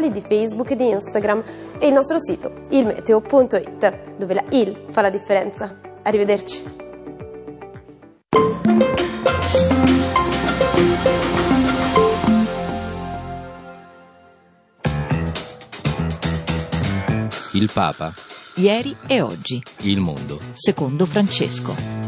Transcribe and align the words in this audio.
di 0.00 0.22
Facebook 0.22 0.70
e 0.70 0.76
di 0.76 0.88
Instagram 0.88 1.42
e 1.78 1.86
il 1.86 1.92
nostro 1.92 2.18
sito 2.18 2.62
ilmeteo.it 2.70 4.16
dove 4.16 4.32
la 4.34 4.44
il 4.50 4.86
fa 4.88 5.02
la 5.02 5.10
differenza. 5.10 5.78
Arrivederci. 6.02 6.80
Il 17.52 17.70
Papa, 17.70 18.12
Ieri 18.56 18.96
e 19.06 19.20
oggi, 19.20 19.62
il 19.82 20.00
mondo. 20.00 20.40
secondo 20.54 21.04
Francesco. 21.04 22.01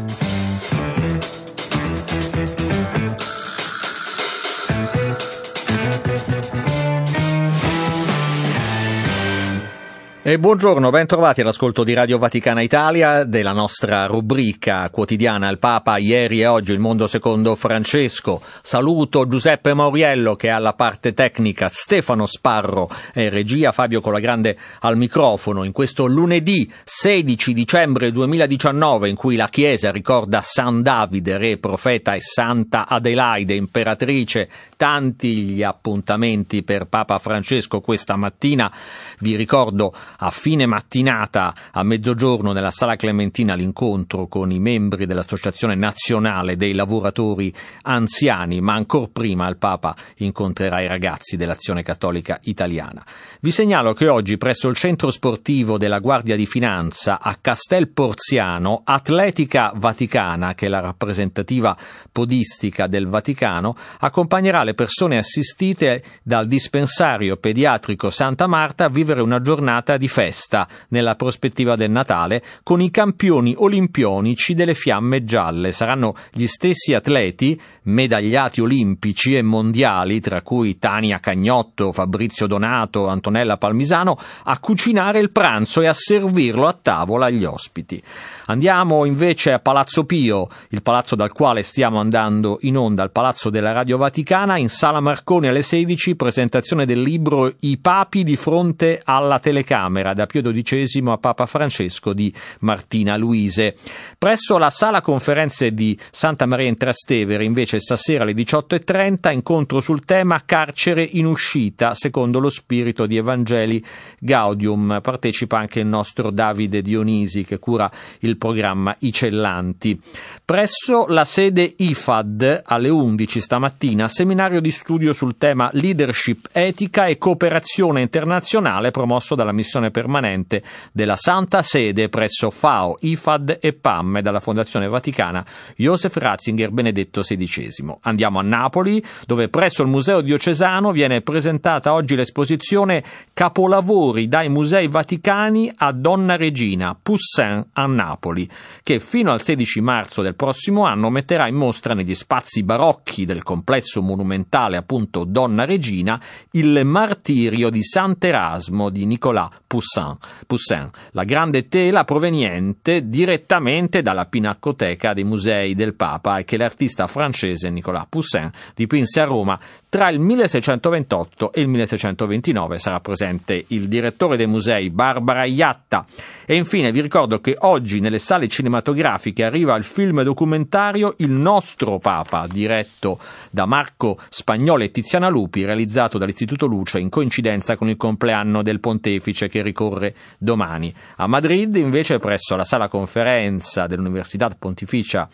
E 10.27 10.39
buongiorno, 10.39 10.89
ben 10.89 11.05
trovati 11.05 11.41
all'ascolto 11.41 11.83
di 11.83 11.93
Radio 11.93 12.17
Vaticana 12.17 12.61
Italia 12.61 13.25
della 13.25 13.51
nostra 13.51 14.07
rubrica 14.07 14.89
quotidiana 14.89 15.49
Il 15.49 15.59
Papa 15.59 15.97
ieri 15.97 16.41
e 16.41 16.47
oggi 16.47 16.71
il 16.71 16.79
mondo 16.79 17.05
secondo 17.05 17.53
Francesco. 17.53 18.41
Saluto 18.63 19.27
Giuseppe 19.27 19.75
Mauriello 19.75 20.35
che 20.35 20.47
è 20.47 20.49
alla 20.49 20.73
parte 20.73 21.13
tecnica, 21.13 21.69
Stefano 21.69 22.25
Sparro 22.25 22.89
e 23.13 23.29
regia, 23.29 23.71
Fabio 23.71 24.01
Colagrande 24.01 24.57
al 24.79 24.97
microfono 24.97 25.63
in 25.63 25.71
questo 25.71 26.07
lunedì 26.07 26.73
16 26.83 27.53
dicembre 27.53 28.11
2019 28.11 29.09
in 29.09 29.15
cui 29.15 29.35
la 29.35 29.49
Chiesa 29.49 29.91
ricorda 29.91 30.41
San 30.41 30.81
Davide, 30.81 31.37
re, 31.37 31.59
profeta 31.59 32.15
e 32.15 32.21
Santa 32.21 32.87
Adelaide, 32.87 33.53
imperatrice. 33.53 34.49
Tanti 34.75 35.49
gli 35.49 35.61
appuntamenti 35.61 36.63
per 36.63 36.87
Papa 36.87 37.19
Francesco 37.19 37.79
questa 37.79 38.15
mattina. 38.15 38.73
Vi 39.19 39.35
ricordo 39.35 39.93
a 40.17 40.29
fine 40.29 40.65
mattinata, 40.65 41.53
a 41.71 41.83
mezzogiorno, 41.83 42.51
nella 42.51 42.71
Sala 42.71 42.95
Clementina, 42.95 43.53
l'incontro 43.55 44.27
con 44.27 44.51
i 44.51 44.59
membri 44.59 45.05
dell'Associazione 45.05 45.75
Nazionale 45.75 46.55
dei 46.55 46.73
Lavoratori 46.73 47.53
Anziani, 47.83 48.61
ma 48.61 48.73
ancora 48.73 49.07
prima 49.11 49.47
il 49.47 49.57
Papa 49.57 49.95
incontrerà 50.17 50.81
i 50.81 50.87
ragazzi 50.87 51.37
dell'Azione 51.37 51.83
Cattolica 51.83 52.39
Italiana. 52.43 53.03
Vi 53.39 53.51
segnalo 53.51 53.93
che 53.93 54.07
oggi 54.07 54.37
presso 54.37 54.67
il 54.69 54.75
centro 54.75 55.11
sportivo 55.11 55.77
della 55.77 55.99
Guardia 55.99 56.35
di 56.35 56.45
Finanza 56.45 57.19
a 57.19 57.37
Castel 57.39 57.89
Porziano, 57.89 58.81
Atletica 58.83 59.71
Vaticana, 59.75 60.53
che 60.53 60.67
è 60.67 60.69
la 60.69 60.79
rappresentativa 60.79 61.75
podistica 62.11 62.87
del 62.87 63.07
Vaticano, 63.07 63.75
accompagnerà 63.99 64.63
le 64.63 64.73
persone 64.73 65.17
assistite 65.17 66.03
dal 66.23 66.47
dispensario 66.47 67.37
pediatrico 67.37 68.09
Santa 68.09 68.47
Marta 68.47 68.85
a 68.85 68.89
vivere 68.89 69.21
una 69.21 69.41
giornata 69.41 69.97
di 69.97 70.04
festa 70.07 70.67
nella 70.89 71.15
prospettiva 71.15 71.75
del 71.75 71.91
Natale 71.91 72.43
con 72.63 72.81
i 72.81 72.89
campioni 72.89 73.53
olimpionici 73.57 74.53
delle 74.53 74.73
fiamme 74.73 75.23
gialle. 75.23 75.71
Saranno 75.71 76.15
gli 76.31 76.47
stessi 76.47 76.93
atleti, 76.93 77.59
medagliati 77.85 78.61
olimpici 78.61 79.35
e 79.35 79.41
mondiali, 79.41 80.19
tra 80.19 80.41
cui 80.41 80.77
Tania 80.77 81.19
Cagnotto, 81.19 81.91
Fabrizio 81.91 82.47
Donato, 82.47 83.07
Antonella 83.07 83.57
Palmisano, 83.57 84.17
a 84.43 84.59
cucinare 84.59 85.19
il 85.19 85.31
pranzo 85.31 85.81
e 85.81 85.87
a 85.87 85.93
servirlo 85.93 86.67
a 86.67 86.77
tavola 86.79 87.25
agli 87.25 87.43
ospiti. 87.43 88.01
Andiamo 88.47 89.05
invece 89.05 89.53
a 89.53 89.59
Palazzo 89.59 90.05
Pio, 90.05 90.47
il 90.69 90.81
palazzo 90.81 91.15
dal 91.15 91.31
quale 91.31 91.63
stiamo 91.63 91.99
andando 91.99 92.57
in 92.61 92.77
onda, 92.77 93.03
il 93.03 93.11
palazzo 93.11 93.49
della 93.49 93.71
Radio 93.71 93.97
Vaticana, 93.97 94.57
in 94.57 94.69
Sala 94.69 94.99
Marconi 94.99 95.47
alle 95.47 95.61
16, 95.61 96.15
presentazione 96.15 96.85
del 96.85 97.01
libro 97.01 97.51
I 97.61 97.77
papi 97.77 98.23
di 98.23 98.35
fronte 98.35 99.01
alla 99.03 99.39
telecamera, 99.39 100.13
da 100.13 100.25
Pio 100.25 100.41
XII 100.41 101.03
a 101.07 101.17
Papa 101.17 101.45
Francesco 101.45 102.13
di 102.13 102.33
Martina 102.59 103.17
Luise. 103.17 103.75
Presso 104.17 104.57
la 104.57 104.69
sala 104.69 105.01
conferenze 105.01 105.71
di 105.71 105.97
Santa 106.11 106.45
Maria 106.45 106.67
in 106.67 106.77
Trastevere, 106.77 107.43
invece, 107.43 107.74
stasera 107.79 108.23
alle 108.23 108.33
18.30, 108.33 109.31
incontro 109.31 109.79
sul 109.79 110.05
tema 110.05 110.43
Carcere 110.45 111.03
in 111.03 111.25
uscita, 111.25 111.93
secondo 111.93 112.39
lo 112.39 112.49
spirito 112.49 113.05
di 113.05 113.17
Evangeli 113.17 113.83
Gaudium. 114.19 114.99
Partecipa 115.01 115.57
anche 115.57 115.79
il 115.79 115.87
nostro 115.87 116.31
Davide 116.31 116.81
Dionisi, 116.81 117.43
che 117.43 117.59
cura 117.59 117.89
il 118.19 118.37
programma 118.37 118.95
I 118.99 119.11
Cellanti. 119.11 119.99
Presso 120.43 121.05
la 121.07 121.25
sede 121.25 121.73
IFAD 121.77 122.61
alle 122.65 122.89
11 122.89 123.39
stamattina, 123.39 124.07
seminario 124.07 124.61
di 124.61 124.71
studio 124.71 125.13
sul 125.13 125.37
tema 125.37 125.69
leadership 125.73 126.49
etica 126.51 127.05
e 127.05 127.17
cooperazione 127.17 128.01
internazionale 128.01 128.91
promosso 128.91 129.35
dalla 129.35 129.51
missione 129.51 129.91
permanente 129.91 130.63
della 130.91 131.15
Santa 131.15 131.61
Sede 131.61 132.09
presso 132.09 132.49
FAO, 132.49 132.97
IFAD 132.99 133.57
e 133.59 133.73
PAM 133.73 134.21
dalla 134.21 134.39
Fondazione 134.39 134.87
Vaticana 134.87 135.45
Joseph 135.75 136.15
Ratzinger 136.15 136.71
Benedetto 136.71 137.21
XVI. 137.21 137.64
Andiamo 138.01 138.39
a 138.39 138.43
Napoli, 138.43 139.03
dove 139.25 139.49
presso 139.49 139.81
il 139.81 139.87
Museo 139.87 140.21
Diocesano 140.21 140.91
viene 140.91 141.21
presentata 141.21 141.93
oggi 141.93 142.15
l'esposizione 142.15 143.03
Capolavori 143.33 144.27
dai 144.27 144.49
Musei 144.49 144.87
Vaticani 144.87 145.71
a 145.77 145.91
Donna 145.91 146.35
Regina, 146.35 146.97
Poussin 147.01 147.65
a 147.73 147.85
Napoli, 147.85 148.49
che 148.83 148.99
fino 148.99 149.31
al 149.31 149.41
16 149.41 149.81
marzo 149.81 150.21
del 150.21 150.35
prossimo 150.35 150.85
anno 150.85 151.09
metterà 151.09 151.47
in 151.47 151.55
mostra 151.55 151.93
negli 151.93 152.15
spazi 152.15 152.63
barocchi 152.63 153.25
del 153.25 153.43
complesso 153.43 154.01
monumentale 154.01 154.77
appunto 154.77 155.23
Donna 155.23 155.65
Regina 155.65 156.19
il 156.51 156.85
martirio 156.85 157.69
di 157.69 157.83
Sant'Erasmo 157.83 158.89
di 158.89 159.05
Nicolas 159.05 159.49
Poussin, 159.75 160.15
Poussin, 160.47 160.89
la 161.11 161.25
grande 161.25 161.67
tela 161.67 162.05
proveniente 162.05 163.09
direttamente 163.09 164.01
dalla 164.01 164.25
Pinacoteca 164.25 165.13
dei 165.13 165.25
Musei 165.25 165.75
del 165.75 165.95
Papa 165.95 166.37
e 166.37 166.45
che 166.45 166.55
l'artista 166.55 167.07
francese 167.07 167.69
Nicolas 167.69 168.05
Poussin 168.07 168.49
dipinse 168.73 169.19
a 169.19 169.25
Roma 169.25 169.59
tra 169.95 170.09
il 170.09 170.19
1628 170.19 171.53
e 171.53 171.61
il 171.61 171.69
1629. 171.69 172.79
Sarà 172.79 172.99
presente 172.99 173.63
il 173.67 173.87
direttore 173.87 174.35
dei 174.35 174.45
musei 174.45 174.89
Barbara 174.89 175.45
Iatta. 175.45 176.05
E 176.45 176.57
infine 176.57 176.91
vi 176.91 176.99
ricordo 176.99 177.39
che 177.39 177.55
oggi 177.59 178.01
nelle 178.01 178.19
sale 178.19 178.49
cinematografiche 178.49 179.45
arriva 179.45 179.73
il 179.77 179.85
film 179.85 180.21
documentario 180.23 181.13
Il 181.19 181.31
nostro 181.31 181.97
Papa, 181.99 182.45
diretto 182.45 183.19
da 183.51 183.65
Marco 183.65 184.19
Spagnolo 184.27 184.83
e 184.83 184.91
Tiziana 184.91 185.29
Lupi, 185.29 185.63
realizzato 185.63 186.17
dall'Istituto 186.17 186.65
Luce 186.65 186.99
in 186.99 187.07
coincidenza 187.07 187.77
con 187.77 187.87
il 187.87 187.95
compleanno 187.95 188.63
del 188.63 188.81
pontefice 188.81 189.47
che 189.47 189.61
ricorre 189.61 190.13
domani. 190.37 190.93
A 191.15 191.27
Madrid, 191.27 191.73
invece, 191.75 192.19
presso 192.19 192.57
la 192.57 192.65
sala 192.65 192.89
conferenza 192.89 193.87
dell'Università 193.87 194.49
Pontificia 194.59 195.29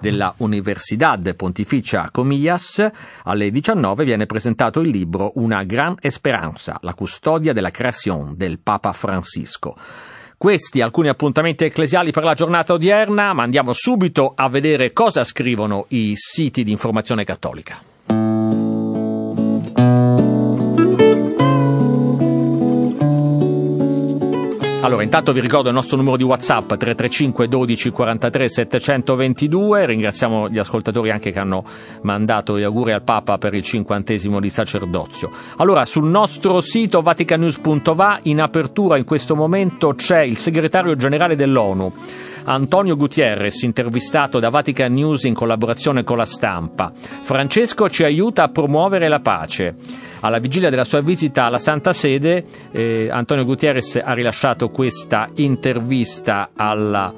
della 0.00 0.34
Universidad 0.38 1.34
Pontificia 1.34 2.10
Comillas, 2.10 2.86
alle 3.24 3.50
19 3.50 4.04
viene 4.04 4.26
presentato 4.26 4.80
il 4.80 4.90
libro 4.90 5.32
Una 5.36 5.62
gran 5.64 5.96
esperanza, 6.00 6.78
la 6.82 6.94
custodia 6.94 7.52
della 7.52 7.70
creazione 7.70 8.34
del 8.36 8.58
Papa 8.58 8.92
Francisco. 8.92 9.76
Questi 10.36 10.80
alcuni 10.80 11.08
appuntamenti 11.08 11.64
ecclesiali 11.64 12.10
per 12.10 12.24
la 12.24 12.34
giornata 12.34 12.74
odierna, 12.74 13.32
ma 13.32 13.42
andiamo 13.42 13.72
subito 13.72 14.32
a 14.34 14.48
vedere 14.48 14.92
cosa 14.92 15.24
scrivono 15.24 15.86
i 15.88 16.12
siti 16.16 16.64
di 16.64 16.70
informazione 16.70 17.24
cattolica. 17.24 17.93
Allora, 24.84 25.02
intanto 25.02 25.32
vi 25.32 25.40
ricordo 25.40 25.70
il 25.70 25.74
nostro 25.74 25.96
numero 25.96 26.18
di 26.18 26.24
WhatsApp 26.24 26.66
335 26.66 27.48
12 27.48 27.90
43 27.90 28.48
722. 28.50 29.86
Ringraziamo 29.86 30.50
gli 30.50 30.58
ascoltatori 30.58 31.08
anche 31.08 31.30
che 31.30 31.38
hanno 31.38 31.64
mandato 32.02 32.58
gli 32.58 32.64
auguri 32.64 32.92
al 32.92 33.02
Papa 33.02 33.38
per 33.38 33.54
il 33.54 33.62
cinquantesimo 33.62 34.40
di 34.40 34.50
sacerdozio. 34.50 35.30
Allora, 35.56 35.86
sul 35.86 36.04
nostro 36.04 36.60
sito 36.60 37.00
vaticanews.va 37.00 38.18
in 38.24 38.42
apertura 38.42 38.98
in 38.98 39.06
questo 39.06 39.34
momento 39.34 39.94
c'è 39.94 40.20
il 40.20 40.36
segretario 40.36 40.94
generale 40.96 41.34
dell'ONU. 41.34 41.90
Antonio 42.44 42.96
Gutierrez, 42.96 43.62
intervistato 43.62 44.38
da 44.38 44.50
Vatican 44.50 44.92
News 44.92 45.24
in 45.24 45.34
collaborazione 45.34 46.04
con 46.04 46.16
la 46.16 46.24
stampa. 46.24 46.92
Francesco 46.94 47.88
ci 47.88 48.04
aiuta 48.04 48.44
a 48.44 48.48
promuovere 48.48 49.08
la 49.08 49.20
pace. 49.20 49.74
Alla 50.20 50.38
vigilia 50.38 50.70
della 50.70 50.84
sua 50.84 51.00
visita 51.00 51.44
alla 51.44 51.58
Santa 51.58 51.92
Sede, 51.92 52.44
eh, 52.70 53.08
Antonio 53.10 53.44
Gutierrez 53.44 54.00
ha 54.02 54.12
rilasciato 54.12 54.70
questa 54.70 55.28
intervista 55.34 56.50
alla 56.54 57.12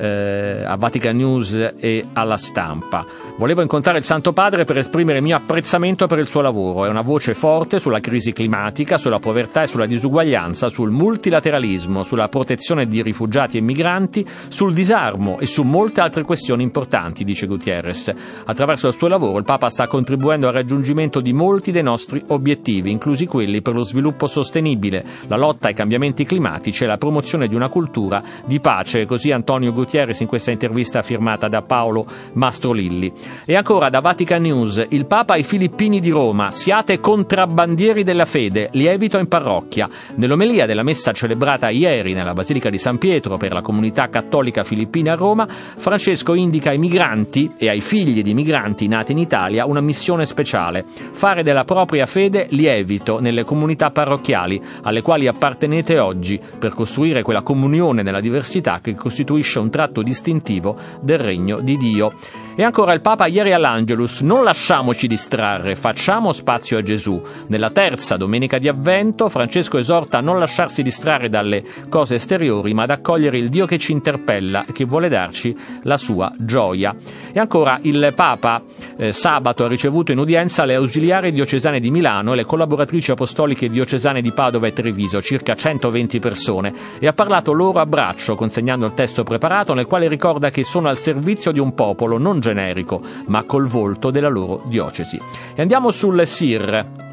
eh, 0.00 0.64
a 0.64 0.76
Vatican 0.76 1.16
News 1.16 1.74
e 1.78 2.06
alla 2.14 2.36
stampa. 2.36 3.04
Volevo 3.36 3.60
incontrare 3.62 3.98
il 3.98 4.04
Santo 4.04 4.32
Padre 4.32 4.64
per 4.64 4.78
esprimere 4.78 5.18
il 5.18 5.24
mio 5.24 5.36
apprezzamento 5.36 6.06
per 6.06 6.18
il 6.18 6.26
suo 6.26 6.40
lavoro. 6.40 6.86
È 6.86 6.88
una 6.88 7.02
voce 7.02 7.34
forte 7.34 7.78
sulla 7.78 8.00
crisi 8.00 8.32
climatica, 8.32 8.98
sulla 8.98 9.18
povertà 9.18 9.62
e 9.62 9.66
sulla 9.66 9.86
disuguaglianza, 9.86 10.68
sul 10.68 10.90
multilateralismo, 10.90 12.02
sulla 12.02 12.28
protezione 12.28 12.86
di 12.86 13.02
rifugiati 13.02 13.58
e 13.58 13.60
migranti, 13.60 14.26
sul 14.48 14.72
disarmo 14.72 15.38
e 15.38 15.46
su 15.46 15.62
molte 15.62 16.00
altre 16.00 16.22
questioni 16.22 16.62
importanti, 16.62 17.24
dice 17.24 17.46
Gutierrez. 17.46 18.12
Attraverso 18.44 18.88
il 18.88 18.94
suo 18.94 19.08
lavoro 19.08 19.38
il 19.38 19.44
Papa 19.44 19.68
sta 19.68 19.86
contribuendo 19.86 20.46
al 20.46 20.54
raggiungimento 20.54 21.20
di 21.20 21.32
molti 21.32 21.72
dei 21.72 21.82
nostri 21.82 22.22
obiettivi, 22.28 22.90
inclusi 22.90 23.26
quelli 23.26 23.62
per 23.62 23.74
lo 23.74 23.82
sviluppo 23.82 24.26
sostenibile, 24.26 25.04
la 25.28 25.36
lotta 25.36 25.68
ai 25.68 25.74
cambiamenti 25.74 26.24
climatici 26.24 26.84
e 26.84 26.86
la 26.86 26.96
promozione 26.96 27.48
di 27.48 27.54
una 27.54 27.68
cultura 27.68 28.22
di 28.44 28.60
pace. 28.60 29.06
Così 29.06 29.30
Antonio 29.30 29.72
Gutierrez 29.72 29.89
in 29.92 30.26
questa 30.26 30.52
intervista 30.52 31.02
firmata 31.02 31.48
da 31.48 31.62
Paolo 31.62 32.06
Mastrolilli. 32.34 33.12
E 33.44 33.56
ancora 33.56 33.88
da 33.90 34.00
Vatican 34.00 34.42
News, 34.42 34.86
il 34.90 35.06
Papa 35.06 35.34
ai 35.34 35.42
Filippini 35.42 35.98
di 35.98 36.10
Roma, 36.10 36.50
siate 36.50 37.00
contrabbandieri 37.00 38.04
della 38.04 38.24
fede, 38.24 38.68
lievito 38.72 39.18
in 39.18 39.26
parrocchia. 39.26 39.88
Nell'omelia 40.14 40.66
della 40.66 40.84
messa 40.84 41.12
celebrata 41.12 41.70
ieri 41.70 42.12
nella 42.12 42.34
Basilica 42.34 42.70
di 42.70 42.78
San 42.78 42.98
Pietro 42.98 43.36
per 43.36 43.52
la 43.52 43.62
comunità 43.62 44.08
cattolica 44.08 44.62
filippina 44.62 45.12
a 45.12 45.16
Roma, 45.16 45.48
Francesco 45.48 46.34
indica 46.34 46.70
ai 46.70 46.78
migranti 46.78 47.50
e 47.56 47.68
ai 47.68 47.80
figli 47.80 48.22
di 48.22 48.32
migranti 48.32 48.86
nati 48.86 49.10
in 49.12 49.18
Italia 49.18 49.66
una 49.66 49.80
missione 49.80 50.24
speciale, 50.24 50.84
fare 50.86 51.42
della 51.42 51.64
propria 51.64 52.06
fede 52.06 52.46
lievito 52.50 53.18
nelle 53.18 53.42
comunità 53.44 53.90
parrocchiali 53.90 54.60
alle 54.82 55.02
quali 55.02 55.26
appartenete 55.26 55.98
oggi 55.98 56.40
per 56.58 56.72
costruire 56.72 57.22
quella 57.22 57.42
comunione 57.42 58.02
nella 58.02 58.20
diversità 58.20 58.78
che 58.80 58.94
costituisce 58.94 59.58
un 59.58 59.70
tratto 59.80 60.02
distintivo 60.02 60.76
del 61.00 61.18
regno 61.18 61.60
di 61.60 61.78
Dio. 61.78 62.12
E 62.60 62.62
ancora 62.62 62.92
il 62.92 63.00
Papa 63.00 63.26
ieri 63.26 63.54
all'Angelus, 63.54 64.20
non 64.20 64.44
lasciamoci 64.44 65.06
distrarre, 65.06 65.76
facciamo 65.76 66.30
spazio 66.30 66.76
a 66.76 66.82
Gesù. 66.82 67.18
Nella 67.46 67.70
terza 67.70 68.18
domenica 68.18 68.58
di 68.58 68.68
Avvento 68.68 69.30
Francesco 69.30 69.78
esorta 69.78 70.18
a 70.18 70.20
non 70.20 70.38
lasciarsi 70.38 70.82
distrarre 70.82 71.30
dalle 71.30 71.64
cose 71.88 72.16
esteriori, 72.16 72.74
ma 72.74 72.82
ad 72.82 72.90
accogliere 72.90 73.38
il 73.38 73.48
Dio 73.48 73.64
che 73.64 73.78
ci 73.78 73.92
interpella 73.92 74.66
e 74.66 74.72
che 74.72 74.84
vuole 74.84 75.08
darci 75.08 75.56
la 75.84 75.96
sua 75.96 76.34
gioia. 76.36 76.94
E 77.32 77.40
ancora 77.40 77.78
il 77.80 78.12
Papa 78.14 78.62
eh, 78.98 79.10
sabato 79.10 79.64
ha 79.64 79.68
ricevuto 79.68 80.12
in 80.12 80.18
udienza 80.18 80.66
le 80.66 80.74
ausiliari 80.74 81.32
diocesane 81.32 81.80
di 81.80 81.90
Milano 81.90 82.34
e 82.34 82.36
le 82.36 82.44
collaboratrici 82.44 83.10
apostoliche 83.10 83.70
diocesane 83.70 84.20
di 84.20 84.32
Padova 84.32 84.66
e 84.66 84.74
Treviso, 84.74 85.22
circa 85.22 85.54
120 85.54 86.18
persone, 86.18 86.74
e 86.98 87.06
ha 87.06 87.14
parlato 87.14 87.52
loro 87.52 87.80
a 87.80 87.86
braccio, 87.86 88.34
consegnando 88.34 88.84
il 88.84 88.92
testo 88.92 89.22
preparato 89.22 89.72
nel 89.72 89.86
quale 89.86 90.08
ricorda 90.08 90.50
che 90.50 90.62
sono 90.62 90.90
al 90.90 90.98
servizio 90.98 91.52
di 91.52 91.58
un 91.58 91.72
popolo 91.72 92.18
non 92.18 92.38
generico, 92.52 93.00
ma 93.26 93.44
col 93.44 93.66
volto 93.66 94.10
della 94.10 94.28
loro 94.28 94.62
diocesi. 94.66 95.20
E 95.54 95.62
andiamo 95.62 95.90
sul 95.90 96.26
SIR. 96.26 97.08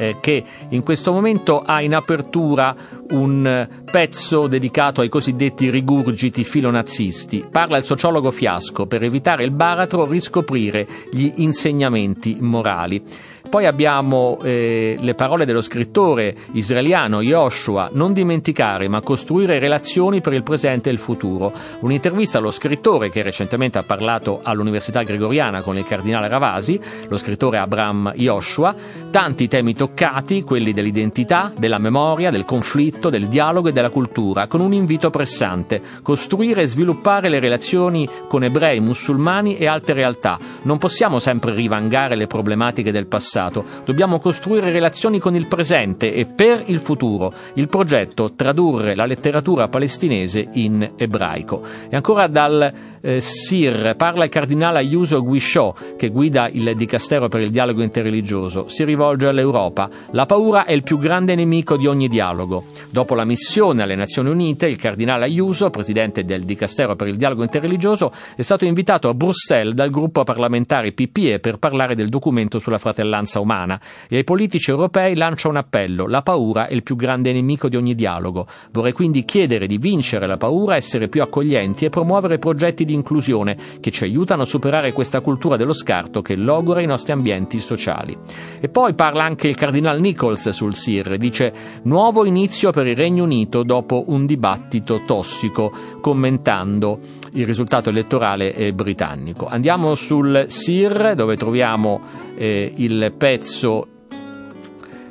Eh, 0.00 0.18
che 0.20 0.44
in 0.68 0.84
questo 0.84 1.12
momento 1.12 1.60
ha 1.60 1.82
in 1.82 1.92
apertura 1.92 2.76
un 3.10 3.68
pezzo 3.90 4.46
dedicato 4.46 5.00
ai 5.00 5.08
cosiddetti 5.08 5.70
rigurgiti 5.70 6.44
filonazzisti. 6.44 7.46
Parla 7.50 7.78
il 7.78 7.82
sociologo 7.82 8.30
Fiasco 8.30 8.86
per 8.86 9.02
evitare 9.02 9.42
il 9.42 9.50
baratro 9.50 10.06
riscoprire 10.06 10.86
gli 11.10 11.32
insegnamenti 11.36 12.36
morali. 12.38 13.02
Poi 13.48 13.64
abbiamo 13.64 14.36
eh, 14.42 14.98
le 15.00 15.14
parole 15.14 15.46
dello 15.46 15.62
scrittore 15.62 16.36
israeliano 16.52 17.22
Yoshua, 17.22 17.88
non 17.92 18.12
dimenticare 18.12 18.88
ma 18.88 19.00
costruire 19.00 19.58
relazioni 19.58 20.20
per 20.20 20.34
il 20.34 20.42
presente 20.42 20.90
e 20.90 20.92
il 20.92 20.98
futuro. 20.98 21.50
Un'intervista 21.80 22.36
allo 22.36 22.50
scrittore 22.50 23.08
che 23.08 23.22
recentemente 23.22 23.78
ha 23.78 23.84
parlato 23.84 24.40
all'Università 24.42 25.00
Gregoriana 25.00 25.62
con 25.62 25.78
il 25.78 25.86
cardinale 25.86 26.28
Ravasi, 26.28 26.78
lo 27.08 27.16
scrittore 27.16 27.56
Abraham 27.56 28.12
Yoshua, 28.16 28.74
tanti 29.10 29.48
temi 29.48 29.74
toccati, 29.74 30.42
quelli 30.42 30.74
dell'identità, 30.74 31.50
della 31.56 31.78
memoria, 31.78 32.30
del 32.30 32.44
conflitto, 32.44 33.08
del 33.08 33.28
dialogo 33.28 33.68
e 33.68 33.72
della 33.72 33.88
cultura, 33.88 34.46
con 34.46 34.60
un 34.60 34.74
invito 34.74 35.08
pressante, 35.08 35.80
costruire 36.02 36.62
e 36.62 36.66
sviluppare 36.66 37.30
le 37.30 37.40
relazioni 37.40 38.06
con 38.28 38.44
ebrei, 38.44 38.80
musulmani 38.80 39.56
e 39.56 39.66
altre 39.66 39.94
realtà. 39.94 40.38
Non 40.64 40.76
possiamo 40.76 41.18
sempre 41.18 41.54
rivangare 41.54 42.14
le 42.14 42.26
problematiche 42.26 42.92
del 42.92 43.06
passato 43.06 43.36
passato, 43.38 43.64
dobbiamo 43.84 44.18
costruire 44.18 44.72
relazioni 44.72 45.20
con 45.20 45.36
il 45.36 45.46
presente 45.46 46.12
e 46.12 46.26
per 46.26 46.64
il 46.66 46.80
futuro. 46.80 47.32
Il 47.54 47.68
progetto 47.68 48.34
tradurre 48.34 48.96
la 48.96 49.06
letteratura 49.06 49.68
palestinese 49.68 50.48
in 50.52 50.92
ebraico. 50.96 51.62
E 51.88 51.94
ancora 51.94 52.26
dal 52.26 52.72
eh, 53.00 53.20
Sir 53.20 53.94
parla 53.96 54.24
il 54.24 54.30
cardinale 54.30 54.78
Ayuso 54.78 55.22
Guisciò, 55.22 55.74
che 55.96 56.08
guida 56.08 56.48
il 56.48 56.74
Dicastero 56.74 57.28
per 57.28 57.40
il 57.40 57.50
dialogo 57.50 57.82
interreligioso. 57.82 58.68
Si 58.68 58.84
rivolge 58.84 59.28
all'Europa. 59.28 59.88
La 60.10 60.26
paura 60.26 60.64
è 60.64 60.72
il 60.72 60.82
più 60.82 60.98
grande 60.98 61.34
nemico 61.34 61.76
di 61.76 61.86
ogni 61.86 62.08
dialogo. 62.08 62.64
Dopo 62.90 63.14
la 63.14 63.24
missione 63.24 63.82
alle 63.82 63.94
Nazioni 63.94 64.30
Unite, 64.30 64.66
il 64.66 64.76
cardinale 64.76 65.24
Ayuso, 65.24 65.70
presidente 65.70 66.24
del 66.24 66.44
Dicastero 66.44 66.96
per 66.96 67.08
il 67.08 67.16
dialogo 67.16 67.42
interreligioso, 67.42 68.12
è 68.34 68.42
stato 68.42 68.64
invitato 68.64 69.08
a 69.08 69.14
Bruxelles 69.14 69.74
dal 69.74 69.90
gruppo 69.90 70.24
parlamentare 70.24 70.92
PPE 70.92 71.38
per 71.40 71.58
parlare 71.58 71.94
del 71.94 72.08
documento 72.08 72.58
sulla 72.58 72.78
fratellanza 72.78 73.27
uguaglianza 73.28 73.40
umana 73.40 73.80
e 74.08 74.16
ai 74.16 74.24
politici 74.24 74.70
europei 74.70 75.14
lancia 75.14 75.48
un 75.48 75.56
appello. 75.56 76.06
La 76.06 76.22
paura 76.22 76.66
è 76.66 76.72
il 76.72 76.82
più 76.82 76.96
grande 76.96 77.32
nemico 77.32 77.68
di 77.68 77.76
ogni 77.76 77.94
dialogo. 77.94 78.46
Vorrei 78.72 78.92
quindi 78.92 79.24
chiedere 79.24 79.66
di 79.66 79.76
vincere 79.76 80.26
la 80.26 80.38
paura, 80.38 80.76
essere 80.76 81.08
più 81.08 81.22
accoglienti 81.22 81.84
e 81.84 81.90
promuovere 81.90 82.38
progetti 82.38 82.84
di 82.84 82.94
inclusione 82.94 83.56
che 83.80 83.90
ci 83.90 84.04
aiutano 84.04 84.42
a 84.42 84.46
superare 84.46 84.92
questa 84.92 85.20
cultura 85.20 85.56
dello 85.56 85.74
scarto 85.74 86.22
che 86.22 86.34
logora 86.34 86.80
i 86.80 86.86
nostri 86.86 87.12
ambienti 87.12 87.60
sociali. 87.60 88.16
E 88.60 88.68
poi 88.68 88.94
parla 88.94 89.24
anche 89.24 89.48
il 89.48 89.56
cardinal 89.56 90.00
Nichols 90.00 90.48
sul 90.48 90.74
SIR, 90.74 91.16
dice 91.18 91.52
nuovo 91.82 92.24
inizio 92.24 92.70
per 92.70 92.86
il 92.86 92.96
Regno 92.96 93.24
Unito 93.24 93.62
dopo 93.62 94.04
un 94.08 94.24
dibattito 94.24 95.02
tossico, 95.04 95.70
commentando 96.00 96.98
il 97.32 97.44
risultato 97.44 97.90
elettorale 97.90 98.54
eh, 98.54 98.72
britannico. 98.72 99.46
Andiamo 99.46 99.94
sul 99.94 100.46
SIR 100.48 101.14
dove 101.14 101.36
troviamo 101.36 102.27
eh, 102.38 102.72
il 102.76 103.12
pezzo 103.16 103.97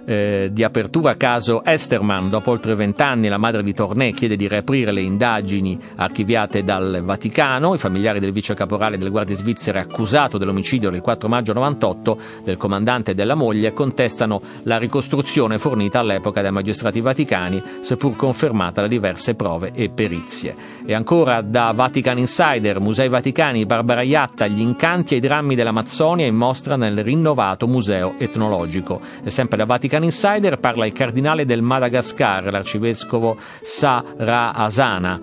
eh, 0.07 0.49
di 0.53 0.63
apertura 0.63 1.15
caso 1.15 1.63
Esterman. 1.65 2.29
Dopo 2.29 2.51
oltre 2.51 2.75
vent'anni 2.75 3.27
la 3.27 3.37
madre 3.37 3.61
di 3.61 3.73
Tornè 3.73 4.13
chiede 4.13 4.37
di 4.37 4.47
riaprire 4.47 4.93
le 4.93 5.01
indagini 5.01 5.77
archiviate 5.95 6.63
dal 6.63 7.01
Vaticano. 7.03 7.73
I 7.73 7.77
familiari 7.77 8.21
del 8.21 8.31
vice 8.31 8.53
caporale 8.53 8.97
delle 8.97 9.09
guardie 9.09 9.35
svizzere 9.35 9.81
accusato 9.81 10.37
dell'omicidio 10.37 10.89
del 10.89 11.01
4 11.01 11.27
maggio 11.27 11.51
98 11.51 12.17
del 12.45 12.55
comandante 12.55 13.11
e 13.11 13.15
della 13.15 13.35
moglie 13.35 13.73
contestano 13.73 14.41
la 14.63 14.77
ricostruzione 14.77 15.57
fornita 15.57 15.99
all'epoca 15.99 16.41
dai 16.41 16.51
magistrati 16.51 17.01
vaticani, 17.01 17.61
seppur 17.81 18.15
confermata 18.15 18.79
da 18.79 18.87
diverse 18.87 19.35
prove 19.35 19.71
e 19.73 19.89
perizie. 19.89 20.55
E 20.85 20.93
ancora 20.93 21.41
da 21.41 21.73
Vatican 21.75 22.17
Insider, 22.17 22.79
Musei 22.79 23.09
Vaticani, 23.09 23.65
Barbara 23.65 24.03
Iatta, 24.03 24.47
gli 24.47 24.61
incanti 24.61 25.15
e 25.15 25.17
i 25.17 25.19
drammi 25.19 25.53
dell'Amazzonia 25.53 26.25
in 26.25 26.35
mostra 26.35 26.77
nel 26.77 27.03
rinnovato 27.03 27.67
museo 27.67 28.13
etnologico. 28.17 29.01
E 29.21 29.29
sempre 29.29 29.57
da 29.57 29.65
Vatican 29.65 29.96
Vatican 29.97 30.03
Insider 30.03 30.59
parla 30.59 30.85
il 30.85 30.91
cardinale 30.91 31.45
del 31.45 31.61
Madagascar, 31.61 32.51
l'arcivescovo 32.51 33.37
Sara 33.61 34.53
Asana. 34.53 35.19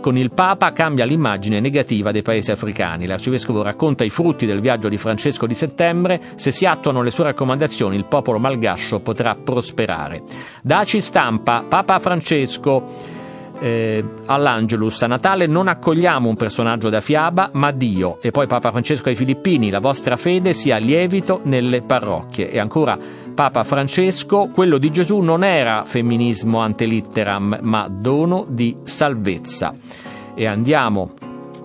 Con 0.00 0.16
il 0.16 0.32
Papa 0.32 0.72
cambia 0.72 1.04
l'immagine 1.04 1.60
negativa 1.60 2.10
dei 2.10 2.22
paesi 2.22 2.50
africani. 2.50 3.06
L'arcivescovo 3.06 3.62
racconta 3.62 4.04
i 4.04 4.10
frutti 4.10 4.46
del 4.46 4.60
viaggio 4.60 4.88
di 4.88 4.96
Francesco 4.96 5.46
di 5.46 5.54
settembre. 5.54 6.20
Se 6.34 6.50
si 6.50 6.66
attuano 6.66 7.02
le 7.02 7.10
sue 7.10 7.24
raccomandazioni, 7.24 7.96
il 7.96 8.06
popolo 8.06 8.38
malgascio 8.38 9.00
potrà 9.00 9.36
prosperare. 9.36 10.22
Daci 10.62 11.00
stampa, 11.00 11.64
Papa 11.68 11.98
Francesco 12.00 13.20
eh, 13.62 14.04
all'Angelus 14.26 15.02
a 15.02 15.06
Natale 15.06 15.46
non 15.46 15.68
accogliamo 15.68 16.28
un 16.28 16.34
personaggio 16.34 16.88
da 16.88 17.00
fiaba, 17.00 17.50
ma 17.52 17.70
Dio. 17.70 18.18
E 18.20 18.32
poi 18.32 18.48
Papa 18.48 18.72
Francesco 18.72 19.08
ai 19.08 19.14
Filippini, 19.14 19.70
la 19.70 19.78
vostra 19.78 20.16
fede 20.16 20.52
sia 20.52 20.78
lievito 20.78 21.40
nelle 21.44 21.82
parrocchie. 21.82 22.50
E 22.50 22.58
ancora 22.58 22.98
Papa 23.34 23.62
Francesco, 23.62 24.50
quello 24.52 24.76
di 24.76 24.90
Gesù 24.90 25.20
non 25.20 25.42
era 25.42 25.84
femminismo 25.84 26.58
ante 26.58 26.84
litteram, 26.84 27.58
ma 27.62 27.88
dono 27.88 28.44
di 28.46 28.76
salvezza. 28.82 29.72
E 30.34 30.46
andiamo 30.46 31.14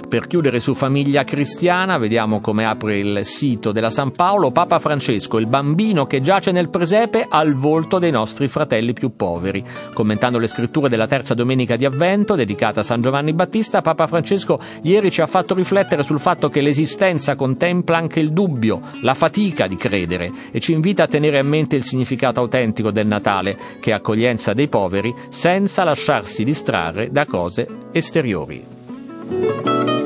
per 0.08 0.28
chiudere 0.28 0.60
su 0.60 0.74
famiglia 0.74 1.24
cristiana, 1.24 1.98
vediamo 1.98 2.40
come 2.40 2.66
apre 2.66 2.98
il 2.98 3.26
sito 3.26 3.72
della 3.72 3.90
San 3.90 4.12
Paolo, 4.12 4.52
Papa 4.52 4.80
Francesco, 4.80 5.38
il 5.38 5.48
bambino 5.48 6.06
che 6.06 6.22
giace 6.22 6.52
nel 6.52 6.70
presepe 6.70 7.28
al 7.30 7.54
volto 7.54 8.00
dei 8.00 8.12
nostri 8.12 8.48
fratelli 8.48 8.94
più 8.94 9.16
poveri. 9.16 9.64
Commentando 9.94 10.40
le 10.40 10.48
scritture 10.48 10.90
della 10.90 11.08
terza 11.08 11.34
domenica 11.34 11.76
di 11.76 11.86
Avvento, 11.86 12.36
dedicata 12.36 12.80
a 12.80 12.84
San 12.84 13.02
Giovanni 13.02 13.34
Battista, 13.34 13.82
Papa 13.82 14.08
Francesco 14.08 14.60
ieri 14.82 15.12
ci 15.12 15.22
ha 15.22 15.28
fatto 15.28 15.54
riflettere 15.54 16.04
sul 16.04 16.20
fatto 16.20 16.50
che 16.50 16.62
l'esistenza 16.62 17.36
contempla 17.36 17.98
anche 17.98 18.20
il 18.20 18.32
dubbio, 18.32 18.82
la 19.02 19.14
fatica 19.14 19.68
di 19.68 19.76
credere 19.76 20.32
e 20.52 20.60
ci 20.60 20.72
invita 20.72 21.04
a 21.04 21.08
tenere 21.08 21.40
a 21.40 21.44
mente 21.44 21.76
il 21.76 21.84
significato 21.84 22.40
autentico 22.40 22.92
del 22.92 23.08
Natale, 23.08 23.58
che 23.80 23.92
è 23.92 23.94
accoglienza 23.94 24.54
dei 24.54 24.70
poveri, 24.70 25.14
senza 25.30 25.84
lasciarsi 25.84 26.44
distrarre 26.44 27.10
da 27.12 27.26
cose 27.26 27.68
esteriori. 27.92 29.97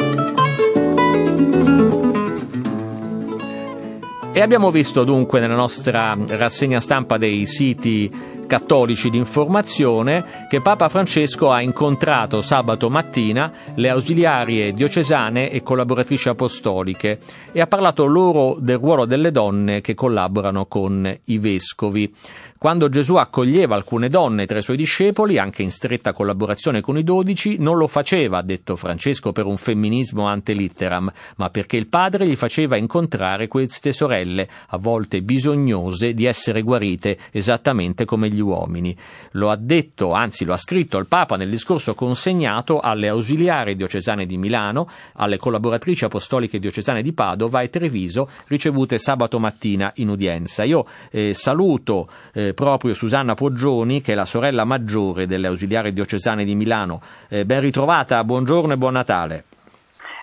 E 4.34 4.40
abbiamo 4.40 4.72
visto 4.72 5.04
dunque 5.04 5.42
nella 5.42 5.56
nostra 5.56 6.16
rassegna 6.18 6.80
stampa 6.80 7.18
dei 7.18 7.46
siti 7.46 8.10
cattolici 8.48 9.10
di 9.10 9.18
informazione 9.18 10.46
che 10.48 10.62
Papa 10.62 10.88
Francesco 10.88 11.52
ha 11.52 11.62
incontrato 11.62 12.42
sabato 12.42 12.90
mattina 12.90 13.52
le 13.76 13.90
ausiliarie 13.90 14.72
diocesane 14.72 15.50
e 15.50 15.62
collaboratrici 15.62 16.30
apostoliche 16.30 17.20
e 17.52 17.60
ha 17.60 17.68
parlato 17.68 18.06
loro 18.06 18.56
del 18.58 18.78
ruolo 18.78 19.04
delle 19.04 19.32
donne 19.32 19.82
che 19.82 19.96
collaborano 19.96 20.66
con 20.66 21.14
i 21.26 21.38
vescovi. 21.38 22.14
Quando 22.62 22.90
Gesù 22.90 23.16
accoglieva 23.16 23.74
alcune 23.74 24.08
donne 24.08 24.46
tra 24.46 24.60
i 24.60 24.62
suoi 24.62 24.78
discepoli, 24.78 25.40
anche 25.40 25.64
in 25.64 25.72
stretta 25.72 26.14
collaborazione 26.14 26.80
con 26.80 26.96
i 26.96 27.04
dodici, 27.04 27.56
non 27.58 27.76
lo 27.76 27.88
faceva, 27.88 28.38
ha 28.38 28.44
detto 28.44 28.76
Francesco, 28.76 29.32
per 29.32 29.48
un 29.48 29.58
femminismo 29.58 30.28
ante 30.28 30.54
litteram, 30.54 31.12
ma 31.38 31.50
perché 31.50 31.78
il 31.78 31.88
padre 31.88 32.28
gli 32.28 32.36
faceva 32.36 32.78
incontrare 32.78 33.48
queste 33.48 33.92
sorelle, 33.92 34.48
a 34.68 34.78
volte 34.78 35.24
bisognose 35.24 36.14
di 36.14 36.26
essere 36.26 36.62
guarite 36.62 37.18
esattamente 37.32 38.06
come 38.06 38.30
gli 38.30 38.42
uomini. 38.42 38.96
Lo 39.32 39.50
ha 39.50 39.56
detto, 39.56 40.12
anzi 40.12 40.46
lo 40.46 40.54
ha 40.54 40.58
scritto 40.58 41.00
il 41.00 41.08
Papa 41.08 41.38
nel 41.38 41.50
discorso 41.50 41.96
consegnato 41.96 42.80
alle 42.80 43.08
ausiliari 43.08 43.76
diocesane 43.76 44.28
di 44.28 44.38
Milano, 44.38 44.88
alle 45.14 45.38
collaboratrici 45.38 46.06
apostoliche 46.06 46.60
diocesane 46.60 47.02
di 47.02 47.14
Padova 47.14 47.62
e 47.62 47.70
Treviso, 47.70 48.30
ricevute 48.46 49.00
sabato 49.00 49.40
mattina 49.40 49.92
in 49.96 50.10
udienza. 50.10 50.64
Io 50.64 50.86
eh, 51.10 51.34
saluto 51.34 52.08
eh, 52.34 52.50
proprio 52.54 52.94
Susanna 52.94 53.34
Poggioni, 53.34 54.02
che 54.02 54.14
è 54.14 54.16
la 54.16 54.26
sorella 54.26 54.66
maggiore 54.66 55.28
delle 55.28 55.48
ausiliari 55.48 55.94
diocesane 55.94 56.44
di 56.44 56.56
Milano. 56.56 57.02
Eh, 57.30 57.46
ben 57.46 57.62
ritrovata, 57.62 58.24
buongiorno 58.24 58.74
e 58.74 58.78
buon 58.78 58.94
Natale. 58.94 59.44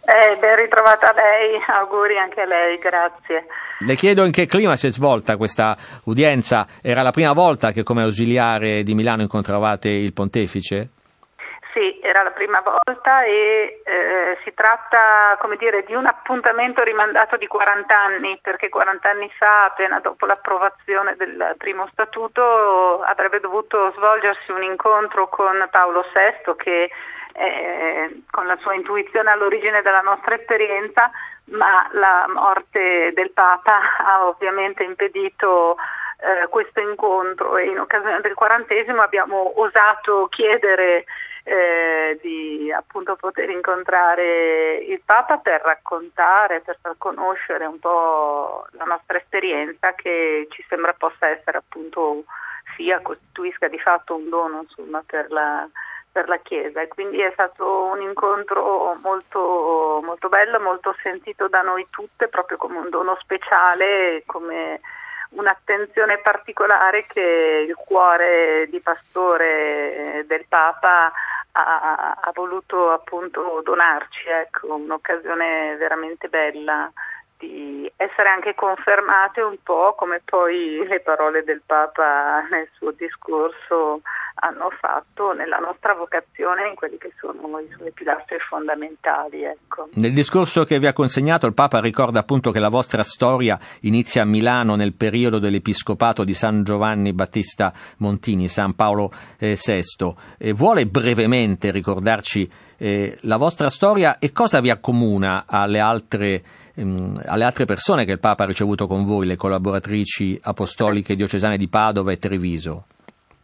Eh, 0.04 0.38
ben 0.38 0.56
ritrovata 0.56 1.12
lei, 1.14 1.60
auguri 1.66 2.16
anche 2.16 2.40
a 2.40 2.46
lei, 2.46 2.78
grazie. 2.78 3.46
Le 3.80 3.94
chiedo 3.94 4.24
in 4.24 4.32
che 4.32 4.46
clima 4.46 4.74
si 4.74 4.86
è 4.86 4.90
svolta 4.90 5.36
questa 5.36 5.76
udienza. 6.04 6.66
Era 6.80 7.02
la 7.02 7.10
prima 7.10 7.32
volta 7.32 7.72
che 7.72 7.82
come 7.82 8.02
ausiliare 8.02 8.82
di 8.82 8.94
Milano 8.94 9.22
incontravate 9.22 9.88
il 9.88 10.12
pontefice? 10.12 10.88
Era 12.08 12.22
la 12.22 12.30
prima 12.30 12.62
volta 12.62 13.22
e 13.24 13.82
eh, 13.84 14.38
si 14.42 14.54
tratta 14.54 15.36
come 15.38 15.56
dire, 15.56 15.84
di 15.84 15.94
un 15.94 16.06
appuntamento 16.06 16.82
rimandato 16.82 17.36
di 17.36 17.46
40 17.46 17.94
anni, 17.94 18.38
perché 18.40 18.70
40 18.70 19.10
anni 19.10 19.30
fa, 19.36 19.64
appena 19.64 20.00
dopo 20.00 20.24
l'approvazione 20.24 21.16
del 21.16 21.54
primo 21.58 21.86
statuto, 21.92 23.02
avrebbe 23.02 23.40
dovuto 23.40 23.92
svolgersi 23.94 24.52
un 24.52 24.62
incontro 24.62 25.28
con 25.28 25.68
Paolo 25.70 26.02
VI 26.14 26.54
che 26.56 26.90
eh, 27.34 28.22
con 28.30 28.46
la 28.46 28.56
sua 28.62 28.72
intuizione 28.72 29.30
all'origine 29.30 29.82
della 29.82 30.00
nostra 30.00 30.34
esperienza, 30.34 31.10
ma 31.50 31.86
la 31.92 32.24
morte 32.32 33.12
del 33.12 33.32
Papa 33.32 33.80
ha 33.98 34.26
ovviamente 34.26 34.82
impedito 34.82 35.76
eh, 36.20 36.48
questo 36.48 36.80
incontro. 36.80 37.58
E 37.58 37.66
in 37.66 37.78
occasione 37.78 38.22
del 38.22 38.32
quarantesimo 38.32 39.02
abbiamo 39.02 39.60
osato 39.60 40.28
chiedere 40.30 41.04
eh, 41.48 42.18
di 42.20 42.70
appunto 42.70 43.16
poter 43.16 43.48
incontrare 43.48 44.76
il 44.76 45.00
Papa 45.02 45.38
per 45.38 45.62
raccontare, 45.62 46.60
per 46.60 46.76
far 46.80 46.94
conoscere 46.98 47.64
un 47.64 47.78
po' 47.78 48.66
la 48.72 48.84
nostra 48.84 49.16
esperienza 49.16 49.94
che 49.94 50.46
ci 50.50 50.62
sembra 50.68 50.92
possa 50.92 51.28
essere 51.28 51.58
appunto 51.58 52.24
sia 52.76 53.00
costituisca 53.00 53.66
di 53.68 53.78
fatto 53.78 54.14
un 54.14 54.28
dono 54.28 54.60
insomma, 54.60 55.02
per, 55.06 55.30
la, 55.30 55.66
per 56.12 56.28
la 56.28 56.36
Chiesa. 56.38 56.82
E 56.82 56.88
quindi 56.88 57.20
è 57.20 57.30
stato 57.32 57.84
un 57.84 58.02
incontro 58.02 58.98
molto, 59.02 60.02
molto 60.04 60.28
bello, 60.28 60.60
molto 60.60 60.94
sentito 61.02 61.48
da 61.48 61.62
noi 61.62 61.86
tutte 61.88 62.28
proprio 62.28 62.58
come 62.58 62.76
un 62.76 62.90
dono 62.90 63.16
speciale, 63.20 64.22
come 64.26 64.80
un'attenzione 65.30 66.18
particolare 66.18 67.04
che 67.06 67.64
il 67.66 67.74
cuore 67.74 68.66
di 68.68 68.80
pastore 68.80 70.24
del 70.26 70.44
Papa 70.46 71.10
ha, 71.64 72.14
ha 72.20 72.32
voluto 72.34 72.90
appunto 72.90 73.60
donarci, 73.64 74.28
ecco, 74.28 74.74
un'occasione 74.74 75.76
veramente 75.76 76.28
bella 76.28 76.90
di 77.38 77.90
essere 77.96 78.28
anche 78.28 78.54
confermate 78.54 79.40
un 79.40 79.56
po' 79.62 79.94
come 79.96 80.20
poi 80.24 80.84
le 80.86 81.00
parole 81.00 81.44
del 81.44 81.62
Papa 81.64 82.46
nel 82.50 82.68
suo 82.76 82.90
discorso 82.90 84.02
hanno 84.40 84.70
fatto 84.78 85.32
nella 85.32 85.58
nostra 85.58 85.94
vocazione 85.94 86.68
in 86.68 86.74
quelli 86.74 86.98
che 86.98 87.12
sono 87.18 87.58
i 87.58 87.68
suoi 87.76 87.90
pilastri 87.92 88.38
fondamentali. 88.38 89.42
Ecco. 89.42 89.88
Nel 89.94 90.12
discorso 90.12 90.64
che 90.64 90.78
vi 90.78 90.86
ha 90.86 90.92
consegnato 90.92 91.46
il 91.46 91.54
Papa 91.54 91.80
ricorda 91.80 92.20
appunto 92.20 92.50
che 92.50 92.58
la 92.58 92.68
vostra 92.68 93.02
storia 93.02 93.58
inizia 93.80 94.22
a 94.22 94.26
Milano 94.26 94.76
nel 94.76 94.94
periodo 94.94 95.38
dell'episcopato 95.38 96.24
di 96.24 96.34
San 96.34 96.62
Giovanni 96.62 97.12
Battista 97.12 97.72
Montini, 97.98 98.48
San 98.48 98.74
Paolo 98.74 99.10
eh, 99.38 99.56
VI. 99.56 100.14
E 100.38 100.52
vuole 100.52 100.86
brevemente 100.86 101.70
ricordarci 101.70 102.48
eh, 102.78 103.18
la 103.22 103.36
vostra 103.36 103.68
storia 103.68 104.18
e 104.18 104.30
cosa 104.32 104.60
vi 104.60 104.70
accomuna 104.70 105.44
alle 105.46 105.80
altre 105.80 106.42
ehm, 106.78 107.22
alle 107.26 107.44
altre 107.44 107.64
persone 107.64 108.04
che 108.04 108.12
il 108.12 108.20
Papa 108.20 108.44
ha 108.44 108.46
ricevuto 108.46 108.86
con 108.86 109.04
voi, 109.04 109.26
le 109.26 109.36
collaboratrici 109.36 110.38
apostoliche 110.42 111.16
diocesane 111.16 111.56
di 111.56 111.68
Padova 111.68 112.12
e 112.12 112.18
Treviso. 112.18 112.84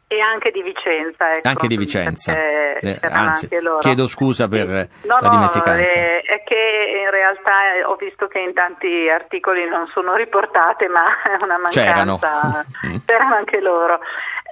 E 0.07 0.21
anche 0.21 0.51
di 0.51 0.63
Vicenza. 0.63 1.33
Ecco, 1.33 1.49
anche 1.49 1.67
di 1.67 1.77
Vicenza. 1.77 2.33
Eh, 2.33 2.99
anzi, 3.01 3.49
chiedo 3.81 4.07
scusa 4.07 4.47
per 4.49 4.89
sì. 5.01 5.09
no, 5.09 5.19
la 5.21 5.29
dimenticanza. 5.29 5.99
No, 5.99 6.07
è 6.07 6.43
che 6.45 7.03
in 7.03 7.11
realtà 7.11 7.89
ho 7.89 7.97
visto 7.97 8.27
che 8.29 8.39
in 8.39 8.53
tanti 8.53 9.09
articoli 9.09 9.69
non 9.69 9.87
sono 9.89 10.15
riportate, 10.15 10.89
ma 10.89 11.03
è 11.25 11.43
una 11.43 11.59
mancanza. 11.59 11.83
C'erano. 11.83 12.19
C'erano 13.05 13.35
anche 13.35 13.61
loro. 13.61 13.99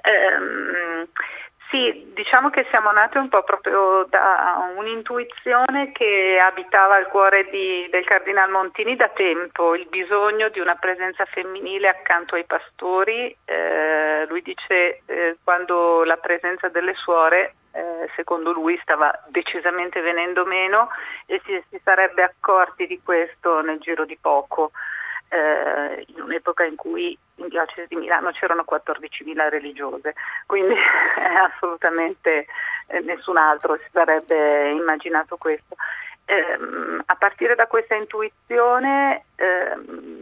Ehm, 0.01 1.07
sì, 1.73 2.11
diciamo 2.13 2.51
che 2.51 2.67
siamo 2.69 2.91
nati 2.91 3.17
un 3.17 3.29
po' 3.29 3.41
proprio 3.41 4.05
da 4.07 4.71
un'intuizione 4.77 5.91
che 5.91 6.37
abitava 6.39 6.99
il 6.99 7.07
cuore 7.07 7.49
di, 7.49 7.87
del 7.89 8.05
Cardinal 8.05 8.51
Montini 8.51 8.95
da 8.95 9.09
tempo, 9.09 9.73
il 9.73 9.87
bisogno 9.89 10.49
di 10.49 10.59
una 10.59 10.75
presenza 10.75 11.25
femminile 11.25 11.87
accanto 11.87 12.35
ai 12.35 12.45
pastori. 12.45 13.35
Eh, 13.43 14.27
lui 14.27 14.43
dice 14.43 15.01
eh, 15.07 15.37
quando 15.43 16.03
la 16.03 16.17
presenza 16.17 16.69
delle 16.69 16.93
suore, 16.93 17.55
eh, 17.71 18.07
secondo 18.15 18.51
lui, 18.51 18.79
stava 18.83 19.11
decisamente 19.29 19.99
venendo 20.01 20.45
meno 20.45 20.89
e 21.25 21.41
si, 21.43 21.59
si 21.71 21.81
sarebbe 21.83 22.21
accorti 22.21 22.85
di 22.85 23.01
questo 23.03 23.61
nel 23.61 23.79
giro 23.79 24.05
di 24.05 24.17
poco 24.21 24.69
eh, 25.29 26.05
in 26.05 26.21
un'epoca 26.21 26.63
in 26.65 26.75
cui 26.75 27.17
in 27.35 27.47
diocesi 27.47 27.87
di 27.87 27.95
Milano 27.95 28.31
c'erano 28.31 28.63
14.000 28.69 29.49
religiose, 29.49 30.13
quindi 30.45 30.73
eh, 31.17 31.35
assolutamente 31.51 32.45
eh, 32.87 32.99
nessun 33.01 33.37
altro 33.37 33.77
si 33.77 33.89
sarebbe 33.91 34.71
immaginato 34.71 35.37
questo. 35.37 35.75
Eh, 36.25 36.57
a 37.05 37.15
partire 37.15 37.53
da 37.55 37.67
questa 37.67 37.95
intuizione, 37.95 39.25
eh, 39.35 39.75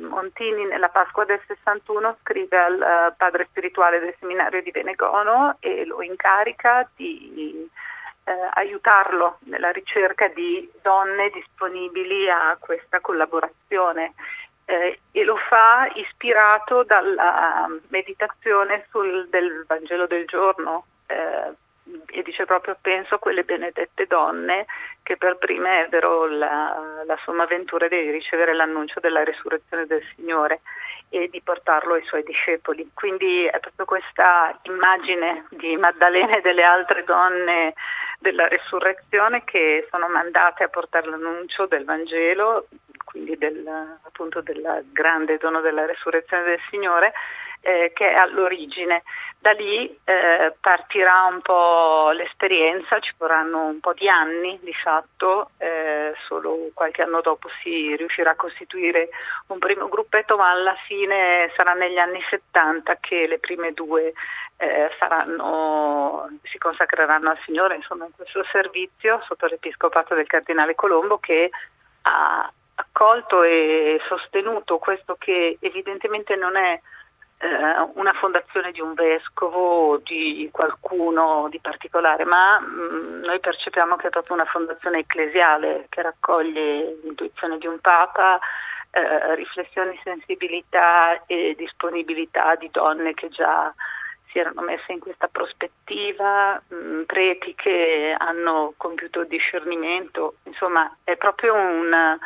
Montini 0.07 0.65
nella 0.65 0.89
Pasqua 0.89 1.25
del 1.25 1.39
61 1.45 2.17
scrive 2.21 2.57
al 2.57 2.73
uh, 2.73 3.15
padre 3.15 3.45
spirituale 3.49 3.99
del 3.99 4.15
seminario 4.19 4.61
di 4.61 4.71
Benegono 4.71 5.57
e 5.59 5.85
lo 5.85 6.01
incarica 6.01 6.89
di 6.95 7.69
eh, 8.23 8.49
aiutarlo 8.53 9.37
nella 9.45 9.71
ricerca 9.71 10.27
di 10.27 10.69
donne 10.81 11.29
disponibili 11.29 12.29
a 12.29 12.55
questa 12.59 12.99
collaborazione 12.99 14.13
eh, 14.71 14.99
e 15.11 15.23
lo 15.25 15.35
fa 15.35 15.91
ispirato 15.95 16.83
dalla 16.83 17.67
meditazione 17.89 18.85
sul, 18.89 19.27
del 19.29 19.65
Vangelo 19.67 20.07
del 20.07 20.25
giorno 20.25 20.85
eh, 21.07 21.51
e 22.07 22.21
dice 22.23 22.45
proprio 22.45 22.77
penso 22.79 23.15
a 23.15 23.19
quelle 23.19 23.43
benedette 23.43 24.07
donne 24.07 24.65
che 25.03 25.17
per 25.17 25.35
prime 25.35 25.83
ebbero 25.83 26.25
la, 26.27 27.03
la 27.05 27.19
somma 27.25 27.43
avventura 27.43 27.89
di 27.89 28.11
ricevere 28.11 28.53
l'annuncio 28.53 29.01
della 29.01 29.25
risurrezione 29.25 29.85
del 29.87 30.03
Signore 30.15 30.61
e 31.09 31.27
di 31.27 31.41
portarlo 31.41 31.95
ai 31.95 32.05
suoi 32.05 32.23
discepoli. 32.23 32.89
Quindi 32.93 33.43
è 33.43 33.59
proprio 33.59 33.85
questa 33.85 34.57
immagine 34.63 35.47
di 35.49 35.75
Maddalena 35.75 36.37
e 36.37 36.41
delle 36.41 36.63
altre 36.63 37.03
donne 37.03 37.73
della 38.19 38.47
risurrezione 38.47 39.43
che 39.43 39.85
sono 39.91 40.07
mandate 40.07 40.63
a 40.63 40.69
portare 40.69 41.09
l'annuncio 41.09 41.65
del 41.65 41.83
Vangelo 41.83 42.67
quindi 43.11 43.37
del, 43.37 43.67
appunto 44.03 44.41
del 44.41 44.85
grande 44.91 45.37
dono 45.37 45.59
della 45.59 45.85
resurrezione 45.85 46.43
del 46.43 46.59
Signore, 46.69 47.13
eh, 47.59 47.91
che 47.93 48.11
è 48.11 48.15
all'origine. 48.15 49.03
Da 49.37 49.51
lì 49.51 49.85
eh, 50.03 50.53
partirà 50.59 51.23
un 51.23 51.41
po' 51.41 52.11
l'esperienza, 52.11 52.99
ci 52.99 53.13
vorranno 53.17 53.65
un 53.65 53.79
po' 53.79 53.93
di 53.93 54.07
anni 54.07 54.59
di 54.61 54.73
fatto, 54.73 55.51
eh, 55.57 56.13
solo 56.27 56.69
qualche 56.73 57.01
anno 57.01 57.21
dopo 57.21 57.49
si 57.61 57.95
riuscirà 57.95 58.31
a 58.31 58.35
costituire 58.35 59.09
un 59.47 59.57
primo 59.57 59.89
gruppetto, 59.89 60.37
ma 60.37 60.51
alla 60.51 60.75
fine 60.85 61.51
sarà 61.55 61.73
negli 61.73 61.97
anni 61.97 62.21
70 62.29 62.97
che 62.99 63.27
le 63.27 63.39
prime 63.39 63.73
due 63.73 64.13
eh, 64.57 64.91
saranno, 64.99 66.29
si 66.43 66.59
consacreranno 66.59 67.31
al 67.31 67.39
Signore 67.45 67.75
insomma, 67.75 68.05
in 68.05 68.11
questo 68.15 68.43
servizio 68.51 69.21
sotto 69.25 69.47
l'episcopato 69.47 70.13
del 70.13 70.27
Cardinale 70.27 70.75
Colombo 70.75 71.17
che 71.17 71.49
ha 72.03 72.51
accolto 72.75 73.43
e 73.43 73.99
sostenuto. 74.07 74.77
Questo 74.77 75.15
che 75.17 75.57
evidentemente 75.59 76.35
non 76.35 76.55
è 76.55 76.79
eh, 77.41 77.89
una 77.95 78.13
fondazione 78.13 78.71
di 78.71 78.81
un 78.81 78.93
vescovo 78.93 79.93
o 79.93 79.97
di 79.97 80.47
qualcuno 80.51 81.47
di 81.49 81.59
particolare, 81.59 82.23
ma 82.23 82.59
mh, 82.59 82.65
mm, 82.65 83.23
noi 83.23 83.39
percepiamo 83.39 83.95
che 83.95 84.07
è 84.07 84.11
proprio 84.11 84.35
una 84.35 84.45
fondazione 84.45 84.99
ecclesiale 84.99 85.87
che 85.89 86.03
raccoglie 86.03 86.99
l'intuizione 87.03 87.57
di 87.57 87.65
un 87.65 87.79
papa, 87.79 88.39
eh, 88.91 89.35
riflessioni, 89.35 89.99
sensibilità 90.03 91.23
e 91.25 91.55
disponibilità 91.57 92.55
di 92.55 92.69
donne 92.71 93.15
che 93.15 93.29
già 93.29 93.73
si 94.31 94.37
erano 94.39 94.61
messe 94.61 94.91
in 94.91 94.99
questa 94.99 95.27
prospettiva, 95.27 96.61
mh, 96.67 96.75
mm, 96.75 97.01
preti 97.03 97.55
che 97.55 98.15
hanno 98.17 98.73
compiuto 98.77 99.23
discernimento, 99.23 100.35
insomma 100.43 100.95
è 101.03 101.17
proprio 101.17 101.55
un 101.55 102.19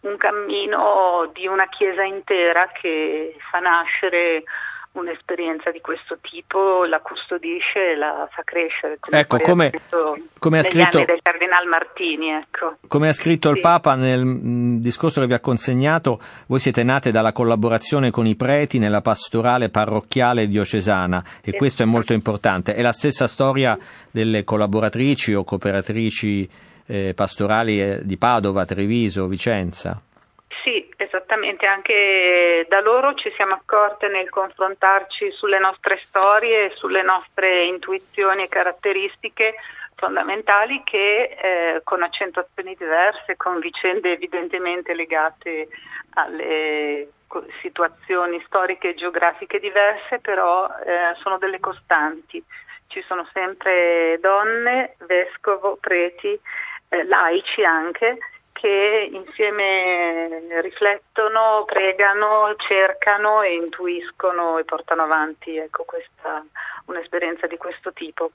un 0.00 0.16
cammino 0.16 1.30
di 1.32 1.46
una 1.46 1.68
chiesa 1.68 2.02
intera 2.02 2.70
che 2.72 3.36
fa 3.50 3.58
nascere 3.58 4.44
un'esperienza 4.92 5.70
di 5.70 5.80
questo 5.80 6.18
tipo, 6.20 6.84
la 6.84 7.00
custodisce 7.00 7.92
e 7.92 7.96
la 7.96 8.28
fa 8.30 8.42
crescere. 8.42 8.96
Come 8.98 9.20
ecco, 9.20 9.38
come, 9.38 9.72
come, 10.38 10.58
ha 10.58 10.62
scritto, 10.62 11.04
del 11.04 11.20
Cardinal 11.22 11.66
Martini. 11.66 12.30
Ecco. 12.30 12.78
Come 12.88 13.08
ha 13.08 13.12
scritto 13.12 13.48
sì. 13.50 13.54
il 13.54 13.60
Papa 13.60 13.94
nel 13.94 14.24
mh, 14.24 14.80
discorso 14.80 15.20
che 15.20 15.26
vi 15.26 15.34
ha 15.34 15.40
consegnato, 15.40 16.20
voi 16.46 16.58
siete 16.58 16.82
nate 16.82 17.10
dalla 17.10 17.32
collaborazione 17.32 18.10
con 18.10 18.26
i 18.26 18.34
preti 18.34 18.78
nella 18.78 19.00
pastorale 19.00 19.70
parrocchiale 19.70 20.48
diocesana 20.48 21.22
e 21.42 21.50
sì. 21.52 21.56
questo 21.56 21.82
è 21.82 21.86
molto 21.86 22.12
importante. 22.12 22.74
È 22.74 22.82
la 22.82 22.92
stessa 22.92 23.26
storia 23.26 23.78
delle 24.10 24.42
collaboratrici 24.42 25.34
o 25.34 25.44
cooperatrici 25.44 26.48
eh, 26.88 27.12
pastorali 27.14 27.80
eh, 27.80 28.00
di 28.02 28.16
Padova, 28.16 28.64
Treviso, 28.64 29.26
Vicenza. 29.26 30.00
Sì, 30.64 30.88
esattamente, 30.96 31.66
anche 31.66 32.66
da 32.68 32.80
loro 32.80 33.14
ci 33.14 33.30
siamo 33.36 33.54
accorte 33.54 34.08
nel 34.08 34.28
confrontarci 34.28 35.30
sulle 35.30 35.58
nostre 35.58 35.98
storie, 35.98 36.72
sulle 36.74 37.02
nostre 37.02 37.64
intuizioni 37.64 38.42
e 38.42 38.48
caratteristiche 38.48 39.54
fondamentali 39.94 40.82
che 40.84 41.36
eh, 41.40 41.80
con 41.84 42.02
accentuazioni 42.02 42.74
diverse, 42.78 43.36
con 43.36 43.58
vicende 43.58 44.12
evidentemente 44.12 44.94
legate 44.94 45.68
alle 46.14 47.08
situazioni 47.60 48.42
storiche 48.46 48.90
e 48.90 48.94
geografiche 48.94 49.58
diverse, 49.58 50.18
però 50.20 50.66
eh, 50.66 51.14
sono 51.20 51.38
delle 51.38 51.60
costanti. 51.60 52.42
Ci 52.86 53.02
sono 53.06 53.28
sempre 53.32 54.18
donne, 54.20 54.96
vescovo, 55.06 55.76
preti 55.78 56.38
eh, 56.88 57.04
laici 57.04 57.64
anche, 57.64 58.18
che 58.52 59.08
insieme 59.12 60.42
riflettono, 60.60 61.64
pregano, 61.64 62.54
cercano 62.56 63.42
e 63.42 63.54
intuiscono 63.54 64.58
e 64.58 64.64
portano 64.64 65.04
avanti 65.04 65.56
ecco, 65.56 65.84
questa, 65.84 66.44
un'esperienza 66.86 67.46
di 67.46 67.56
questo 67.56 67.92
tipo. 67.92 68.32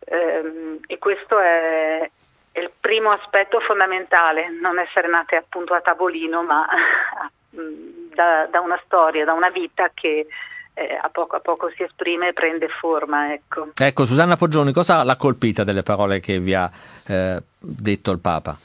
Eh, 0.00 0.80
e 0.86 0.98
questo 0.98 1.38
è, 1.38 2.10
è, 2.50 2.58
il 2.58 2.72
primo 2.80 3.12
aspetto 3.12 3.60
fondamentale, 3.60 4.48
non 4.48 4.78
essere 4.80 5.06
nate 5.06 5.36
appunto 5.36 5.74
a 5.74 5.80
tavolino, 5.80 6.42
ma 6.42 6.66
da, 7.48 8.46
da 8.46 8.60
una 8.60 8.80
storia, 8.84 9.24
da 9.24 9.34
una 9.34 9.50
vita 9.50 9.90
che 9.94 10.26
eh, 10.74 10.98
a 11.00 11.08
poco 11.08 11.36
a 11.36 11.40
poco 11.40 11.70
si 11.70 11.82
esprime 11.82 12.28
e 12.28 12.32
prende 12.32 12.68
forma. 12.68 13.32
Ecco. 13.32 13.70
ecco, 13.74 14.04
Susanna 14.04 14.36
Poggioni, 14.36 14.72
cosa 14.72 15.02
l'ha 15.04 15.16
colpita 15.16 15.64
delle 15.64 15.82
parole 15.82 16.20
che 16.20 16.38
vi 16.38 16.54
ha 16.54 16.70
eh, 17.06 17.42
detto 17.58 18.10
il 18.10 18.20
Papa? 18.20 18.56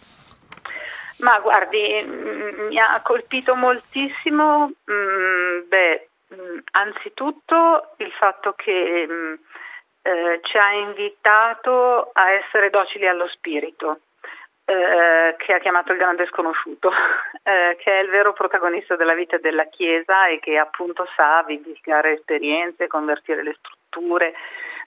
Ma 1.17 1.39
guardi, 1.39 2.03
mm, 2.03 2.67
mi 2.67 2.77
ha 2.77 2.99
colpito 3.01 3.55
moltissimo, 3.55 4.71
mh, 4.83 4.93
mm, 4.93 5.67
beh, 5.67 6.09
mm, 6.35 6.57
anzitutto 6.71 7.93
il 7.97 8.11
fatto 8.11 8.53
che 8.53 9.07
mh, 9.07 9.39
eh, 10.01 10.39
ci 10.43 10.57
ha 10.57 10.71
invitato 10.73 12.11
a 12.13 12.31
essere 12.31 12.69
docili 12.69 13.07
allo 13.07 13.27
spirito. 13.29 13.99
Eh, 14.67 15.35
che 15.37 15.53
ha 15.53 15.59
chiamato 15.59 15.91
il 15.91 15.99
grande 15.99 16.25
sconosciuto, 16.25 16.89
eh, 17.43 17.77
che 17.79 17.99
è 17.99 18.01
il 18.01 18.09
vero 18.09 18.33
protagonista 18.33 18.95
della 18.95 19.13
vita 19.13 19.37
della 19.37 19.65
Chiesa 19.65 20.25
e 20.25 20.39
che 20.39 20.57
appunto 20.57 21.07
sa 21.15 21.43
vivificare 21.43 22.13
esperienze, 22.13 22.87
convertire 22.87 23.43
le 23.43 23.55
strutture 23.59 24.33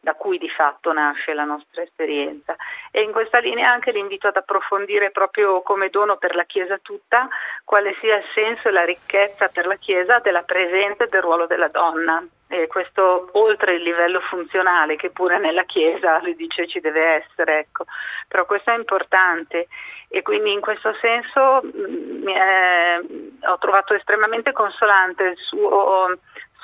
da 0.00 0.14
cui 0.14 0.38
di 0.38 0.48
fatto 0.48 0.92
nasce 0.92 1.32
la 1.32 1.44
nostra 1.44 1.82
esperienza. 1.82 2.56
E 2.90 3.02
in 3.02 3.12
questa 3.12 3.38
linea 3.38 3.70
anche 3.70 3.92
l'invito 3.92 4.26
ad 4.26 4.36
approfondire 4.36 5.12
proprio 5.12 5.62
come 5.62 5.90
dono 5.90 6.16
per 6.16 6.34
la 6.34 6.44
Chiesa 6.44 6.78
tutta 6.78 7.28
quale 7.62 7.94
sia 8.00 8.16
il 8.16 8.24
senso 8.34 8.66
e 8.66 8.72
la 8.72 8.84
ricchezza 8.84 9.48
per 9.48 9.66
la 9.66 9.76
Chiesa 9.76 10.18
della 10.18 10.42
presenza 10.42 11.04
e 11.04 11.08
del 11.08 11.22
ruolo 11.22 11.46
della 11.46 11.68
donna 11.68 12.26
e 12.48 12.66
questo 12.66 13.28
oltre 13.32 13.74
il 13.74 13.82
livello 13.82 14.20
funzionale 14.20 14.96
che 14.96 15.10
pure 15.10 15.38
nella 15.38 15.64
Chiesa 15.64 16.18
le 16.20 16.34
dice 16.34 16.66
ci 16.66 16.80
deve 16.80 17.22
essere, 17.22 17.58
ecco. 17.58 17.84
però 18.26 18.46
questo 18.46 18.70
è 18.70 18.74
importante 18.74 19.68
e 20.08 20.22
quindi 20.22 20.52
in 20.52 20.60
questo 20.60 20.94
senso 20.94 21.60
mh, 21.62 22.22
mm, 22.22 22.28
è, 22.28 23.00
ho 23.48 23.58
trovato 23.58 23.92
estremamente 23.92 24.52
consolante 24.52 25.24
il 25.24 25.36
suo 25.36 26.18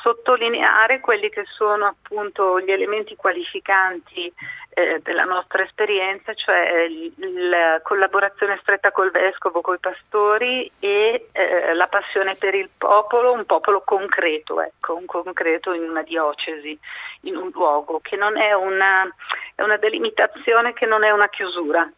sottolineare 0.04 1.00
quelli 1.00 1.30
che 1.30 1.44
sono 1.46 1.86
appunto 1.86 2.60
gli 2.60 2.70
elementi 2.70 3.16
qualificanti 3.16 4.30
eh, 4.74 5.00
della 5.02 5.24
nostra 5.24 5.62
esperienza, 5.62 6.34
cioè 6.34 6.86
la 7.16 7.80
collaborazione 7.82 8.58
stretta 8.60 8.92
col 8.92 9.10
vescovo, 9.10 9.62
con 9.62 9.76
i 9.76 9.78
pastori 9.78 10.70
e 10.78 11.28
eh, 11.32 11.72
la 11.72 11.86
passione 11.86 12.34
per 12.34 12.54
il 12.54 12.68
popolo, 12.76 13.32
un 13.32 13.46
popolo 13.46 13.80
concreto, 13.80 14.60
ecco, 14.60 14.94
un 14.94 15.06
concreto 15.06 15.72
in 15.72 15.88
una 15.88 16.02
diocesi, 16.02 16.78
in 17.22 17.36
un 17.36 17.48
luogo, 17.54 18.00
che 18.02 18.16
non 18.16 18.36
è 18.36 18.52
una, 18.52 19.08
è 19.54 19.62
una 19.62 19.78
delimitazione, 19.78 20.74
che 20.74 20.84
non 20.84 21.02
è 21.02 21.12
una 21.12 21.30
chiusura 21.30 21.90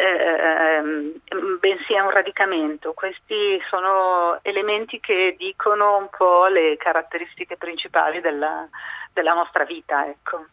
eh, 0.00 0.80
bensì 1.58 1.94
è 1.94 2.00
un 2.00 2.10
radicamento. 2.10 2.92
Questi 2.92 3.60
sono 3.68 4.38
elementi 4.42 5.00
che 5.00 5.34
dicono 5.36 5.96
un 5.96 6.08
po' 6.16 6.46
le 6.46 6.76
caratteristiche 6.76 7.56
principali 7.56 8.20
della, 8.20 8.68
della 9.12 9.34
nostra 9.34 9.64
vita. 9.64 10.06
Ecco. 10.06 10.46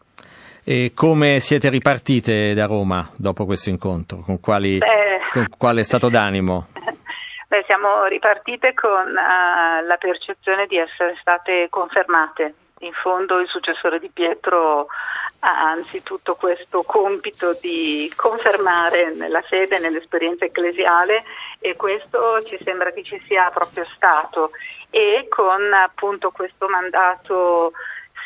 E 0.64 0.90
come 0.96 1.38
siete 1.38 1.68
ripartite 1.68 2.54
da 2.54 2.66
Roma 2.66 3.08
dopo 3.16 3.44
questo 3.44 3.70
incontro? 3.70 4.18
Con, 4.18 4.40
quali, 4.40 4.80
con 5.30 5.46
quale 5.56 5.84
stato 5.84 6.08
d'animo? 6.08 6.66
Beh, 7.46 7.62
siamo 7.66 8.04
ripartite 8.06 8.74
con 8.74 9.10
uh, 9.10 9.86
la 9.86 9.96
percezione 9.96 10.66
di 10.66 10.76
essere 10.76 11.16
state 11.20 11.68
confermate. 11.70 12.54
In 12.80 12.92
fondo 12.92 13.38
il 13.38 13.48
successore 13.48 14.00
di 14.00 14.10
Pietro 14.12 14.88
ha 15.40 15.70
anzitutto 15.70 16.34
questo 16.34 16.82
compito 16.82 17.56
di 17.60 18.10
confermare 18.16 19.12
nella 19.14 19.42
fede, 19.42 19.78
nell'esperienza 19.78 20.44
ecclesiale 20.44 21.24
e 21.58 21.76
questo 21.76 22.42
ci 22.42 22.58
sembra 22.64 22.90
che 22.92 23.02
ci 23.02 23.20
sia 23.26 23.50
proprio 23.50 23.84
stato. 23.94 24.50
E 24.90 25.26
con 25.28 25.72
appunto 25.72 26.30
questo 26.30 26.66
mandato 26.68 27.72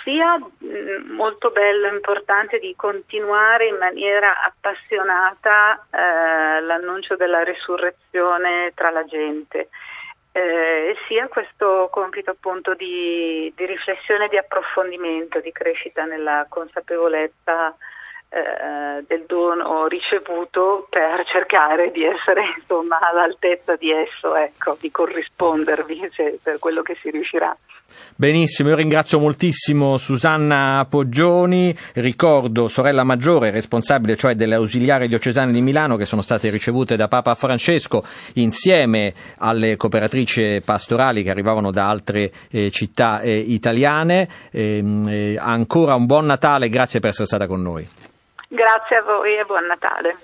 sia 0.03 0.39
mm, 0.39 1.13
molto 1.15 1.51
bello 1.51 1.87
e 1.87 1.95
importante 1.95 2.59
di 2.59 2.75
continuare 2.77 3.67
in 3.67 3.77
maniera 3.77 4.43
appassionata 4.43 5.87
eh, 5.91 6.61
l'annuncio 6.61 7.17
della 7.17 7.43
risurrezione 7.43 8.73
tra 8.75 8.91
la 8.91 9.05
gente 9.05 9.69
eh, 10.33 10.97
sia 11.09 11.29
questo 11.29 11.89
compito 11.91 12.31
appunto 12.31 12.75
di, 12.75 13.53
di 13.57 13.67
riflessione, 13.67 14.29
di 14.29 14.37
approfondimento, 14.37 15.41
di 15.41 15.51
crescita 15.53 16.05
nella 16.05 16.47
consapevolezza 16.49 17.77
eh, 18.33 19.05
del 19.09 19.25
dono 19.27 19.89
ricevuto 19.89 20.87
per 20.89 21.25
cercare 21.27 21.91
di 21.91 22.05
essere 22.05 22.43
insomma 22.59 22.99
all'altezza 23.01 23.75
di 23.75 23.91
esso, 23.91 24.37
ecco, 24.37 24.77
di 24.79 24.91
corrispondervi 24.91 26.11
cioè, 26.13 26.37
per 26.41 26.61
quello 26.61 26.83
che 26.83 26.97
si 27.01 27.11
riuscirà. 27.11 27.57
Benissimo, 28.15 28.69
io 28.69 28.77
ringrazio 28.77 29.19
moltissimo 29.19 29.97
Susanna 29.97 30.87
Poggioni, 30.89 31.77
ricordo 31.95 32.69
sorella 32.69 33.03
maggiore, 33.03 33.51
responsabile 33.51 34.17
cioè 34.17 34.37
delle 34.37 34.55
ausiliari 34.55 35.09
diocesane 35.09 35.51
di 35.51 35.61
Milano 35.61 35.97
che 35.97 36.05
sono 36.05 36.23
state 36.23 36.51
ricevute 36.51 36.95
da 36.95 37.09
Papa 37.09 37.35
Francesco 37.35 38.05
insieme 38.35 39.13
alle 39.39 39.77
cooperatrici 39.77 40.63
pastorali 40.65 41.25
che 41.25 41.31
arrivavano 41.31 41.73
da 41.73 41.89
altre 41.89 42.31
eh, 42.51 42.71
città 42.71 43.21
eh, 43.23 43.37
italiane. 43.37 44.29
Ehm, 44.53 45.09
eh, 45.09 45.37
ancora 45.37 45.97
un 45.97 46.07
buon 46.07 46.27
Natale, 46.27 46.69
grazie 46.69 47.01
per 47.01 47.11
essere 47.11 47.27
stata 47.27 47.49
con 47.49 47.61
noi. 47.61 47.89
Grazie 48.53 48.97
a 48.97 49.03
voi 49.03 49.37
e 49.37 49.45
buon 49.45 49.67
Natale. 49.67 50.17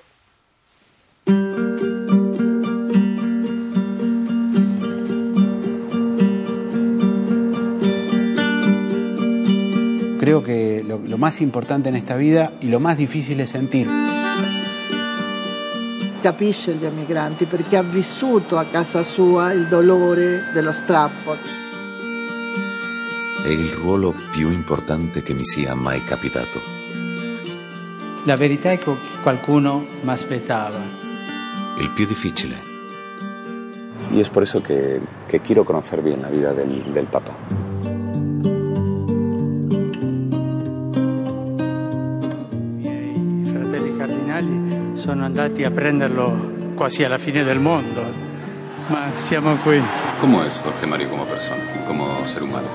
Creo 10.19 10.43
que 10.43 10.83
lo, 10.85 10.99
lo 10.99 11.19
más 11.19 11.41
importante 11.41 11.89
en 11.89 11.95
esta 11.95 12.17
vida 12.17 12.51
y 12.61 12.69
lo 12.69 12.81
más 12.81 12.97
difícil 12.97 13.39
es 13.41 13.51
sentir 13.51 13.87
capisce 16.27 16.75
gli 16.75 16.85
emigranti 16.85 17.45
perché 17.45 17.77
ha 17.77 17.83
vissuto 17.83 18.59
a 18.59 18.65
casa 18.65 19.05
sua 19.05 19.53
il 19.53 19.69
dolore 19.69 20.51
dello 20.53 20.73
strappo. 20.73 21.37
È 23.45 23.47
il 23.47 23.71
ruolo 23.71 24.13
più 24.33 24.51
importante 24.51 25.23
che 25.23 25.35
mi 25.35 25.45
sia 25.45 25.77
mai 25.77 26.03
capitato. 26.03 26.76
La 28.27 28.35
verità 28.37 28.73
è 28.73 28.79
che 28.79 28.93
qualcuno 29.23 29.87
mi 30.01 30.11
aspettava. 30.11 30.81
Il 31.79 31.91
più 31.95 32.07
difficile. 32.07 32.57
Y 34.13 34.19
es 34.19 34.29
por 34.31 34.43
eso 34.43 34.61
que, 34.61 35.01
que 35.29 35.39
quiero 35.39 35.65
conocer 35.65 36.03
bien 36.03 36.23
la 36.23 36.29
vida 36.29 36.53
del, 36.53 36.93
del 36.93 37.07
Papa. 37.07 37.33
I 42.83 43.49
fratelli 43.49 43.97
cardinali 43.97 44.97
sono 44.97 45.25
andati 45.25 45.63
a 45.63 45.71
prenderlo 45.71 46.73
quasi 46.75 47.05
alla 47.05 47.19
fine 47.19 47.45
del 47.45 47.61
mondo, 47.61 48.03
ma 48.89 49.09
siamo 49.19 49.55
qui. 49.59 49.81
¿Cómo 50.21 50.43
es 50.43 50.59
Jorge 50.59 50.87
Mario 50.87 51.09
como 51.11 51.27
persona, 51.27 51.63
como 51.87 52.27
ser 52.27 52.43
humano? 52.43 52.67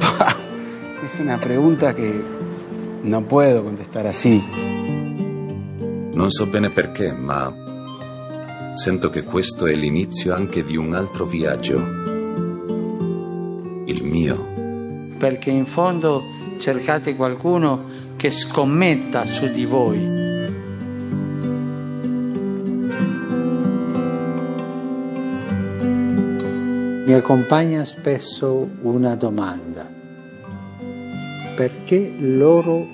Es 1.02 1.18
una 1.18 1.38
pregunta 1.38 1.94
que 1.94 2.22
no 3.02 3.22
puedo 3.22 3.64
contestar 3.64 4.06
así. 4.06 4.44
Non 6.20 6.30
so 6.30 6.44
bene 6.44 6.68
perché, 6.68 7.12
ma 7.14 7.50
sento 8.74 9.08
che 9.08 9.22
questo 9.22 9.64
è 9.64 9.74
l'inizio 9.74 10.34
anche 10.34 10.62
di 10.62 10.76
un 10.76 10.92
altro 10.92 11.24
viaggio. 11.24 11.78
Il 13.86 14.04
mio. 14.04 15.16
Perché 15.16 15.48
in 15.48 15.64
fondo 15.64 16.22
cercate 16.58 17.16
qualcuno 17.16 17.84
che 18.16 18.30
scommetta 18.30 19.24
su 19.24 19.50
di 19.50 19.64
voi. 19.64 19.98
Mi 27.06 27.14
accompagna 27.14 27.82
spesso 27.86 28.68
una 28.82 29.14
domanda. 29.14 29.90
Perché 31.56 32.12
loro 32.18 32.86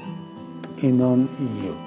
e 0.77 0.91
non 0.93 1.29
io? 1.61 1.86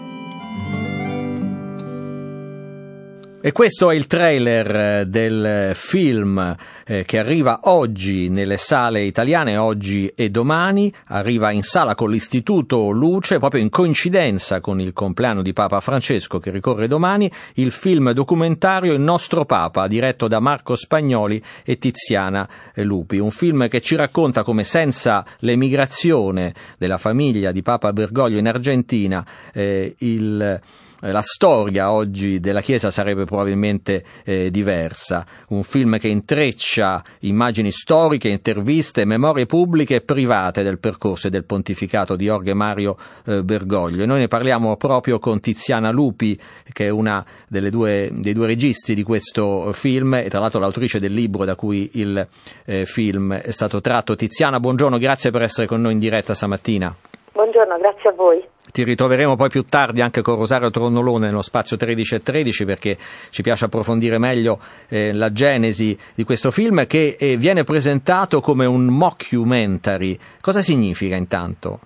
E 3.42 3.54
questo 3.54 3.90
è 3.90 3.96
il 3.96 4.06
trailer 4.06 4.76
eh, 4.76 5.06
del 5.08 5.72
film 5.74 6.58
eh, 6.86 7.06
che 7.06 7.20
arriva 7.20 7.62
oggi 7.64 8.28
nelle 8.28 8.58
sale 8.58 9.04
italiane, 9.04 9.56
oggi 9.56 10.12
e 10.14 10.30
domani, 10.30 10.94
arriva 11.06 11.50
in 11.52 11.64
sala 11.64 11.96
con 11.96 12.12
l'Istituto 12.12 12.90
Luce, 12.90 13.40
proprio 13.40 13.62
in 13.62 13.70
coincidenza 13.70 14.60
con 14.60 14.82
il 14.82 14.92
compleanno 14.92 15.42
di 15.42 15.54
Papa 15.54 15.80
Francesco 15.80 16.38
che 16.40 16.52
ricorre 16.52 16.90
domani, 16.90 17.32
il 17.54 17.72
film 17.72 18.12
documentario 18.12 18.92
Il 18.92 19.00
nostro 19.00 19.46
Papa, 19.46 19.88
diretto 19.88 20.28
da 20.28 20.42
Marco 20.42 20.76
Spagnoli 20.76 21.42
e 21.64 21.78
Tiziana 21.78 22.46
Lupi. 22.74 23.20
Un 23.20 23.32
film 23.32 23.70
che 23.70 23.80
ci 23.80 23.96
racconta 23.96 24.44
come 24.44 24.66
senza 24.66 25.26
l'emigrazione 25.40 26.54
della 26.78 26.98
famiglia 26.98 27.54
di 27.54 27.62
Papa 27.62 27.94
Bergoglio 27.94 28.38
in 28.38 28.50
Argentina 28.50 29.26
eh, 29.54 29.96
il 30.00 30.62
la 31.02 31.22
storia 31.22 31.92
oggi 31.92 32.40
della 32.40 32.62
Chiesa 32.62 32.92
sarebbe 32.92 33.24
probabilmente 33.26 34.04
eh, 34.26 34.52
diversa. 34.52 35.26
Un 35.50 35.64
film 35.64 35.98
che 35.98 36.10
intreccia 36.10 37.02
immagini 37.22 37.72
storiche, 37.72 38.28
interviste, 38.28 39.06
memorie 39.06 39.46
pubbliche 39.46 39.96
e 39.96 40.02
private 40.02 40.64
del 40.64 40.80
percorso 40.80 41.28
e 41.28 41.30
del 41.30 41.46
pontificato 41.46 42.16
di 42.16 42.26
Jorge 42.26 42.54
Mario 42.54 42.98
eh, 43.26 43.44
Bergoglio. 43.44 44.04
E 44.04 44.06
noi 44.06 44.20
ne 44.20 44.28
parliamo 44.28 44.76
proprio 44.76 45.20
con 45.20 45.40
Tiziana 45.40 45.92
Lupi, 45.92 46.40
che 46.74 46.88
è 46.88 46.90
una 46.90 47.26
due, 47.48 48.10
dei 48.12 48.34
due 48.34 48.48
registi 48.48 48.94
di 48.94 49.04
questo 49.04 49.72
film 49.74 50.16
e 50.16 50.30
tra 50.30 50.40
l'altro 50.40 50.60
l'autrice 50.60 51.00
del 51.00 51.14
libro 51.14 51.46
da 51.46 51.56
cui 51.56 51.92
il 51.94 52.28
eh, 52.66 52.86
film 52.86 53.34
è 53.34 53.52
stato 53.52 53.80
tratto. 53.80 54.16
Tiziana, 54.16 54.60
buongiorno, 54.60 54.98
grazie 54.98 55.32
per 55.32 55.44
essere 55.44 55.66
con 55.66 55.82
noi 55.82 55.94
in 55.94 56.00
diretta 56.00 56.34
stamattina. 56.34 56.94
Buongiorno, 57.32 57.78
grazie 57.78 58.10
a 58.10 58.14
voi. 58.14 58.44
Ti 58.72 58.84
ritroveremo 58.84 59.36
poi 59.36 59.50
più 59.50 59.64
tardi 59.64 60.02
anche 60.02 60.22
con 60.22 60.36
Rosario 60.36 60.70
Tronolone 60.70 61.28
nello 61.28 61.42
spazio 61.42 61.76
13 61.76 62.16
e 62.16 62.20
13 62.20 62.66
perché 62.66 62.98
ci 63.30 63.42
piace 63.42 63.66
approfondire 63.66 64.18
meglio 64.18 64.60
eh, 64.90 65.14
la 65.14 65.32
genesi 65.32 65.98
di 66.16 66.24
questo 66.24 66.52
film 66.52 66.86
che 66.86 67.16
eh, 67.20 67.38
viene 67.38 67.64
presentato 67.64 68.42
come 68.42 68.66
un 68.66 68.86
mockumentary. 68.86 70.18
Cosa 70.40 70.62
significa 70.62 71.16
intanto? 71.16 71.80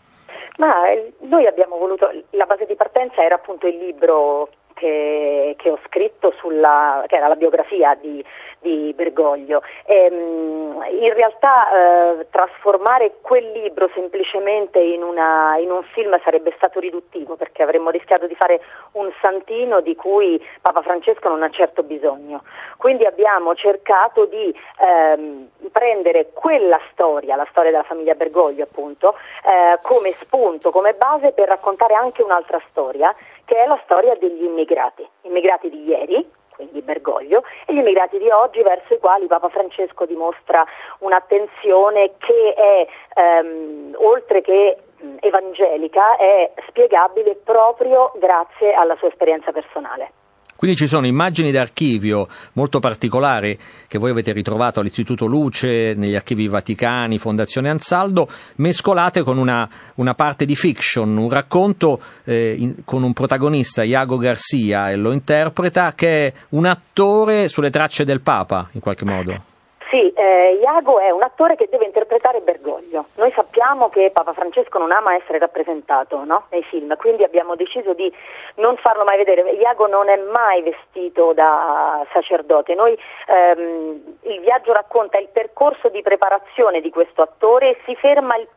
Ma 0.58 0.90
eh, 0.92 1.14
noi 1.22 1.48
abbiamo 1.48 1.78
voluto, 1.78 2.10
la 2.32 2.46
base 2.46 2.66
di 2.66 2.76
partenza 2.76 3.24
era 3.24 3.36
appunto 3.36 3.68
il 3.68 3.78
libro 3.78 4.50
che, 4.74 5.56
che 5.58 5.70
ho 5.70 5.80
scritto 5.88 6.34
sulla, 6.40 7.04
che 7.08 7.16
era 7.16 7.28
la 7.28 7.36
biografia 7.36 7.98
di, 8.00 8.24
di 8.64 8.94
Bergoglio. 8.96 9.62
E, 9.86 10.08
in 10.08 11.14
realtà 11.14 11.70
eh, 11.70 12.28
trasformare 12.32 13.16
quel 13.22 13.52
libro 13.52 13.90
semplicemente 13.94 14.80
in, 14.80 15.04
una, 15.04 15.58
in, 15.58 15.70
un 15.70 15.84
film 15.84 16.20
sarebbe 16.24 16.54
stato 16.56 16.80
riduttivo 16.80 17.36
perché 17.36 17.62
avremmo 17.62 17.90
rischiato 17.90 18.26
di 18.26 18.36
fare 18.36 18.62
un 18.94 19.12
santino 19.22 19.82
di 19.82 19.96
cui 19.96 20.44
Papa 20.62 20.82
Francesco 20.82 21.30
non 21.30 21.44
ha 21.44 21.50
certo 21.50 21.84
bisogno. 21.84 22.44
Quindi 22.78 23.06
abbiamo 23.06 23.54
cercato 23.54 24.26
di 24.26 24.54
ehm, 24.80 25.50
prendere 25.72 26.30
quella 26.34 26.80
storia, 26.92 27.36
la 27.36 27.48
storia 27.52 27.72
della 27.72 27.84
famiglia 27.84 28.16
Bergoglio 28.16 28.64
appunto, 28.64 29.16
eh, 29.46 29.78
come 29.82 30.12
spunto, 30.14 30.72
come 30.72 30.94
base 30.94 31.32
per 31.32 31.48
raccontare 31.48 31.94
anche 31.94 32.24
un'altra 32.24 32.62
storia 32.70 33.14
che 33.46 33.56
è 33.56 33.68
la 33.68 33.80
storia 33.84 34.16
degli 34.16 34.44
immigrati, 34.44 35.06
immigrati 35.24 35.70
di 35.70 35.84
ieri, 35.84 36.26
quindi 36.56 36.82
Bergoglio, 36.82 37.44
e 37.66 37.74
gli 37.74 37.78
immigrati 37.78 38.18
di 38.18 38.30
oggi 38.30 38.62
verso 38.62 38.94
i 38.94 39.00
quali 39.00 39.28
Papa 39.28 39.50
Francesco 39.50 40.06
dimostra 40.06 40.66
un'attenzione 41.00 42.14
che 42.18 42.54
è, 42.54 42.88
ehm, 43.16 43.96
oltre 43.98 44.42
che 44.42 44.78
evangelica, 45.20 46.16
è 46.16 46.52
spiegabile 46.68 47.36
proprio 47.44 48.12
grazie 48.16 48.74
alla 48.74 48.96
sua 48.96 49.10
esperienza 49.10 49.52
personale. 49.52 50.23
Quindi 50.64 50.80
ci 50.80 50.88
sono 50.88 51.06
immagini 51.06 51.52
d'archivio 51.52 52.30
molto 52.54 52.80
particolari 52.80 53.60
che 53.86 53.98
voi 53.98 54.12
avete 54.12 54.32
ritrovato 54.32 54.80
all'Istituto 54.80 55.26
Luce, 55.26 55.94
negli 55.94 56.16
archivi 56.16 56.48
vaticani, 56.48 57.18
Fondazione 57.18 57.68
Ansaldo, 57.70 58.30
mescolate 58.56 59.24
con 59.24 59.38
una, 59.38 59.70
una 59.96 60.14
parte 60.14 60.46
di 60.46 60.56
fiction, 60.56 61.18
un 61.18 61.30
racconto 61.30 62.00
eh, 62.24 62.56
in, 62.58 62.76
con 62.86 63.04
un 63.04 63.12
protagonista, 63.12 63.84
Iago 63.84 64.16
Garcia, 64.16 64.90
e 64.90 64.96
lo 64.96 65.12
interpreta, 65.12 65.96
che 65.96 66.28
è 66.28 66.34
un 66.52 66.66
attore 66.66 67.50
sulle 67.50 67.70
tracce 67.70 68.06
del 68.06 68.22
Papa, 68.22 68.70
in 68.72 68.80
qualche 68.80 69.04
modo. 69.04 69.53
Sì, 69.94 70.12
eh, 70.12 70.58
Iago 70.60 71.00
è 71.00 71.12
un 71.12 71.22
attore 71.22 71.56
che 71.56 71.68
deve 71.70 71.86
interpretare 71.86 72.42
Bergoglio. 72.42 73.06
Noi 73.14 73.32
sappiamo 73.36 73.90
che 73.90 74.10
Papa 74.12 74.34
Francesco 74.34 74.80
non 74.80 74.92
ama 74.92 75.14
essere 75.14 75.38
rappresentato 75.38 76.24
no? 76.24 76.48
nei 76.50 76.64
film, 76.64 76.98
quindi 76.98 77.24
abbiamo 77.24 77.54
deciso 77.54 77.94
di 77.94 78.12
non 78.56 78.76
farlo 78.78 79.04
mai 79.04 79.18
vedere. 79.18 79.52
Iago 79.52 79.86
non 79.86 80.10
è 80.10 80.18
mai 80.18 80.64
vestito 80.64 81.34
da 81.34 82.04
sacerdote. 82.12 82.74
Noi, 82.74 82.98
ehm, 83.28 84.18
il 84.22 84.40
viaggio 84.40 84.74
racconta 84.74 85.20
il 85.20 85.28
percorso 85.32 85.90
di 85.90 86.02
preparazione 86.02 86.82
di 86.82 86.90
questo 86.90 87.22
attore 87.22 87.70
e 87.70 87.78
si 87.86 87.96
ferma 87.96 88.36
il 88.36 88.48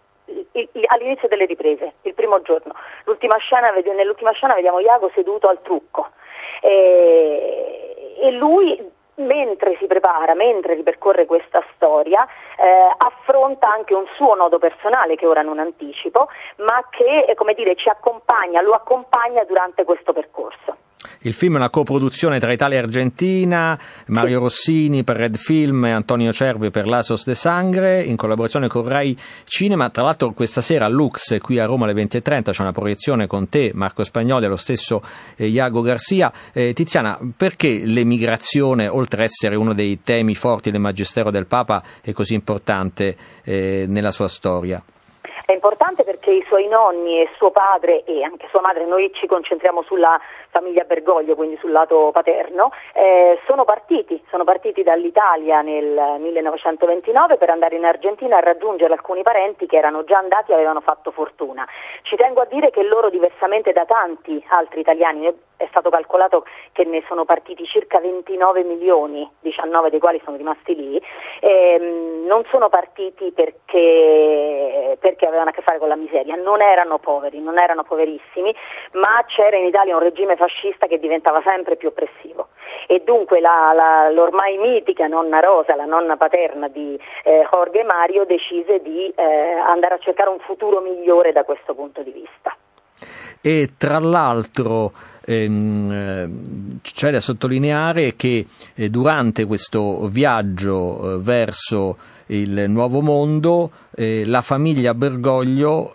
all'inizio 0.88 1.28
delle 1.28 1.44
riprese, 1.44 1.92
il 2.02 2.14
primo 2.14 2.40
giorno. 2.42 2.72
Scena, 3.38 3.70
nell'ultima 3.70 4.32
scena 4.32 4.54
vediamo 4.54 4.80
Iago 4.80 5.08
seduto 5.14 5.46
al 5.46 5.62
trucco 5.62 6.08
e, 6.62 8.16
e 8.18 8.30
lui 8.32 8.94
mentre 9.16 9.76
si 9.78 9.86
prepara, 9.86 10.34
mentre 10.34 10.74
ripercorre 10.74 11.26
questa 11.26 11.62
storia, 11.74 12.26
eh, 12.58 12.94
affronta 12.96 13.72
anche 13.72 13.94
un 13.94 14.06
suo 14.14 14.34
nodo 14.34 14.58
personale 14.58 15.16
che 15.16 15.26
ora 15.26 15.42
non 15.42 15.58
anticipo, 15.58 16.28
ma 16.56 16.84
che 16.90 17.24
eh, 17.28 17.34
come 17.34 17.54
dire, 17.54 17.76
ci 17.76 17.88
accompagna, 17.88 18.60
lo 18.60 18.72
accompagna 18.72 19.44
durante 19.44 19.84
questo 19.84 20.12
percorso. 20.12 20.85
Il 21.20 21.34
film 21.34 21.54
è 21.54 21.56
una 21.56 21.70
coproduzione 21.70 22.38
tra 22.38 22.52
Italia 22.52 22.78
e 22.78 22.82
Argentina, 22.82 23.78
Mario 24.06 24.40
Rossini 24.40 25.04
per 25.04 25.16
Red 25.16 25.36
Film 25.36 25.84
e 25.86 25.90
Antonio 25.90 26.32
Cervi 26.32 26.70
per 26.70 26.86
Lasos 26.86 27.24
de 27.24 27.34
Sangre, 27.34 28.02
in 28.02 28.16
collaborazione 28.16 28.68
con 28.68 28.88
Rai 28.88 29.16
Cinema. 29.44 29.90
Tra 29.90 30.02
l'altro 30.02 30.32
questa 30.32 30.60
sera 30.60 30.86
a 30.86 30.88
Lux, 30.88 31.38
qui 31.40 31.58
a 31.58 31.66
Roma 31.66 31.84
alle 31.84 31.94
20.30, 31.94 32.50
c'è 32.50 32.62
una 32.62 32.72
proiezione 32.72 33.26
con 33.26 33.48
te, 33.48 33.70
Marco 33.74 34.04
Spagnoli 34.04 34.44
e 34.44 34.48
lo 34.48 34.56
stesso 34.56 35.02
eh, 35.36 35.46
Iago 35.46 35.80
Garcia. 35.80 36.32
Eh, 36.52 36.72
Tiziana, 36.72 37.18
perché 37.36 37.82
l'emigrazione, 37.84 38.88
oltre 38.88 39.22
ad 39.22 39.28
essere 39.28 39.56
uno 39.56 39.74
dei 39.74 40.02
temi 40.02 40.34
forti 40.34 40.70
del 40.70 40.80
Magistero 40.80 41.30
del 41.30 41.46
Papa, 41.46 41.82
è 42.02 42.12
così 42.12 42.34
importante 42.34 43.16
eh, 43.44 43.84
nella 43.88 44.10
sua 44.10 44.28
storia? 44.28 44.82
È 45.46 45.52
importante 45.52 46.02
perché 46.02 46.32
i 46.32 46.44
suoi 46.48 46.66
nonni 46.66 47.20
e 47.20 47.28
suo 47.36 47.52
padre 47.52 48.02
e 48.04 48.24
anche 48.24 48.48
sua 48.50 48.60
madre, 48.60 48.84
noi 48.84 49.12
ci 49.14 49.28
concentriamo 49.28 49.82
sulla 49.82 50.20
famiglia 50.56 50.84
Bergoglio, 50.84 51.34
quindi 51.34 51.58
sul 51.58 51.70
lato 51.70 52.10
paterno, 52.12 52.70
eh, 52.94 53.38
sono 53.46 53.64
partiti, 53.64 54.22
sono 54.30 54.44
partiti 54.44 54.82
dall'Italia 54.82 55.60
nel 55.60 56.16
1929 56.18 57.36
per 57.36 57.50
andare 57.50 57.76
in 57.76 57.84
Argentina 57.84 58.38
a 58.38 58.40
raggiungere 58.40 58.94
alcuni 58.94 59.22
parenti 59.22 59.66
che 59.66 59.76
erano 59.76 60.04
già 60.04 60.16
andati 60.16 60.52
e 60.52 60.54
avevano 60.54 60.80
fatto 60.80 61.10
fortuna. 61.10 61.66
Ci 62.02 62.16
tengo 62.16 62.40
a 62.40 62.46
dire 62.46 62.70
che 62.70 62.82
loro, 62.82 63.10
diversamente 63.10 63.72
da 63.72 63.84
tanti 63.84 64.42
altri 64.48 64.80
italiani, 64.80 65.26
è 65.56 65.66
stato 65.70 65.90
calcolato 65.90 66.44
che 66.72 66.84
ne 66.84 67.02
sono 67.06 67.24
partiti 67.24 67.64
circa 67.64 67.98
29 67.98 68.62
milioni, 68.62 69.28
19 69.40 69.90
dei 69.90 69.98
quali 69.98 70.20
sono 70.24 70.36
rimasti 70.36 70.74
lì, 70.74 71.02
ehm, 71.40 72.24
non 72.26 72.44
sono 72.50 72.68
partiti 72.68 73.32
perché, 73.32 74.96
perché, 75.00 75.26
avevano 75.26 75.50
a 75.50 75.52
che 75.52 75.62
fare 75.62 75.78
con 75.78 75.88
la 75.88 75.96
miseria, 75.96 76.36
non 76.36 76.60
erano 76.60 76.98
poveri, 76.98 77.40
non 77.40 77.58
erano 77.58 77.84
poverissimi, 77.84 78.54
ma 78.92 79.24
c'era 79.26 79.56
in 79.56 79.64
Italia 79.64 79.96
un 79.96 80.02
regime 80.02 80.36
fascista 80.46 80.86
che 80.86 80.98
diventava 80.98 81.42
sempre 81.42 81.76
più 81.76 81.88
oppressivo 81.88 82.48
e 82.86 83.02
dunque 83.04 83.40
la, 83.40 83.72
la, 83.74 84.10
l'ormai 84.10 84.56
mitica 84.58 85.06
nonna 85.06 85.40
Rosa, 85.40 85.74
la 85.74 85.84
nonna 85.84 86.16
paterna 86.16 86.68
di 86.68 86.98
eh, 87.24 87.46
Jorge 87.50 87.82
Mario, 87.82 88.24
decise 88.24 88.80
di 88.80 89.12
eh, 89.14 89.22
andare 89.22 89.94
a 89.94 89.98
cercare 89.98 90.30
un 90.30 90.38
futuro 90.38 90.80
migliore 90.80 91.32
da 91.32 91.42
questo 91.42 91.74
punto 91.74 92.02
di 92.02 92.12
vista. 92.12 92.56
E 93.40 93.72
tra 93.76 93.98
l'altro 93.98 94.92
ehm, 95.24 95.90
eh, 95.90 96.80
c'è 96.82 97.10
da 97.10 97.20
sottolineare 97.20 98.14
che 98.16 98.46
eh, 98.74 98.88
durante 98.88 99.44
questo 99.44 100.08
viaggio 100.08 101.14
eh, 101.14 101.18
verso 101.18 101.96
il 102.28 102.64
nuovo 102.68 103.02
mondo 103.02 103.70
eh, 103.94 104.24
la 104.26 104.42
famiglia 104.42 104.94
Bergoglio 104.94 105.92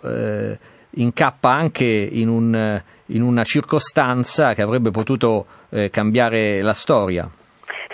incappa 0.94 1.50
anche 1.50 1.84
in, 1.84 2.28
un, 2.28 2.82
in, 3.12 3.22
una 3.22 3.44
circostanza 3.44 4.54
che 4.54 4.62
avrebbe 4.62 4.90
potuto 4.90 5.46
eh, 5.70 5.90
cambiare 5.90 6.62
la 6.62 6.72
storia. 6.72 7.28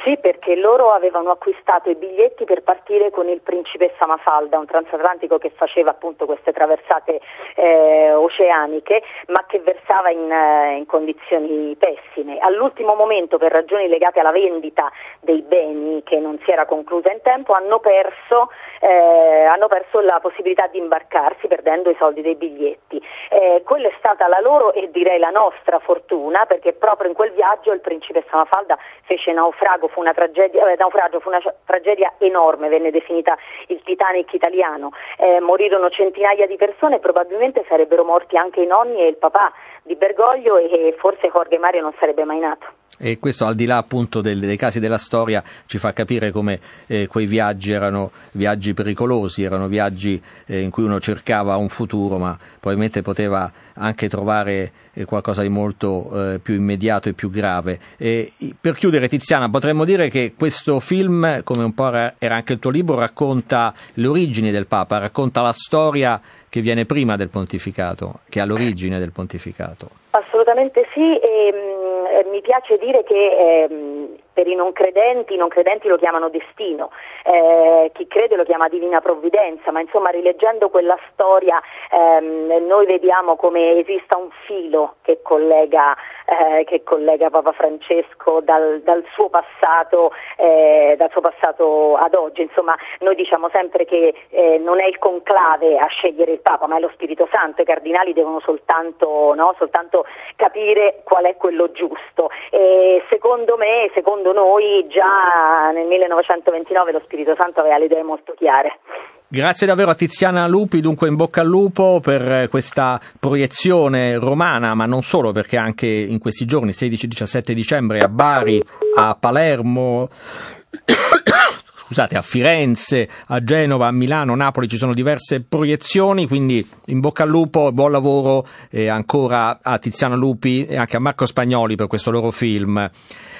Sì, 0.04 0.16
perché 0.20 0.37
loro 0.56 0.92
avevano 0.92 1.30
acquistato 1.30 1.90
i 1.90 1.94
biglietti 1.94 2.44
per 2.44 2.62
partire 2.62 3.10
con 3.10 3.28
il 3.28 3.40
Principessa 3.40 4.06
Mafalda, 4.06 4.58
un 4.58 4.66
transatlantico 4.66 5.38
che 5.38 5.50
faceva 5.50 5.90
appunto 5.90 6.26
queste 6.26 6.52
traversate 6.52 7.20
eh, 7.54 8.12
oceaniche, 8.12 9.02
ma 9.28 9.44
che 9.46 9.60
versava 9.60 10.10
in, 10.10 10.30
eh, 10.30 10.76
in, 10.76 10.86
condizioni 10.86 11.76
pessime. 11.76 12.38
All'ultimo 12.38 12.94
momento, 12.94 13.38
per 13.38 13.52
ragioni 13.52 13.88
legate 13.88 14.20
alla 14.20 14.30
vendita 14.30 14.90
dei 15.20 15.42
beni 15.42 16.02
che 16.02 16.18
non 16.18 16.38
si 16.44 16.50
era 16.50 16.66
conclusa 16.66 17.10
in 17.12 17.20
tempo, 17.22 17.52
hanno 17.52 17.78
perso, 17.80 18.50
eh, 18.80 19.44
hanno 19.44 19.66
perso 19.66 20.00
la 20.00 20.18
possibilità 20.20 20.66
di 20.68 20.78
imbarcarsi 20.78 21.46
perdendo 21.46 21.90
i 21.90 21.96
soldi 21.98 22.22
dei 22.22 22.36
biglietti. 22.36 23.02
Eh, 23.30 23.62
quella 23.64 23.88
è 23.88 23.94
stata 23.98 24.26
la 24.28 24.40
loro 24.40 24.72
e 24.72 24.90
direi 24.90 25.18
la 25.18 25.30
nostra 25.30 25.78
fortuna, 25.78 26.46
perché 26.46 26.72
proprio 26.72 27.08
in 27.08 27.14
quel 27.14 27.32
viaggio 27.32 27.72
il 27.72 27.80
Principessa 27.80 28.36
Mafalda 28.36 28.78
fece 29.02 29.32
naufrago 29.32 29.88
fu 29.88 30.00
una 30.00 30.12
tragedia, 30.12 30.37
eh, 30.44 30.76
naufragio 30.78 31.20
fu 31.20 31.28
una 31.28 31.40
tragedia 31.64 32.12
enorme, 32.18 32.68
venne 32.68 32.90
definita 32.90 33.36
il 33.68 33.80
Titanic 33.82 34.32
italiano, 34.32 34.90
eh, 35.18 35.40
morirono 35.40 35.90
centinaia 35.90 36.46
di 36.46 36.56
persone 36.56 36.98
probabilmente 36.98 37.64
sarebbero 37.68 38.04
morti 38.04 38.36
anche 38.36 38.60
i 38.60 38.66
nonni 38.66 39.00
e 39.00 39.08
il 39.08 39.16
papà 39.16 39.52
di 39.82 39.94
Bergoglio 39.96 40.56
e 40.56 40.94
forse 40.98 41.30
Jorge 41.30 41.58
Mario 41.58 41.82
non 41.82 41.94
sarebbe 41.98 42.24
mai 42.24 42.38
nato. 42.38 42.66
E 42.98 43.18
questo 43.18 43.46
al 43.46 43.54
di 43.54 43.64
là 43.64 43.76
appunto 43.76 44.20
del, 44.20 44.40
dei 44.40 44.56
casi 44.56 44.80
della 44.80 44.98
storia 44.98 45.42
ci 45.66 45.78
fa 45.78 45.92
capire 45.92 46.30
come 46.30 46.60
eh, 46.86 47.06
quei 47.06 47.26
viaggi 47.26 47.72
erano 47.72 48.10
viaggi 48.32 48.74
pericolosi, 48.74 49.42
erano 49.42 49.68
viaggi 49.68 50.20
eh, 50.46 50.60
in 50.60 50.70
cui 50.70 50.84
uno 50.84 51.00
cercava 51.00 51.56
un 51.56 51.68
futuro 51.68 52.18
ma 52.18 52.36
probabilmente 52.58 53.02
poteva 53.02 53.50
anche 53.74 54.08
trovare 54.08 54.72
eh, 54.92 55.04
qualcosa 55.04 55.42
di 55.42 55.48
molto 55.48 56.10
eh, 56.12 56.38
più 56.40 56.54
immediato 56.54 57.08
e 57.08 57.12
più 57.12 57.30
grave. 57.30 57.78
E, 57.96 58.32
per 58.60 58.74
chiudere 58.74 59.08
Tiziana 59.08 59.48
potremmo 59.48 59.84
dire 59.84 60.08
che 60.08 60.34
questo 60.36 60.80
film, 60.80 61.42
come 61.44 61.64
un 61.64 61.72
po' 61.72 61.88
era 61.88 62.34
anche 62.34 62.54
il 62.54 62.58
tuo 62.58 62.70
libro, 62.70 62.98
racconta 62.98 63.72
le 63.94 64.06
origini 64.06 64.50
del 64.50 64.66
Papa, 64.66 64.98
racconta 64.98 65.40
la 65.40 65.52
storia 65.52 66.20
che 66.48 66.60
viene 66.60 66.86
prima 66.86 67.16
del 67.16 67.28
pontificato, 67.28 68.20
che 68.28 68.38
è 68.38 68.42
all'origine 68.42 68.98
del 68.98 69.12
pontificato. 69.12 69.90
Assolutamente 70.10 70.86
sì, 70.94 71.00
e, 71.00 71.52
mh, 71.52 72.17
mm, 72.17 72.17
mi 72.38 72.40
piace 72.40 72.76
dire 72.78 73.02
che 73.02 73.14
eh, 73.14 74.16
per 74.38 74.46
i 74.46 74.54
non 74.54 74.70
credenti, 74.70 75.34
i 75.34 75.36
non 75.36 75.48
credenti 75.48 75.88
lo 75.88 75.96
chiamano 75.96 76.28
destino, 76.28 76.92
eh, 77.24 77.90
chi 77.92 78.06
crede 78.06 78.36
lo 78.36 78.44
chiama 78.44 78.68
divina 78.68 79.00
provvidenza, 79.00 79.72
ma 79.72 79.80
insomma 79.80 80.10
rileggendo 80.10 80.68
quella 80.68 80.96
storia 81.10 81.58
ehm, 81.90 82.64
noi 82.64 82.86
vediamo 82.86 83.34
come 83.34 83.80
esista 83.80 84.16
un 84.16 84.28
filo 84.46 84.94
che 85.02 85.22
collega, 85.22 85.96
eh, 86.24 86.62
che 86.66 86.84
collega 86.84 87.30
Papa 87.30 87.50
Francesco 87.50 88.38
dal, 88.40 88.80
dal, 88.82 89.04
suo 89.12 89.28
passato, 89.28 90.12
eh, 90.36 90.94
dal, 90.96 91.10
suo 91.10 91.20
passato, 91.20 91.96
ad 91.96 92.14
oggi, 92.14 92.42
insomma 92.42 92.76
noi 93.00 93.16
diciamo 93.16 93.50
sempre 93.52 93.86
che 93.86 94.14
eh, 94.28 94.58
non 94.58 94.80
è 94.80 94.86
il 94.86 94.98
conclave 94.98 95.78
a 95.78 95.86
scegliere 95.86 96.30
il 96.30 96.40
Papa, 96.40 96.68
ma 96.68 96.76
è 96.76 96.80
lo 96.80 96.90
Spirito 96.92 97.26
Santo, 97.32 97.62
i 97.62 97.64
cardinali 97.64 98.12
devono 98.12 98.38
soltanto, 98.38 99.34
no, 99.34 99.52
soltanto 99.58 100.04
capire 100.36 101.00
qual 101.02 101.24
è 101.24 101.36
quello 101.36 101.72
giusto. 101.72 102.30
E 102.50 103.02
secondo 103.08 103.56
me, 103.56 103.90
secondo 103.94 104.27
secondo 104.28 104.32
noi 104.32 104.86
già 104.88 105.70
nel 105.72 105.86
1929 105.86 106.92
lo 106.92 107.00
Spirito 107.04 107.34
Santo 107.38 107.60
aveva 107.60 107.78
le 107.78 107.86
idee 107.86 108.02
molto 108.02 108.34
chiare. 108.36 108.78
Grazie 109.26 109.66
davvero 109.66 109.90
a 109.90 109.94
Tiziana 109.94 110.46
Lupi, 110.46 110.80
dunque 110.80 111.08
in 111.08 111.16
bocca 111.16 111.42
al 111.42 111.46
lupo 111.46 112.00
per 112.02 112.48
questa 112.48 112.98
proiezione 113.18 114.18
romana, 114.18 114.74
ma 114.74 114.86
non 114.86 115.02
solo, 115.02 115.32
perché 115.32 115.58
anche 115.58 115.86
in 115.86 116.18
questi 116.18 116.46
giorni, 116.46 116.70
16-17 116.70 117.52
dicembre, 117.52 118.00
a 118.00 118.08
Bari, 118.08 118.62
a 118.96 119.14
Palermo, 119.20 120.08
scusate, 121.88 122.16
a 122.16 122.22
Firenze, 122.22 123.06
a 123.26 123.44
Genova, 123.44 123.88
a 123.88 123.92
Milano, 123.92 124.34
Napoli 124.34 124.66
ci 124.66 124.78
sono 124.78 124.94
diverse 124.94 125.42
proiezioni, 125.42 126.26
quindi 126.26 126.66
in 126.86 127.00
bocca 127.00 127.24
al 127.24 127.28
lupo, 127.28 127.70
buon 127.70 127.92
lavoro 127.92 128.46
eh, 128.70 128.88
ancora 128.88 129.58
a 129.62 129.78
Tiziana 129.78 130.16
Lupi 130.16 130.64
e 130.64 130.76
anche 130.76 130.96
a 130.96 131.00
Marco 131.00 131.26
Spagnoli 131.26 131.76
per 131.76 131.86
questo 131.86 132.10
loro 132.10 132.30
film 132.30 132.90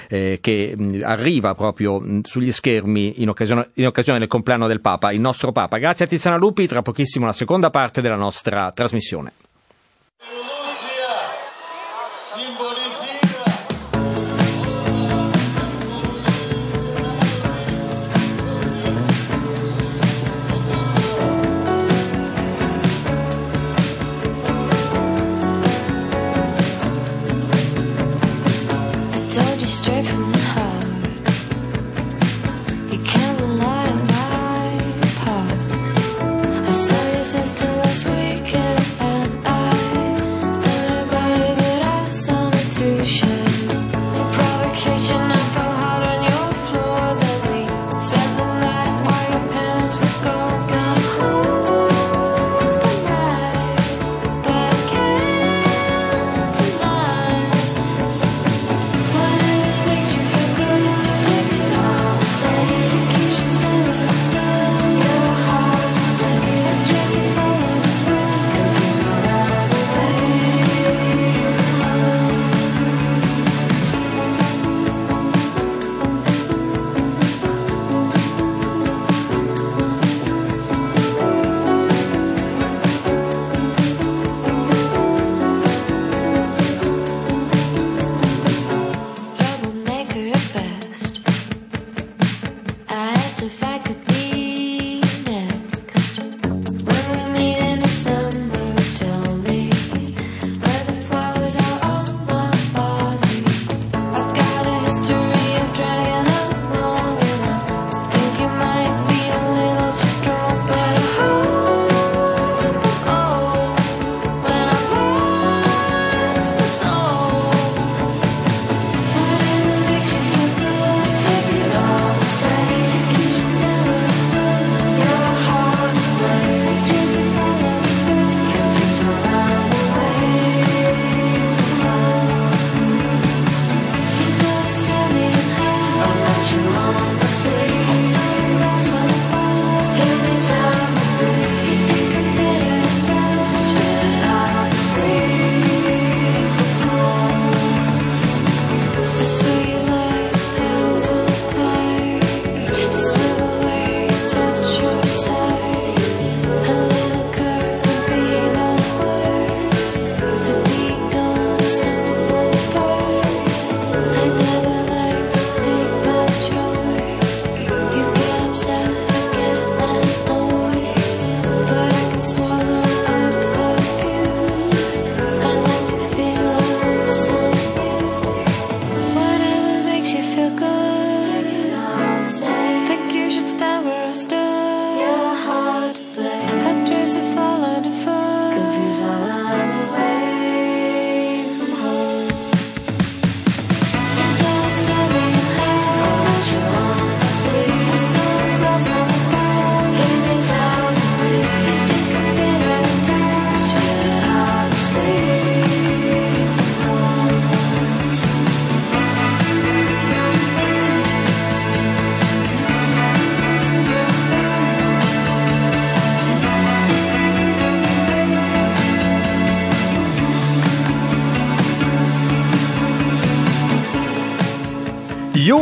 eh, 0.09 0.39
che 0.41 0.73
mh, 0.75 1.01
arriva 1.03 1.53
proprio 1.53 1.99
mh, 1.99 2.21
sugli 2.23 2.51
schermi 2.51 3.21
in 3.21 3.29
occasione, 3.29 3.69
in 3.75 3.85
occasione 3.85 4.19
del 4.19 4.27
compleanno 4.27 4.67
del 4.67 4.81
Papa, 4.81 5.11
il 5.11 5.21
nostro 5.21 5.51
Papa. 5.51 5.77
Grazie 5.77 6.05
a 6.05 6.07
Tiziana 6.07 6.37
Lupi, 6.37 6.67
tra 6.67 6.81
pochissimo 6.81 7.25
la 7.25 7.33
seconda 7.33 7.69
parte 7.69 8.01
della 8.01 8.15
nostra 8.15 8.71
trasmissione. 8.71 9.33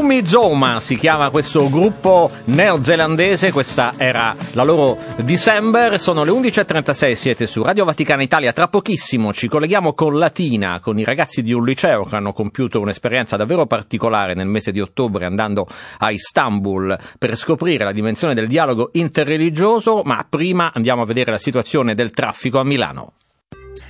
Yumi 0.08 0.26
Zoma 0.26 0.80
si 0.80 0.96
chiama 0.96 1.30
questo 1.30 1.70
gruppo 1.70 2.30
neozelandese, 2.46 3.52
questa 3.52 3.91
era 3.98 4.34
la 4.54 4.63
loro 4.63 4.98
December, 5.17 6.00
sono 6.00 6.24
le 6.24 6.32
11.36, 6.32 7.12
siete 7.12 7.46
su 7.46 7.62
Radio 7.62 7.84
Vaticana 7.84 8.24
Italia, 8.24 8.54
tra 8.54 8.70
pochissimo 8.70 9.34
ci 9.34 9.50
colleghiamo 9.50 9.91
con 9.91 10.17
Latina, 10.17 10.80
con 10.80 10.98
i 10.98 11.04
ragazzi 11.04 11.43
di 11.43 11.52
un 11.52 11.65
liceo 11.65 12.06
che 12.06 12.15
hanno 12.15 12.32
compiuto 12.32 12.80
un'esperienza 12.80 13.36
davvero 13.36 13.65
particolare 13.65 14.34
nel 14.34 14.48
mese 14.48 14.72
di 14.72 14.80
ottobre 14.80 15.26
andando 15.26 15.67
a 15.98 16.10
Istanbul 16.10 16.98
per 17.20 17.36
scoprire 17.36 17.84
la 17.84 17.91
dimensione 17.91 18.34
del 18.34 18.48
dialogo 18.48 18.91
interreligioso, 18.93 20.04
ma 20.06 20.26
prima 20.30 20.72
andiamo 20.74 21.02
a 21.02 21.06
vedere 21.06 21.32
la 21.32 21.38
situazione 21.38 21.96
del 21.96 22.12
traffico 22.12 22.60
a 22.60 22.63
Milano. 22.63 23.12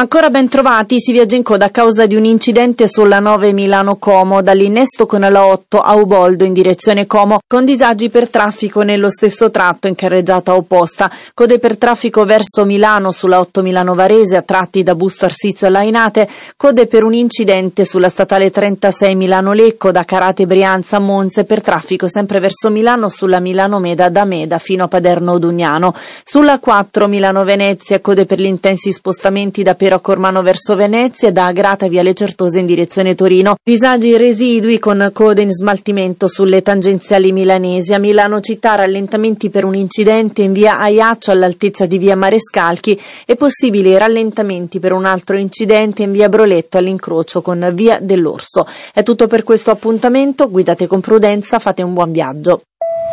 Ancora 0.00 0.30
ben 0.30 0.48
trovati, 0.48 0.98
si 0.98 1.12
viaggia 1.12 1.36
in 1.36 1.42
coda 1.42 1.66
a 1.66 1.68
causa 1.68 2.06
di 2.06 2.16
un 2.16 2.24
incidente 2.24 2.88
sulla 2.88 3.20
9 3.20 3.52
Milano-Como, 3.52 4.40
dall'innesto 4.40 5.04
con 5.04 5.20
la 5.20 5.46
8 5.46 5.78
a 5.78 5.94
Uboldo 5.94 6.44
in 6.44 6.54
direzione 6.54 7.06
Como, 7.06 7.40
con 7.46 7.66
disagi 7.66 8.08
per 8.08 8.30
traffico 8.30 8.80
nello 8.80 9.10
stesso 9.10 9.50
tratto 9.50 9.88
in 9.88 9.94
carreggiata 9.94 10.56
opposta. 10.56 11.10
Code 11.34 11.58
per 11.58 11.76
traffico 11.76 12.24
verso 12.24 12.64
Milano 12.64 13.12
sulla 13.12 13.40
8 13.40 13.60
Milano-Varese, 13.60 14.38
a 14.38 14.40
tratti 14.40 14.82
da 14.82 14.94
Busto 14.94 15.26
Arsizio 15.26 15.66
a 15.66 15.70
Lainate, 15.70 16.26
code 16.56 16.86
per 16.86 17.04
un 17.04 17.12
incidente 17.12 17.84
sulla 17.84 18.08
statale 18.08 18.50
36 18.50 19.14
Milano-Lecco, 19.14 19.90
da 19.90 20.06
Carate 20.06 20.46
Brianza 20.46 20.96
a 20.96 21.00
Monze, 21.00 21.44
per 21.44 21.60
traffico 21.60 22.08
sempre 22.08 22.38
verso 22.38 22.70
Milano 22.70 23.10
sulla 23.10 23.38
Milano-Meda 23.38 24.08
da 24.08 24.24
Meda 24.24 24.56
fino 24.56 24.84
a 24.84 24.88
Paderno-Dugnano. 24.88 25.94
Sulla 26.24 26.58
4 26.58 27.06
Milano-Venezia, 27.06 28.00
code 28.00 28.24
per 28.24 28.40
gli 28.40 28.46
intensi 28.46 28.92
spostamenti 28.92 29.62
da 29.62 29.74
per 29.74 29.88
a 29.94 30.00
Cormano 30.00 30.42
verso 30.42 30.76
Venezia 30.76 31.28
e 31.28 31.32
da 31.32 31.46
Agrata 31.46 31.88
via 31.88 32.02
Le 32.02 32.14
Certose 32.14 32.58
in 32.58 32.66
direzione 32.66 33.14
Torino. 33.14 33.56
Disagi 33.62 34.16
residui 34.16 34.78
con 34.78 35.10
code 35.12 35.42
in 35.42 35.50
smaltimento 35.50 36.28
sulle 36.28 36.62
tangenziali 36.62 37.32
milanesi. 37.32 37.92
A 37.94 37.98
Milano 37.98 38.40
città 38.40 38.74
rallentamenti 38.74 39.50
per 39.50 39.64
un 39.64 39.74
incidente 39.74 40.42
in 40.42 40.52
via 40.52 40.78
Aiaccio 40.78 41.30
all'altezza 41.30 41.86
di 41.86 41.98
via 41.98 42.16
Marescalchi 42.16 43.00
e 43.26 43.34
possibili 43.36 43.96
rallentamenti 43.96 44.78
per 44.78 44.92
un 44.92 45.04
altro 45.04 45.36
incidente 45.36 46.02
in 46.02 46.12
via 46.12 46.28
Broletto 46.28 46.78
all'incrocio 46.78 47.42
con 47.42 47.70
via 47.74 47.98
dell'Orso. 48.00 48.66
È 48.92 49.02
tutto 49.02 49.26
per 49.26 49.42
questo 49.42 49.70
appuntamento, 49.70 50.48
guidate 50.50 50.86
con 50.86 51.00
prudenza, 51.00 51.58
fate 51.58 51.82
un 51.82 51.94
buon 51.94 52.12
viaggio. 52.12 52.62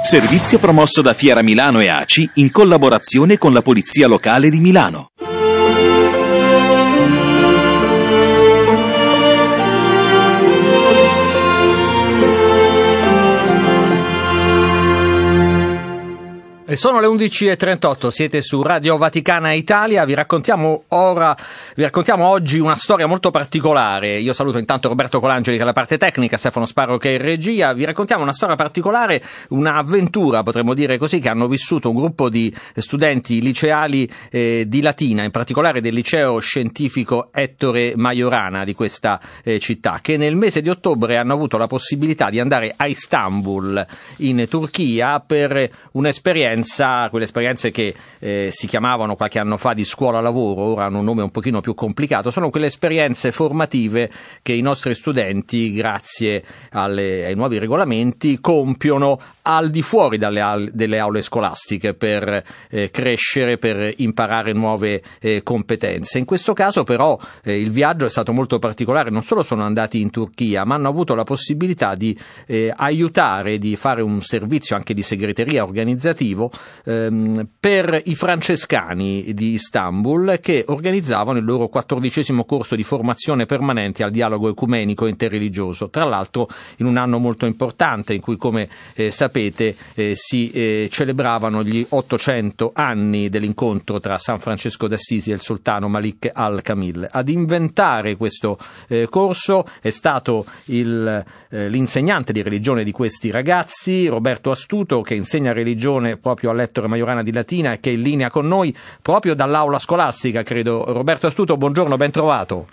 Servizio 0.02 0.60
promosso 0.60 1.02
da 1.02 1.14
Fiera 1.14 1.42
Milano 1.42 1.80
e 1.82 1.90
ACI 1.90 2.30
in 2.36 2.52
collaborazione 2.52 3.38
con 3.38 3.52
la 3.52 3.62
Polizia 3.62 4.08
Locale 4.08 4.50
di 4.50 4.60
Milano. 4.60 5.10
Sono 16.76 17.00
le 17.00 17.08
11.38, 17.08 18.08
siete 18.10 18.42
su 18.42 18.62
Radio 18.62 18.98
Vaticana 18.98 19.54
Italia, 19.54 20.04
vi 20.04 20.14
raccontiamo 20.14 20.84
ora, 20.90 21.34
vi 21.76 21.84
raccontiamo 21.84 22.28
oggi 22.28 22.60
una 22.60 22.76
storia 22.76 23.08
molto 23.08 23.32
particolare. 23.32 24.20
Io 24.20 24.34
saluto 24.34 24.58
intanto 24.58 24.90
Roberto 24.90 25.22
Colangeli 25.22 25.56
che 25.56 25.64
è 25.64 25.66
la 25.66 25.72
parte 25.72 25.98
tecnica, 25.98 26.36
Stefano 26.36 26.66
Sparro 26.66 26.98
che 26.98 27.12
è 27.12 27.14
in 27.14 27.22
regia. 27.22 27.72
Vi 27.72 27.86
raccontiamo 27.86 28.24
una 28.24 28.34
storia 28.34 28.58
particolare, 28.58 29.24
un'avventura, 29.50 30.44
potremmo 30.44 30.74
dire 30.74 30.98
così, 30.98 31.20
che 31.20 31.30
hanno 31.30 31.48
vissuto 31.48 31.90
un 31.90 31.96
gruppo 31.96 32.28
di 32.28 32.54
studenti 32.76 33.42
liceali 33.42 34.10
eh, 34.30 34.66
di 34.68 34.82
Latina, 34.82 35.24
in 35.24 35.32
particolare 35.32 35.80
del 35.80 35.94
liceo 35.94 36.40
scientifico 36.40 37.30
Ettore 37.32 37.94
Majorana 37.96 38.66
di 38.66 38.74
questa 38.74 39.22
eh, 39.42 39.58
città, 39.60 40.00
che 40.02 40.18
nel 40.18 40.36
mese 40.36 40.62
di 40.62 40.68
ottobre 40.68 41.16
hanno 41.16 41.34
avuto 41.34 41.58
la 41.58 41.68
possibilità 41.68 42.30
di 42.30 42.42
andare 42.42 42.74
a 42.76 42.88
Istanbul, 42.88 43.86
in 44.18 44.46
Turchia, 44.50 45.22
per 45.22 45.70
un'esperienza 45.94 46.56
quelle 47.10 47.26
esperienze 47.26 47.72
che 47.72 47.94
eh, 48.20 48.50
si 48.52 48.68
chiamavano 48.68 49.16
qualche 49.16 49.40
anno 49.40 49.58
fa 49.58 49.74
di 49.74 49.84
scuola 49.84 50.22
lavoro, 50.22 50.62
ora 50.62 50.86
hanno 50.86 51.00
un 51.00 51.06
nome 51.06 51.24
un 51.24 51.32
pochino 51.32 51.62
più 51.62 51.74
complicato, 51.74 52.32
sono 52.32 52.50
quelle 52.50 52.68
esperienze 52.68 53.32
formative 53.32 54.10
che 54.42 54.54
i 54.54 54.62
nostri 54.62 54.94
studenti, 54.94 55.72
grazie 55.72 56.44
alle, 56.72 57.26
ai 57.26 57.36
nuovi 57.36 57.58
regolamenti, 57.60 58.40
compiono 58.40 59.20
al 59.44 59.70
di 59.70 59.82
fuori 59.82 60.18
dalle, 60.18 60.70
delle 60.74 61.00
aule 61.00 61.22
scolastiche 61.22 61.94
per 61.94 62.44
eh, 62.70 62.90
crescere, 62.90 63.58
per 63.58 63.94
imparare 63.98 64.54
nuove 64.54 65.02
eh, 65.20 65.42
competenze. 65.44 66.20
In 66.20 66.26
questo 66.26 66.54
caso 66.54 66.84
però 66.84 67.18
eh, 67.44 67.60
il 67.60 67.72
viaggio 67.72 68.06
è 68.06 68.10
stato 68.10 68.34
molto 68.34 68.60
particolare, 68.60 69.10
non 69.10 69.24
solo 69.24 69.44
sono 69.44 69.64
andati 69.64 70.02
in 70.02 70.12
Turchia, 70.12 70.66
ma 70.66 70.76
hanno 70.76 70.90
avuto 70.90 71.16
la 71.16 71.24
possibilità 71.24 71.96
di 71.96 72.18
eh, 72.46 72.74
aiutare, 72.76 73.58
di 73.58 73.76
fare 73.76 74.02
un 74.02 74.22
servizio 74.22 74.76
anche 74.76 74.94
di 74.94 75.02
segreteria 75.02 75.64
organizzativo 75.64 76.47
ehm, 76.86 77.48
per 77.60 78.02
i 78.06 78.16
francescani 78.16 79.34
di 79.34 79.54
Istanbul 79.54 80.40
che 80.42 80.64
organizzavano 80.68 81.40
il 81.40 81.46
loro 81.46 81.68
quattordicesimo 81.68 82.46
corso 82.46 82.76
di 82.76 82.84
formazione 82.84 83.46
permanente 83.46 84.04
al 84.04 84.12
dialogo 84.12 84.50
ecumenico 84.50 85.08
interreligioso, 85.08 85.90
tra 85.90 86.06
l'altro 86.06 86.48
in 86.78 86.86
un 86.86 86.98
anno 86.98 87.18
molto 87.20 87.46
importante 87.46 88.14
in 88.14 88.22
cui 88.22 88.38
come 88.38 88.70
eh, 88.96 89.12
sapete 89.12 89.76
eh, 89.96 90.14
si 90.16 90.52
eh, 90.52 90.88
celebravano 90.92 91.64
gli 91.64 91.86
800 91.88 92.72
anni 92.74 93.30
dell'incontro 93.30 94.00
tra 94.00 94.18
San 94.18 94.40
Francesco 94.40 94.88
d'Assisi 94.88 95.32
e 95.32 95.36
il 95.36 95.42
sultano 95.42 95.88
Malik 95.88 96.30
al-Kamil. 96.32 97.08
Ad 97.10 97.30
inventare 97.30 98.16
questo 98.16 98.58
eh, 98.88 99.08
corso 99.10 99.66
è 99.82 99.90
stato 99.90 100.46
il, 100.66 101.26
eh, 101.50 101.70
l'insegnante 101.70 102.32
di 102.32 102.42
religione 102.42 102.84
di 102.84 102.92
questi 102.92 103.32
ragazzi, 103.32 104.08
Roberto 104.08 104.52
Astuto, 104.52 105.02
che 105.02 105.16
insegna 105.16 105.54
religione 105.54 106.18
proprio 106.18 106.37
proprio 106.38 106.52
all'Ettore 106.52 106.88
Majorana 106.88 107.24
di 107.24 107.34
Latina 107.34 107.78
che 107.78 107.90
è 107.90 107.94
in 107.94 108.04
linea 108.04 108.30
con 108.30 108.48
noi 108.48 108.72
proprio 109.02 109.34
dall'aula 109.34 109.80
scolastica, 109.80 110.44
credo. 110.44 110.86
Roberto 110.94 111.26
Astuto, 111.26 111.58
buongiorno, 111.58 111.96
ben 111.98 112.12
trovato. 112.12 112.68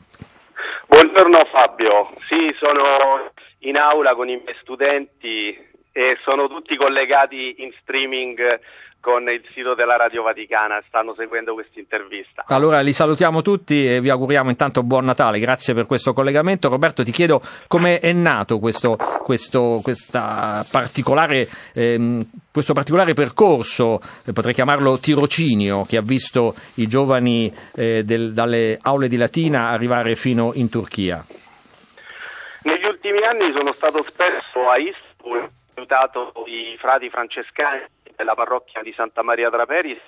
Buongiorno 0.86 1.46
Fabio, 1.50 2.12
sì, 2.28 2.54
sono 2.58 3.30
in 3.60 3.78
aula 3.78 4.14
con 4.14 4.28
i 4.28 4.36
miei 4.36 4.54
studenti 4.60 5.56
e 5.92 6.18
sono 6.22 6.46
tutti 6.46 6.76
collegati 6.76 7.54
in 7.58 7.72
streaming 7.80 8.60
con 9.04 9.28
il 9.28 9.44
sito 9.52 9.74
della 9.74 9.96
Radio 9.96 10.22
Vaticana, 10.22 10.82
stanno 10.88 11.14
seguendo 11.14 11.52
questa 11.52 11.78
intervista. 11.78 12.44
Allora 12.46 12.80
li 12.80 12.94
salutiamo 12.94 13.42
tutti 13.42 13.86
e 13.86 14.00
vi 14.00 14.08
auguriamo 14.08 14.48
intanto 14.48 14.82
buon 14.82 15.04
Natale, 15.04 15.38
grazie 15.38 15.74
per 15.74 15.84
questo 15.84 16.14
collegamento. 16.14 16.70
Roberto 16.70 17.04
ti 17.04 17.12
chiedo 17.12 17.42
come 17.68 17.98
è 17.98 18.12
nato 18.14 18.58
questo, 18.58 18.96
questo, 19.22 19.82
particolare, 20.70 21.46
ehm, 21.74 22.24
questo 22.50 22.72
particolare, 22.72 23.12
percorso, 23.12 24.00
eh, 24.24 24.32
potrei 24.32 24.54
chiamarlo 24.54 24.98
tirocinio, 24.98 25.84
che 25.84 25.98
ha 25.98 26.02
visto 26.02 26.54
i 26.76 26.86
giovani 26.86 27.54
eh, 27.76 28.04
del, 28.04 28.32
dalle 28.32 28.78
aule 28.80 29.08
di 29.08 29.18
Latina 29.18 29.68
arrivare 29.68 30.16
fino 30.16 30.52
in 30.54 30.70
Turchia. 30.70 31.22
Negli 32.62 32.84
ultimi 32.86 33.22
anni 33.22 33.52
sono 33.52 33.72
stato 33.72 34.02
spesso 34.02 34.70
a 34.70 34.78
Istanbul, 34.78 35.42
ho 35.42 35.50
aiutato 35.74 36.32
i 36.46 36.78
frati 36.78 37.10
francescani 37.10 37.82
della 38.16 38.34
parrocchia 38.34 38.82
di 38.82 38.92
Santa 38.92 39.22
Maria 39.22 39.50
Traperis 39.50 40.02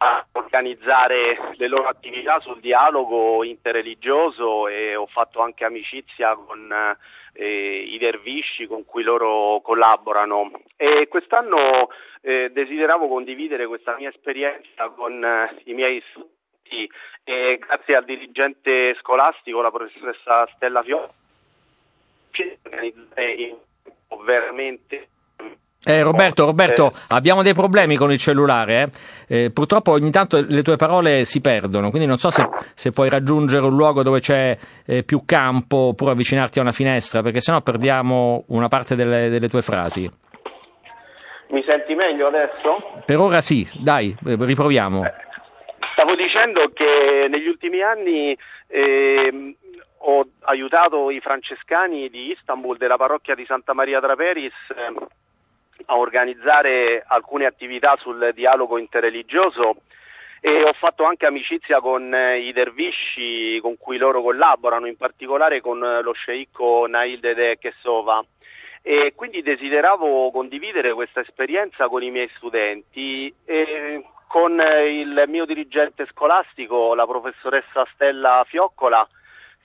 a 0.00 0.24
organizzare 0.32 1.54
le 1.54 1.66
loro 1.66 1.88
attività 1.88 2.38
sul 2.40 2.60
dialogo 2.60 3.42
interreligioso 3.42 4.68
e 4.68 4.94
ho 4.94 5.06
fatto 5.06 5.40
anche 5.40 5.64
amicizia 5.64 6.34
con 6.36 6.96
eh, 7.32 7.82
i 7.82 7.98
dervisci 7.98 8.66
con 8.66 8.84
cui 8.84 9.02
loro 9.02 9.60
collaborano. 9.60 10.52
E 10.76 11.08
quest'anno 11.08 11.88
eh, 12.20 12.50
desideravo 12.52 13.08
condividere 13.08 13.66
questa 13.66 13.96
mia 13.96 14.08
esperienza 14.08 14.88
con 14.90 15.24
eh, 15.24 15.62
i 15.64 15.74
miei 15.74 16.00
studenti 16.10 16.88
e 17.24 17.58
grazie 17.58 17.96
al 17.96 18.04
dirigente 18.04 18.94
scolastico, 19.00 19.60
la 19.60 19.70
professoressa 19.70 20.46
Stella 20.54 20.82
Fiori, 20.82 21.10
veramente 24.24 25.08
eh, 25.84 26.02
Roberto, 26.02 26.44
Roberto, 26.44 26.88
eh. 26.88 26.92
abbiamo 27.08 27.42
dei 27.42 27.54
problemi 27.54 27.96
con 27.96 28.10
il 28.10 28.18
cellulare. 28.18 28.90
Eh? 29.28 29.44
Eh, 29.44 29.50
purtroppo 29.50 29.92
ogni 29.92 30.10
tanto 30.10 30.44
le 30.46 30.62
tue 30.62 30.76
parole 30.76 31.24
si 31.24 31.40
perdono, 31.40 31.90
quindi 31.90 32.08
non 32.08 32.16
so 32.16 32.30
se, 32.30 32.46
se 32.74 32.90
puoi 32.90 33.08
raggiungere 33.08 33.64
un 33.64 33.74
luogo 33.74 34.02
dove 34.02 34.20
c'è 34.20 34.56
eh, 34.84 35.04
più 35.04 35.24
campo 35.24 35.76
oppure 35.88 36.12
avvicinarti 36.12 36.58
a 36.58 36.62
una 36.62 36.72
finestra, 36.72 37.22
perché 37.22 37.40
sennò 37.40 37.60
perdiamo 37.60 38.44
una 38.48 38.68
parte 38.68 38.96
delle, 38.96 39.28
delle 39.28 39.48
tue 39.48 39.62
frasi. 39.62 40.10
Mi 41.50 41.62
senti 41.64 41.94
meglio 41.94 42.26
adesso? 42.26 43.02
Per 43.06 43.18
ora 43.18 43.40
sì, 43.40 43.66
dai, 43.80 44.14
eh, 44.26 44.36
riproviamo. 44.38 45.02
Stavo 45.92 46.14
dicendo 46.14 46.70
che 46.74 47.26
negli 47.28 47.46
ultimi 47.46 47.82
anni 47.82 48.36
ehm, 48.66 49.54
ho 49.98 50.26
aiutato 50.42 51.10
i 51.10 51.20
francescani 51.20 52.08
di 52.08 52.30
Istanbul, 52.30 52.76
della 52.76 52.96
parrocchia 52.96 53.34
di 53.34 53.44
Santa 53.46 53.72
Maria 53.72 54.00
Traperis 54.00 54.52
a 55.90 55.96
organizzare 55.96 57.02
alcune 57.06 57.46
attività 57.46 57.96
sul 57.98 58.32
dialogo 58.34 58.78
interreligioso 58.78 59.76
e 60.40 60.62
ho 60.62 60.72
fatto 60.74 61.04
anche 61.04 61.26
amicizia 61.26 61.80
con 61.80 62.14
eh, 62.14 62.38
i 62.38 62.52
dervisci 62.52 63.58
con 63.60 63.76
cui 63.76 63.96
loro 63.96 64.22
collaborano, 64.22 64.86
in 64.86 64.96
particolare 64.96 65.60
con 65.60 65.82
eh, 65.82 66.02
lo 66.02 66.12
sceicco 66.12 66.86
Nail 66.86 67.18
Dede 67.18 67.58
Kessova. 67.58 68.24
E 68.82 69.12
quindi 69.16 69.42
desideravo 69.42 70.30
condividere 70.30 70.94
questa 70.94 71.20
esperienza 71.20 71.88
con 71.88 72.02
i 72.02 72.10
miei 72.10 72.30
studenti 72.36 73.32
e 73.44 74.04
con 74.28 74.60
eh, 74.60 75.00
il 75.00 75.24
mio 75.26 75.44
dirigente 75.44 76.06
scolastico, 76.06 76.94
la 76.94 77.06
professoressa 77.06 77.86
Stella 77.94 78.44
Fioccola, 78.46 79.06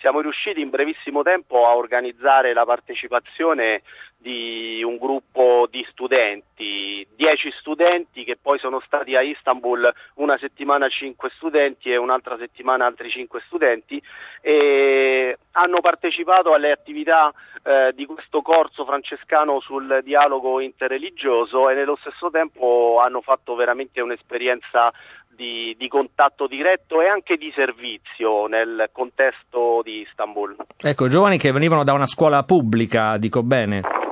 siamo 0.04 0.20
riusciti 0.20 0.60
in 0.60 0.70
brevissimo 0.70 1.24
tempo 1.24 1.66
a 1.66 1.78
organizzare 1.78 2.52
la 2.52 2.66
partecipazione 2.66 3.84
di 4.18 4.84
un 4.84 4.98
gruppo 4.98 5.66
di 5.70 5.86
studenti, 5.90 7.08
dieci 7.16 7.50
studenti 7.60 8.26
che 8.26 8.38
poi 8.42 8.60
sono 8.60 8.82
stati 8.86 9.16
a 9.16 9.22
Istanbul 9.22 9.90
una 10.16 10.38
settimana 10.38 10.90
cinque 10.90 11.30
studenti 11.38 11.90
e 11.90 11.96
un'altra 11.96 12.38
settimana 12.38 12.86
altri 12.86 13.10
cinque 13.10 13.42
studenti 13.46 14.02
e 14.42 15.38
hanno 15.52 15.80
partecipato 15.80 16.54
alle 16.54 16.72
attività 16.72 17.34
eh, 17.64 17.92
di 17.96 18.06
questo 18.06 18.42
corso 18.42 18.84
francescano 18.84 19.62
sul 19.62 20.02
dialogo 20.04 20.60
interreligioso 20.60 21.70
e 21.70 21.76
nello 21.76 21.98
stesso 22.02 22.30
tempo 22.30 23.00
hanno 23.02 23.22
fatto 23.22 23.56
veramente 23.56 24.02
un'esperienza 24.02 24.92
di, 25.36 25.76
di, 25.78 25.88
contatto 25.88 26.48
diretto 26.48 27.02
e 27.02 27.08
anche 27.08 27.38
di 27.38 27.52
servizio 27.56 28.48
nel 28.48 28.90
contesto 28.92 29.82
di 29.84 30.02
Istanbul. 30.02 30.56
Ecco, 30.82 31.08
giovani 31.08 31.38
che 31.38 31.52
venivano 31.52 31.84
da 31.84 31.94
una 31.94 32.06
scuola 32.06 32.44
pubblica, 32.44 33.18
dico 33.18 33.44
bene. 33.44 34.03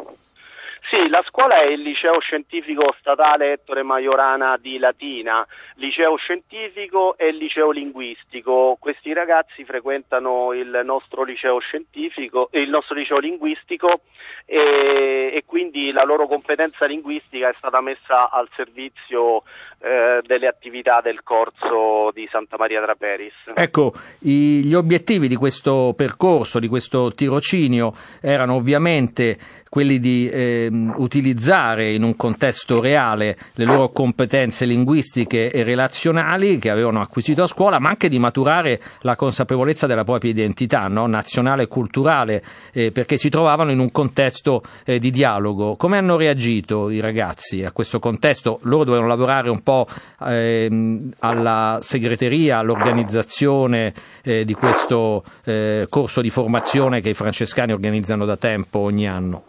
Sì, 0.92 1.08
la 1.08 1.24
scuola 1.26 1.62
è 1.62 1.68
il 1.68 1.80
liceo 1.80 2.20
scientifico 2.20 2.94
statale 3.00 3.54
Ettore 3.54 3.82
Majorana 3.82 4.58
di 4.58 4.78
Latina, 4.78 5.48
liceo 5.76 6.18
scientifico 6.18 7.18
e 7.18 7.32
liceo 7.32 7.72
linguistico. 7.72 8.76
Questi 8.78 9.14
ragazzi 9.14 9.64
frequentano 9.64 10.52
il 10.52 10.82
nostro 10.84 11.24
liceo 11.24 11.60
scientifico, 11.60 12.50
il 12.52 12.70
nostro 12.70 12.96
liceo 12.96 13.20
linguistico 13.20 14.02
e, 14.46 15.32
e 15.34 15.44
quindi 15.46 15.94
la 15.94 16.04
loro 16.04 16.28
competenza 16.28 16.86
linguistica 16.88 17.48
è 17.48 17.56
stata 17.58 17.80
messa 17.80 18.30
al 18.30 18.50
servizio 18.54 19.44
eh, 19.80 20.20
delle 20.26 20.48
attività 20.48 21.00
del 21.00 21.24
corso 21.24 22.12
di 22.14 22.28
Santa 22.30 22.58
Maria 22.58 22.82
Traperis. 22.82 23.54
Ecco, 23.56 23.94
i, 24.24 24.66
gli 24.66 24.74
obiettivi 24.74 25.30
di 25.30 25.38
questo 25.38 25.94
percorso, 25.96 26.60
di 26.60 26.68
questo 26.68 27.14
tirocinio 27.14 27.94
erano 28.20 28.56
ovviamente 28.56 29.60
quelli 29.72 30.00
di 30.00 30.28
eh, 30.28 30.70
utilizzare 30.98 31.94
in 31.94 32.04
un 32.04 32.18
contesto 32.18 32.82
reale 32.82 33.38
le 33.54 33.64
loro 33.64 33.88
competenze 33.92 34.66
linguistiche 34.66 35.50
e 35.50 35.64
relazionali 35.64 36.60
che 36.60 36.70
avevano 36.70 37.00
acquisito 37.00 37.44
a 37.44 37.48
scuola, 37.48 37.80
ma 37.80 37.88
anche 37.88 38.10
di 38.10 38.20
maturare 38.20 38.82
la 39.04 39.16
consapevolezza 39.16 39.88
della 39.88 40.04
propria 40.04 40.30
identità 40.30 40.90
no? 40.90 41.08
nazionale 41.08 41.64
e 41.64 41.68
culturale, 41.68 42.44
eh, 42.74 42.92
perché 42.92 43.16
si 43.16 43.30
trovavano 43.30 43.72
in 43.72 43.80
un 43.80 43.92
contesto 43.92 44.62
eh, 44.84 45.00
di 45.00 45.10
dialogo. 45.10 45.78
Come 45.78 45.98
hanno 45.98 46.18
reagito 46.18 46.90
i 46.90 47.00
ragazzi 47.00 47.64
a 47.64 47.72
questo 47.72 48.00
contesto? 48.00 48.60
Loro 48.64 48.84
dovevano 48.84 49.08
lavorare 49.08 49.50
un 49.50 49.62
po' 49.62 49.88
ehm, 50.20 51.12
alla 51.20 51.80
segreteria, 51.82 52.58
all'organizzazione 52.58 53.94
eh, 54.22 54.44
di 54.44 54.54
questo 54.54 55.24
eh, 55.46 55.88
corso 55.90 56.20
di 56.20 56.30
formazione 56.30 57.00
che 57.00 57.08
i 57.08 57.14
francescani 57.14 57.72
organizzano 57.72 58.26
da 58.26 58.36
tempo 58.36 58.80
ogni 58.80 59.08
anno 59.08 59.44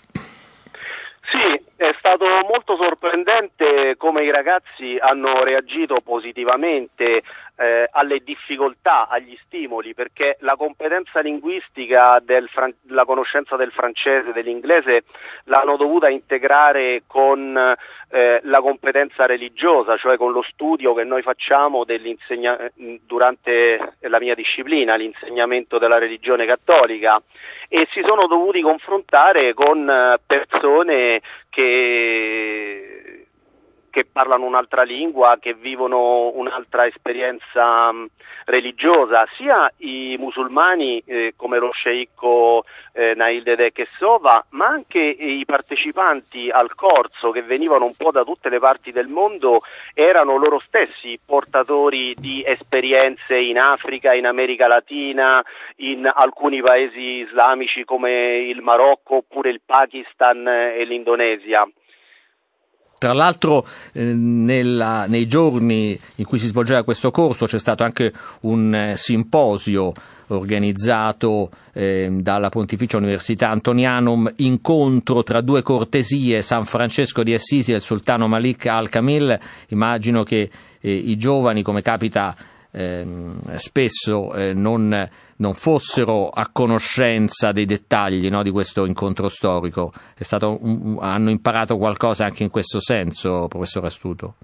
molto 2.73 2.77
sorprendente 2.77 3.97
come 3.97 4.25
i 4.25 4.31
ragazzi 4.31 4.97
hanno 4.99 5.45
reagito 5.45 6.01
positivamente 6.03 7.23
eh, 7.57 7.89
alle 7.91 8.21
difficoltà, 8.21 9.09
agli 9.09 9.37
stimoli, 9.45 9.95
perché 9.95 10.37
la 10.41 10.57
competenza 10.57 11.21
linguistica, 11.21 12.21
del, 12.23 12.49
la 12.89 13.05
conoscenza 13.05 13.57
del 13.57 13.71
francese, 13.73 14.33
dell'inglese, 14.33 15.05
l'hanno 15.45 15.77
dovuta 15.77 16.09
integrare 16.09 17.03
con 17.07 17.77
eh, 18.11 18.41
la 18.43 18.61
competenza 18.61 19.27
religiosa, 19.27 19.97
cioè 19.97 20.17
con 20.17 20.33
lo 20.33 20.43
studio 20.43 20.95
che 20.95 21.05
noi 21.05 21.23
facciamo 21.23 21.85
durante 23.07 23.95
la 24.01 24.19
mia 24.19 24.35
disciplina, 24.35 24.95
l'insegnamento 24.95 25.79
della 25.79 25.99
religione 25.99 26.47
cattolica 26.47 27.21
e 27.75 27.89
si 27.91 28.03
sono 28.05 28.27
dovuti 28.27 28.61
confrontare 28.61 29.55
con 29.55 29.89
eh, 29.89 30.21
persone 30.27 31.23
che 31.49 33.02
che 33.93 34.07
parlano 34.11 34.47
un'altra 34.47 34.83
lingua, 34.83 35.37
che 35.39 35.53
vivono 35.53 36.31
un'altra 36.35 36.87
esperienza 36.87 37.93
mm, 37.93 38.07
religiosa, 38.47 39.29
sia 39.37 39.71
i 39.79 40.17
musulmani 40.19 41.03
eh, 41.05 41.35
come 41.37 41.59
lo 41.59 41.71
sceicco 41.73 42.65
eh, 42.95 43.15
Nail 43.15 43.43
Dede 43.43 43.71
Kessova, 43.71 44.45
ma 44.51 44.67
anche 44.67 44.99
i 44.99 45.45
partecipanti 45.45 46.49
al 46.49 46.75
corso 46.75 47.31
che 47.31 47.43
venivano 47.43 47.85
un 47.85 47.95
po' 47.95 48.11
da 48.11 48.25
tutte 48.25 48.49
le 48.49 48.59
parti 48.59 48.93
del 48.93 49.09
mondo 49.09 49.61
erano 49.93 50.39
loro 50.39 50.59
stessi 50.59 51.21
portatori 51.25 52.15
di 52.19 52.43
esperienze 52.45 53.37
in 53.37 53.59
Africa, 53.59 54.15
in 54.15 54.27
America 54.27 54.67
Latina, 54.67 55.45
in 55.77 56.11
alcuni 56.13 56.63
paesi 56.63 57.21
islamici 57.27 57.85
come 57.85 58.39
il 58.39 58.63
Marocco 58.63 59.17
oppure 59.17 59.51
il 59.51 59.61
Pakistan 59.65 60.49
e 60.49 60.83
l'Indonesia. 60.85 61.69
Tra 63.03 63.15
l'altro 63.15 63.67
eh, 63.95 64.01
nella, 64.01 65.07
nei 65.07 65.27
giorni 65.27 65.99
in 66.15 66.25
cui 66.25 66.39
si 66.39 66.47
svolgeva 66.47 66.85
questo 66.85 67.11
corso 67.11 67.47
c'è 67.47 67.59
stato 67.59 67.83
anche 67.83 68.13
un 68.43 68.73
eh, 68.73 68.97
simposio 68.97 69.93
organizzato 70.29 71.51
eh, 71.73 72.09
dalla 72.21 72.49
Pontificia 72.49 72.99
Università 72.99 73.51
Antonianum, 73.51 74.35
incontro 74.37 75.25
tra 75.25 75.41
due 75.41 75.63
cortesie, 75.63 76.43
San 76.43 76.65
Francesco 76.65 77.25
di 77.25 77.35
Assisi 77.35 77.73
e 77.73 77.75
il 77.75 77.83
sultano 77.83 78.29
Malik 78.29 78.67
al-Kamil. 78.67 79.37
Immagino 79.71 80.23
che 80.23 80.49
eh, 80.79 80.95
i 80.95 81.17
giovani, 81.17 81.63
come 81.63 81.83
capita 81.83 82.37
ehm, 82.73 83.55
spesso, 83.57 84.35
eh, 84.35 84.53
non 84.53 85.09
non 85.43 85.55
fossero 85.55 86.31
a 86.31 86.49
conoscenza 86.53 87.51
dei 87.51 87.65
dettagli 87.67 88.31
no, 88.31 88.45
di 88.45 88.51
questo 88.51 88.87
incontro 88.87 89.27
storico. 89.27 89.91
Un, 90.41 90.99
hanno 91.01 91.31
imparato 91.31 91.77
qualcosa 91.77 92.25
anche 92.25 92.45
in 92.45 92.51
questo 92.51 92.79
senso, 92.79 93.49
professor 93.49 93.85
Astuto? 93.85 94.35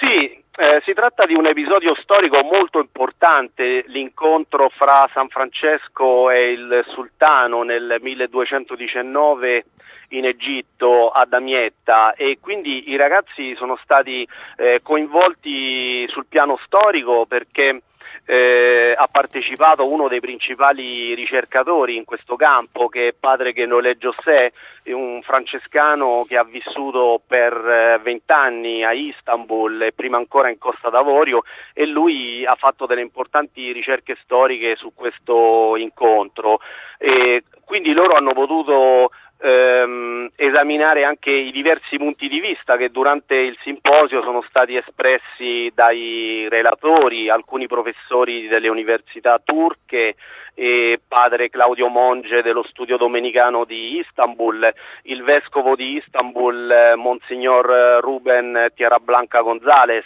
Sì, 0.00 0.24
eh, 0.56 0.80
si 0.84 0.94
tratta 0.94 1.26
di 1.26 1.34
un 1.36 1.46
episodio 1.46 1.94
storico 1.96 2.42
molto 2.42 2.78
importante, 2.80 3.84
l'incontro 3.88 4.70
fra 4.70 5.08
San 5.12 5.28
Francesco 5.28 6.30
e 6.30 6.52
il 6.52 6.84
sultano 6.88 7.62
nel 7.62 7.98
1219 8.00 9.64
in 10.10 10.24
Egitto 10.24 11.10
a 11.10 11.24
Damietta 11.26 12.14
e 12.14 12.38
quindi 12.40 12.90
i 12.90 12.96
ragazzi 12.96 13.54
sono 13.56 13.76
stati 13.82 14.26
eh, 14.56 14.80
coinvolti 14.82 16.06
sul 16.08 16.26
piano 16.26 16.58
storico 16.64 17.26
perché 17.26 17.82
eh, 18.26 18.94
ha 18.96 19.06
partecipato 19.08 19.90
uno 19.90 20.08
dei 20.08 20.20
principali 20.20 21.14
ricercatori 21.14 21.96
in 21.96 22.04
questo 22.04 22.36
campo 22.36 22.88
che 22.88 23.08
è 23.08 23.14
padre 23.18 23.52
Genole 23.52 23.96
José, 23.96 24.52
un 24.84 25.20
francescano 25.22 26.24
che 26.26 26.36
ha 26.36 26.44
vissuto 26.44 27.20
per 27.26 27.52
eh, 27.52 28.00
vent'anni 28.02 28.84
a 28.84 28.92
Istanbul 28.92 29.82
e 29.82 29.92
prima 29.92 30.16
ancora 30.16 30.48
in 30.48 30.58
Costa 30.58 30.88
d'Avorio 30.88 31.42
e 31.72 31.86
lui 31.86 32.46
ha 32.46 32.54
fatto 32.54 32.86
delle 32.86 33.02
importanti 33.02 33.72
ricerche 33.72 34.16
storiche 34.22 34.76
su 34.76 34.92
questo 34.94 35.76
incontro. 35.76 36.60
E 36.98 37.42
quindi 37.64 37.92
loro 37.92 38.14
hanno 38.14 38.32
potuto 38.32 39.10
ehm, 39.38 40.30
esaminare 40.36 41.04
anche 41.04 41.30
i 41.30 41.50
diversi 41.50 41.96
punti 41.96 42.28
di 42.28 42.40
vista 42.40 42.76
che 42.76 42.90
durante 42.90 43.34
il 43.34 43.56
simposio 43.62 44.22
sono 44.22 44.42
stati 44.48 44.76
espressi 44.76 45.70
dai 45.74 46.46
relatori, 46.48 47.28
alcuni 47.28 47.66
professori 47.66 48.48
delle 48.48 48.68
università 48.68 49.40
turche 49.42 50.16
e 50.54 51.00
padre 51.06 51.50
Claudio 51.50 51.88
Monge 51.88 52.42
dello 52.42 52.62
studio 52.62 52.96
domenicano 52.96 53.64
di 53.64 53.98
Istanbul, 53.98 54.72
il 55.02 55.22
vescovo 55.24 55.74
di 55.74 55.96
Istanbul 55.96 56.94
Monsignor 56.96 57.98
Ruben 58.00 58.68
Tierrablanca 58.74 59.40
Gonzales, 59.40 60.04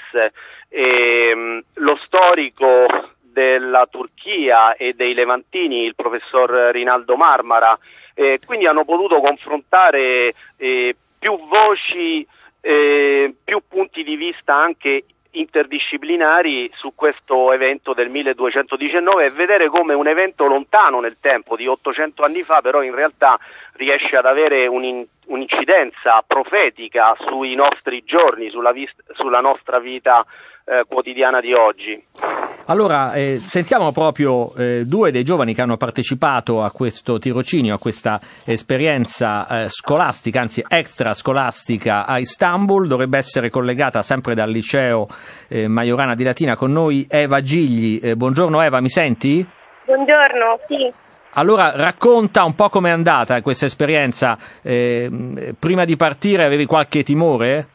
ehm, 0.70 1.62
lo 1.74 1.98
storico 2.04 2.86
della 3.20 3.86
Turchia 3.90 4.74
e 4.74 4.94
dei 4.94 5.14
Levantini, 5.14 5.84
il 5.84 5.94
professor 5.94 6.50
Rinaldo 6.72 7.16
Marmara, 7.16 7.78
eh, 8.18 8.40
quindi 8.44 8.66
hanno 8.66 8.84
potuto 8.84 9.20
confrontare 9.20 10.34
eh, 10.56 10.96
più 11.20 11.38
voci, 11.46 12.26
eh, 12.60 13.32
più 13.44 13.62
punti 13.68 14.02
di 14.02 14.16
vista 14.16 14.56
anche 14.56 15.04
interdisciplinari 15.30 16.68
su 16.74 16.94
questo 16.96 17.52
evento 17.52 17.94
del 17.94 18.08
1219 18.08 19.26
e 19.26 19.30
vedere 19.30 19.68
come 19.68 19.94
un 19.94 20.08
evento 20.08 20.46
lontano 20.46 20.98
nel 20.98 21.20
tempo 21.20 21.54
di 21.54 21.68
800 21.68 22.24
anni 22.24 22.42
fa 22.42 22.60
però 22.60 22.82
in 22.82 22.92
realtà 22.92 23.38
riesce 23.74 24.16
ad 24.16 24.26
avere 24.26 24.66
un, 24.66 25.06
un'incidenza 25.26 26.24
profetica 26.26 27.16
sui 27.20 27.54
nostri 27.54 28.02
giorni, 28.04 28.50
sulla, 28.50 28.72
vist- 28.72 29.12
sulla 29.12 29.40
nostra 29.40 29.78
vita 29.78 30.26
eh, 30.64 30.82
quotidiana 30.88 31.40
di 31.40 31.52
oggi. 31.52 32.04
Allora, 32.70 33.14
eh, 33.14 33.38
sentiamo 33.40 33.92
proprio 33.92 34.54
eh, 34.54 34.82
due 34.84 35.10
dei 35.10 35.24
giovani 35.24 35.54
che 35.54 35.62
hanno 35.62 35.78
partecipato 35.78 36.62
a 36.62 36.70
questo 36.70 37.16
tirocinio, 37.16 37.74
a 37.74 37.78
questa 37.78 38.20
esperienza 38.44 39.46
eh, 39.48 39.68
scolastica, 39.70 40.42
anzi 40.42 40.62
extrascolastica 40.68 42.04
a 42.04 42.18
Istanbul. 42.18 42.86
Dovrebbe 42.86 43.16
essere 43.16 43.48
collegata 43.48 44.02
sempre 44.02 44.34
dal 44.34 44.50
liceo 44.50 45.08
eh, 45.48 45.66
Majorana 45.66 46.14
di 46.14 46.24
Latina 46.24 46.56
con 46.56 46.70
noi 46.70 47.06
Eva 47.08 47.40
Gigli. 47.40 48.00
Eh, 48.02 48.16
buongiorno 48.16 48.60
Eva, 48.60 48.80
mi 48.82 48.90
senti? 48.90 49.48
Buongiorno, 49.86 50.60
sì. 50.68 50.92
Allora, 51.32 51.72
racconta 51.74 52.44
un 52.44 52.54
po' 52.54 52.68
com'è 52.68 52.90
andata 52.90 53.40
questa 53.40 53.64
esperienza. 53.64 54.36
prima 54.60 55.84
di 55.86 55.96
partire 55.96 56.44
avevi 56.44 56.66
qualche 56.66 57.02
timore? 57.02 57.68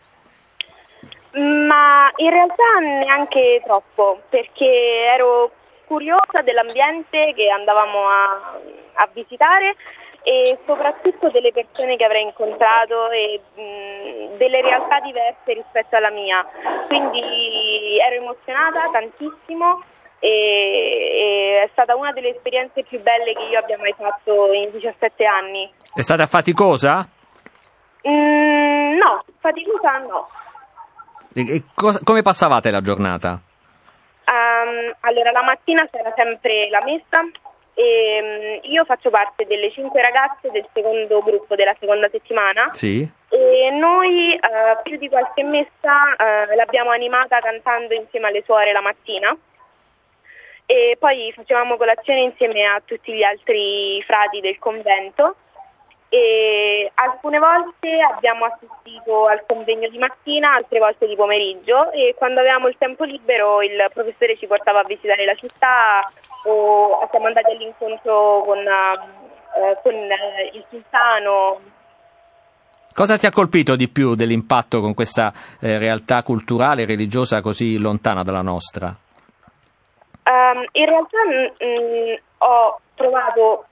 Ma 1.33 1.82
in 2.17 2.29
realtà 2.29 2.79
neanche 2.79 3.61
troppo, 3.65 4.21
perché 4.29 4.65
ero 5.13 5.51
curiosa 5.85 6.41
dell'ambiente 6.43 7.33
che 7.35 7.49
andavamo 7.49 8.07
a, 8.07 8.59
a 8.93 9.09
visitare 9.13 9.75
e 10.23 10.57
soprattutto 10.65 11.29
delle 11.29 11.51
persone 11.51 11.97
che 11.97 12.05
avrei 12.05 12.23
incontrato 12.23 13.11
e 13.11 13.41
mh, 13.55 14.37
delle 14.37 14.61
realtà 14.61 14.99
diverse 15.01 15.53
rispetto 15.53 15.95
alla 15.97 16.11
mia. 16.11 16.45
Quindi 16.87 17.99
ero 17.99 18.15
emozionata 18.15 18.89
tantissimo 18.91 19.83
e, 20.19 20.29
e, 20.29 21.63
è 21.63 21.69
stata 21.73 21.95
una 21.95 22.13
delle 22.13 22.29
esperienze 22.29 22.83
più 22.83 23.01
belle 23.01 23.33
che 23.33 23.43
io 23.43 23.59
abbia 23.59 23.77
mai 23.77 23.93
fatto 23.97 24.53
in 24.53 24.71
17 24.71 25.25
anni. 25.25 25.69
È 25.93 26.01
stata 26.01 26.25
faticosa? 26.25 27.05
Mm, 28.07 28.97
no, 28.97 29.23
faticosa 29.39 29.97
no. 29.97 30.29
E 31.33 31.63
cosa, 31.73 31.99
come 32.03 32.21
passavate 32.21 32.71
la 32.71 32.81
giornata? 32.81 33.39
Um, 34.25 34.95
allora, 35.01 35.31
la 35.31 35.43
mattina 35.43 35.87
c'era 35.91 36.13
sempre 36.15 36.69
la 36.69 36.83
messa 36.83 37.21
e 37.75 38.59
um, 38.63 38.71
io 38.71 38.85
faccio 38.85 39.09
parte 39.09 39.45
delle 39.45 39.71
cinque 39.71 40.01
ragazze 40.01 40.51
del 40.51 40.65
secondo 40.73 41.23
gruppo 41.23 41.55
della 41.55 41.75
seconda 41.79 42.07
settimana. 42.09 42.69
Sì. 42.71 43.07
E 43.29 43.69
noi 43.71 44.39
uh, 44.39 44.81
più 44.83 44.97
di 44.97 45.09
qualche 45.09 45.43
messa 45.43 46.13
uh, 46.17 46.55
l'abbiamo 46.55 46.91
animata 46.91 47.39
cantando 47.39 47.93
insieme 47.93 48.27
alle 48.27 48.43
suore 48.43 48.71
la 48.71 48.81
mattina 48.81 49.35
e 50.65 50.95
poi 50.97 51.31
facevamo 51.35 51.77
colazione 51.77 52.21
insieme 52.21 52.63
a 52.63 52.81
tutti 52.83 53.13
gli 53.13 53.23
altri 53.23 54.01
frati 54.05 54.39
del 54.39 54.57
convento 54.59 55.35
e 56.13 56.91
alcune 56.93 57.39
volte 57.39 57.99
abbiamo 57.99 58.45
assistito 58.45 59.25
al 59.25 59.43
convegno 59.47 59.89
di 59.89 59.97
mattina, 59.97 60.53
altre 60.53 60.77
volte 60.77 61.07
di 61.07 61.15
pomeriggio 61.15 61.91
e 61.91 62.13
quando 62.15 62.39
avevamo 62.39 62.67
il 62.67 62.75
tempo 62.77 63.03
libero 63.03 63.63
il 63.63 63.89
professore 63.91 64.37
ci 64.37 64.45
portava 64.45 64.81
a 64.81 64.83
visitare 64.83 65.25
la 65.25 65.33
città 65.33 66.07
o 66.43 67.07
siamo 67.09 67.25
andati 67.25 67.49
all'incontro 67.53 68.43
con, 68.45 68.59
eh, 68.59 69.79
con 69.81 69.93
eh, 69.95 70.51
il 70.53 70.63
sultano. 70.69 71.59
Cosa 72.93 73.17
ti 73.17 73.25
ha 73.25 73.31
colpito 73.31 73.75
di 73.75 73.89
più 73.89 74.13
dell'impatto 74.13 74.81
con 74.81 74.93
questa 74.93 75.33
eh, 75.59 75.79
realtà 75.79 76.21
culturale 76.21 76.83
e 76.83 76.85
religiosa 76.85 77.41
così 77.41 77.79
lontana 77.79 78.21
dalla 78.21 78.43
nostra? 78.43 78.95
Um, 80.25 80.65
in 80.71 80.85
realtà 80.85 81.17
mh, 81.25 81.65
mm, 81.65 82.11
mm, 82.11 82.15
ho 82.37 82.79
trovato 82.95 83.65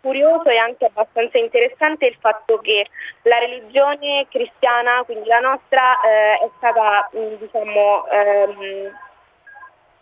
curioso 0.00 0.48
e 0.48 0.56
anche 0.56 0.84
abbastanza 0.84 1.38
interessante 1.38 2.06
il 2.06 2.16
fatto 2.20 2.58
che 2.58 2.86
la 3.22 3.38
religione 3.38 4.26
cristiana, 4.28 5.02
quindi 5.04 5.28
la 5.28 5.40
nostra, 5.40 6.00
eh, 6.02 6.38
è 6.44 6.50
stata, 6.58 7.10
mm, 7.16 7.34
diciamo, 7.34 8.06
ehm, 8.08 8.98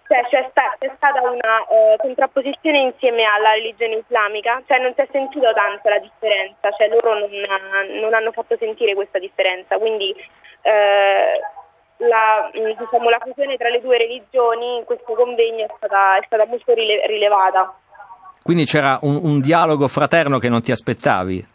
cioè 0.07 0.27
c'è, 0.29 0.47
sta, 0.51 0.77
c'è, 0.79 0.93
stata 0.97 1.23
una 1.23 1.67
eh, 1.67 1.97
contrapposizione 1.99 2.79
insieme 2.79 3.25
alla 3.25 3.53
religione 3.53 3.95
islamica, 4.07 4.63
cioè 4.67 4.79
non 4.79 4.93
si 4.95 5.01
è 5.01 5.09
sentito 5.11 5.51
tanto 5.55 5.89
la 5.89 5.99
differenza, 5.99 6.71
cioè 6.73 6.89
loro 6.89 7.19
non, 7.19 7.31
non 8.01 8.13
hanno 8.13 8.33
fatto 8.33 8.57
sentire 8.59 8.95
questa 8.95 9.19
differenza, 9.19 9.79
quindi 9.79 10.15
eh, 10.63 11.41
la, 11.99 12.51
diciamo, 12.53 13.09
la, 13.09 13.21
fusione 13.23 13.57
tra 13.57 13.69
le 13.69 13.81
due 13.81 13.99
religioni 13.99 14.79
in 14.79 14.85
questo 14.85 15.13
convegno 15.13 15.65
è 15.65 15.73
stata, 15.77 16.19
è 16.19 16.23
stata 16.27 16.47
molto 16.47 16.73
rile- 16.75 17.07
rilevata. 17.07 17.75
Quindi 18.43 18.65
c'era 18.65 18.99
un, 19.03 19.19
un, 19.23 19.41
dialogo 19.41 19.89
fraterno 19.89 20.39
che 20.39 20.49
non 20.49 20.63
ti 20.63 20.71
aspettavi? 20.71 21.47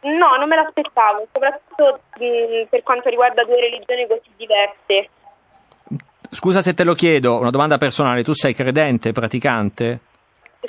No, 0.00 0.36
non 0.36 0.48
me 0.48 0.56
l'aspettavo, 0.56 1.26
soprattutto 1.30 2.00
mh, 2.18 2.68
per 2.70 2.82
quanto 2.82 3.08
riguarda 3.08 3.44
due 3.44 3.60
religioni 3.60 4.06
così 4.06 4.30
diverse. 4.36 5.08
Scusa 6.30 6.62
se 6.62 6.74
te 6.74 6.84
lo 6.84 6.94
chiedo, 6.94 7.38
una 7.38 7.50
domanda 7.50 7.78
personale, 7.78 8.22
tu 8.22 8.32
sei 8.32 8.54
credente, 8.54 9.12
praticante? 9.12 10.00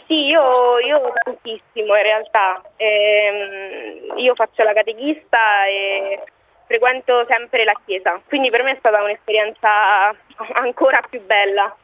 Sì, 0.08 0.26
io, 0.26 0.80
io 0.80 1.14
tantissimo 1.24 1.96
in 1.96 2.04
realtà. 2.04 2.62
Ehm, 2.78 4.18
io 4.18 4.36
faccio 4.36 4.64
la 4.64 4.74
catechista 4.74 5.66
e 5.66 6.22
frequento 6.70 7.26
sempre 7.28 7.64
la 7.64 7.74
chiesa, 7.84 8.22
quindi 8.28 8.52
per 8.52 8.62
me 8.62 8.74
è 8.74 8.76
stata 8.78 9.02
un'esperienza 9.02 10.16
ancora 10.54 11.02
più 11.10 11.20
bella. 11.26 11.76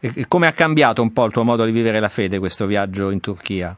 E 0.00 0.26
come 0.28 0.46
ha 0.46 0.52
cambiato 0.52 1.02
un 1.02 1.12
po' 1.12 1.24
il 1.24 1.32
tuo 1.32 1.42
modo 1.42 1.64
di 1.64 1.72
vivere 1.72 1.98
la 1.98 2.08
fede 2.08 2.38
questo 2.38 2.66
viaggio 2.66 3.10
in 3.10 3.20
Turchia? 3.20 3.76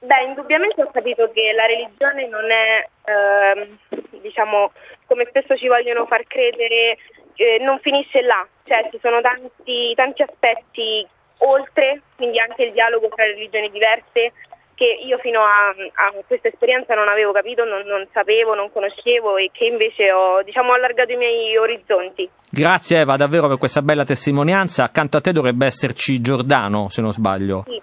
Beh, 0.00 0.22
indubbiamente 0.28 0.82
ho 0.82 0.90
capito 0.90 1.30
che 1.32 1.52
la 1.52 1.64
religione 1.64 2.28
non 2.28 2.50
è, 2.50 2.88
ehm, 3.04 3.78
diciamo, 4.20 4.72
come 5.06 5.26
spesso 5.28 5.56
ci 5.56 5.66
vogliono 5.66 6.04
far 6.06 6.24
credere, 6.26 6.98
eh, 7.34 7.58
non 7.60 7.78
finisce 7.80 8.20
là, 8.20 8.46
cioè 8.64 8.86
ci 8.90 8.98
sono 9.00 9.22
tanti, 9.22 9.94
tanti 9.94 10.22
aspetti 10.22 11.06
oltre, 11.38 12.02
quindi 12.16 12.38
anche 12.38 12.64
il 12.64 12.72
dialogo 12.72 13.08
tra 13.08 13.24
religioni 13.24 13.70
diverse 13.70 14.32
che 14.80 14.98
io 15.04 15.18
fino 15.18 15.40
a, 15.40 15.68
a 15.68 16.12
questa 16.26 16.48
esperienza 16.48 16.94
non 16.94 17.06
avevo 17.06 17.32
capito, 17.32 17.64
non, 17.64 17.82
non, 17.84 18.06
sapevo, 18.14 18.54
non 18.54 18.72
conoscevo 18.72 19.36
e 19.36 19.50
che 19.52 19.66
invece 19.66 20.10
ho 20.10 20.42
diciamo, 20.42 20.72
allargato 20.72 21.12
i 21.12 21.16
miei 21.16 21.54
orizzonti. 21.58 22.26
Grazie 22.48 23.00
Eva 23.00 23.18
davvero 23.18 23.46
per 23.46 23.58
questa 23.58 23.82
bella 23.82 24.06
testimonianza. 24.06 24.84
Accanto 24.84 25.18
a 25.18 25.20
te 25.20 25.32
dovrebbe 25.32 25.66
esserci 25.66 26.22
Giordano, 26.22 26.88
se 26.88 27.02
non 27.02 27.12
sbaglio. 27.12 27.64
Sì. 27.66 27.82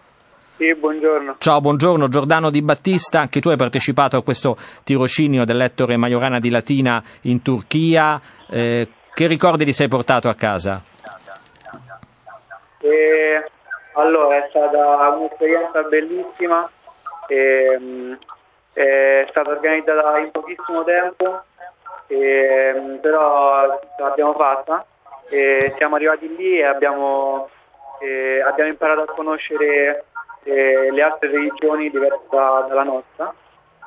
Sì, 0.58 0.74
buongiorno. 0.74 1.36
Ciao, 1.38 1.62
buongiorno 1.62 2.08
Giordano 2.08 2.50
Di 2.50 2.64
Battista, 2.64 3.20
anche 3.20 3.40
tu 3.42 3.50
hai 3.50 3.58
partecipato 3.58 4.18
a 4.18 4.24
questo 4.24 4.58
tirocinio 4.84 5.46
dell'ettore 5.46 5.98
Majorana 5.98 6.40
di 6.40 6.50
Latina 6.50 7.04
in 7.24 7.44
Turchia. 7.44 8.20
Eh, 8.50 8.88
che 9.14 9.28
ricordi 9.28 9.66
ti 9.66 9.74
sei 9.74 9.88
portato 9.88 10.30
a 10.30 10.34
casa? 10.34 10.82
Eh, 12.80 13.46
allora, 13.94 14.38
è 14.38 14.48
stata 14.50 15.10
un'esperienza 15.10 15.84
bellissima 15.84 16.68
e, 17.28 17.74
ehm, 17.74 18.20
è 18.74 19.26
stata 19.30 19.50
organizzata 19.50 20.18
in 20.20 20.32
pochissimo 20.32 20.84
tempo, 20.84 21.44
e, 22.08 22.74
ehm, 22.76 23.00
però 23.00 23.80
l'abbiamo 23.98 24.34
fatta 24.34 24.86
e 25.30 25.74
siamo 25.78 25.96
arrivati 25.96 26.34
lì 26.36 26.60
e 26.60 26.64
abbiamo, 26.64 27.50
e 28.00 28.42
abbiamo 28.42 28.70
imparato 28.70 29.02
a 29.02 29.14
conoscere 29.14 30.06
eh, 30.44 30.92
le 30.92 31.02
altre 31.02 31.30
religioni 31.30 31.90
diverse 31.90 32.26
da, 32.30 32.66
dalla 32.68 32.84
nostra 32.84 33.34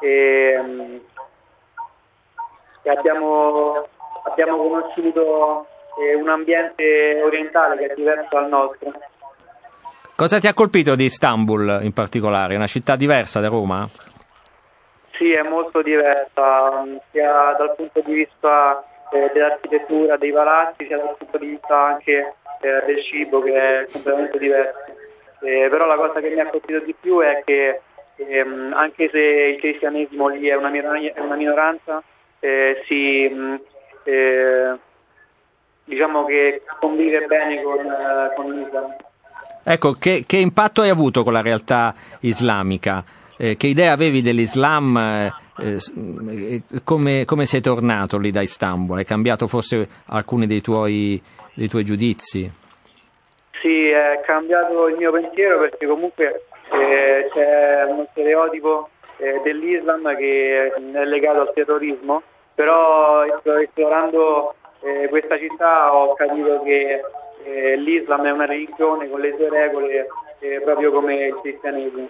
e, 0.01 0.53
ehm, 0.57 1.01
e 2.83 2.91
abbiamo, 2.91 3.87
abbiamo, 4.25 4.57
conosciuto 4.57 5.67
eh, 6.01 6.15
un 6.15 6.29
ambiente 6.29 7.21
orientale 7.23 7.77
che 7.77 7.87
è 7.87 7.95
diverso 7.95 8.29
dal 8.33 8.49
nostro. 8.49 8.93
Cosa 10.21 10.39
ti 10.39 10.47
ha 10.47 10.53
colpito 10.53 10.97
di 10.97 11.05
Istanbul 11.05 11.81
in 11.81 11.95
particolare? 11.95 12.53
È 12.53 12.57
una 12.57 12.67
città 12.67 12.95
diversa 12.95 13.41
da 13.41 13.49
Roma? 13.49 13.89
Sì, 15.17 15.33
è 15.33 15.41
molto 15.41 15.81
diversa, 15.81 16.85
sia 17.11 17.57
dal 17.57 17.75
punto 17.75 18.03
di 18.05 18.13
vista 18.13 18.85
eh, 19.13 19.31
dell'architettura 19.33 20.19
dei 20.19 20.31
palazzi, 20.31 20.85
sia 20.85 20.99
dal 20.99 21.17
punto 21.17 21.39
di 21.39 21.47
vista 21.47 21.75
anche 21.75 22.35
eh, 22.61 22.85
del 22.85 23.03
cibo 23.03 23.41
che 23.41 23.55
è 23.55 23.87
completamente 23.91 24.39
diverso. 24.39 24.79
Eh, 25.41 25.69
però 25.71 25.87
la 25.87 25.97
cosa 25.97 26.21
che 26.21 26.29
mi 26.29 26.41
ha 26.41 26.51
colpito 26.51 26.81
di 26.81 26.95
più 27.01 27.21
è 27.21 27.43
che 27.43 27.81
ehm, 28.17 28.75
anche 28.75 29.09
se 29.09 29.19
il 29.19 29.59
cristianesimo 29.59 30.29
lì 30.29 30.49
è 30.49 30.55
una, 30.55 30.71
è 30.71 31.19
una 31.19 31.37
minoranza, 31.37 32.03
eh, 32.41 32.83
si, 32.87 33.27
mh, 33.27 33.61
eh, 34.05 34.77
diciamo 35.85 36.27
che 36.27 36.61
convive 36.79 37.25
bene 37.25 37.63
con, 37.63 37.87
eh, 37.87 38.35
con 38.37 38.53
l'Islam. 38.53 38.95
Ecco, 39.63 39.93
che, 39.95 40.25
che, 40.27 40.37
impatto 40.37 40.83
hai 40.83 40.91
avuto 40.91 41.23
con 41.23 41.33
la 41.33 41.43
realtà 41.43 41.95
islamica? 42.21 43.05
Eh, 43.37 43.57
che 43.57 43.67
idea 43.67 43.93
avevi 43.93 44.23
dell'Islam? 44.23 44.97
Eh, 44.97 45.33
eh 45.61 46.63
come, 46.85 47.25
come, 47.25 47.45
sei 47.45 47.61
tornato 47.61 48.19
lì 48.19 48.31
da 48.31 48.41
Istanbul? 48.41 48.99
Hai 48.99 49.05
cambiato 49.05 49.47
forse 49.47 49.89
alcuni 50.07 50.47
dei 50.47 50.61
tuoi 50.61 51.21
dei 51.55 51.69
tuoi 51.69 51.85
giudizi. 51.85 52.51
Sì, 53.61 53.89
è 53.89 54.21
cambiato 54.25 54.89
il 54.89 54.97
mio 54.97 55.13
pensiero 55.13 55.59
perché 55.59 55.87
comunque 55.87 56.45
eh, 56.73 57.29
c'è 57.33 57.85
uno 57.87 58.07
stereotipo 58.13 58.89
eh, 59.19 59.41
dell'Islam 59.45 60.17
che 60.17 60.73
è 60.73 61.05
legato 61.05 61.41
al 61.41 61.53
terrorismo, 61.53 62.23
però 62.55 63.25
esplorando 63.25 64.55
eh, 64.81 65.09
questa 65.09 65.39
città 65.39 65.95
ho 65.95 66.15
capito 66.15 66.63
che 66.63 67.03
eh, 67.45 67.77
l'Islam 67.77 68.27
è 68.27 68.31
una 68.31 68.47
religione 68.47 69.09
con 69.09 69.21
le 69.21 69.35
sue 69.37 69.49
regole 69.49 70.07
eh, 70.41 70.61
proprio 70.63 70.91
come 70.93 71.27
il 71.27 71.39
cristianesimo. 71.41 72.09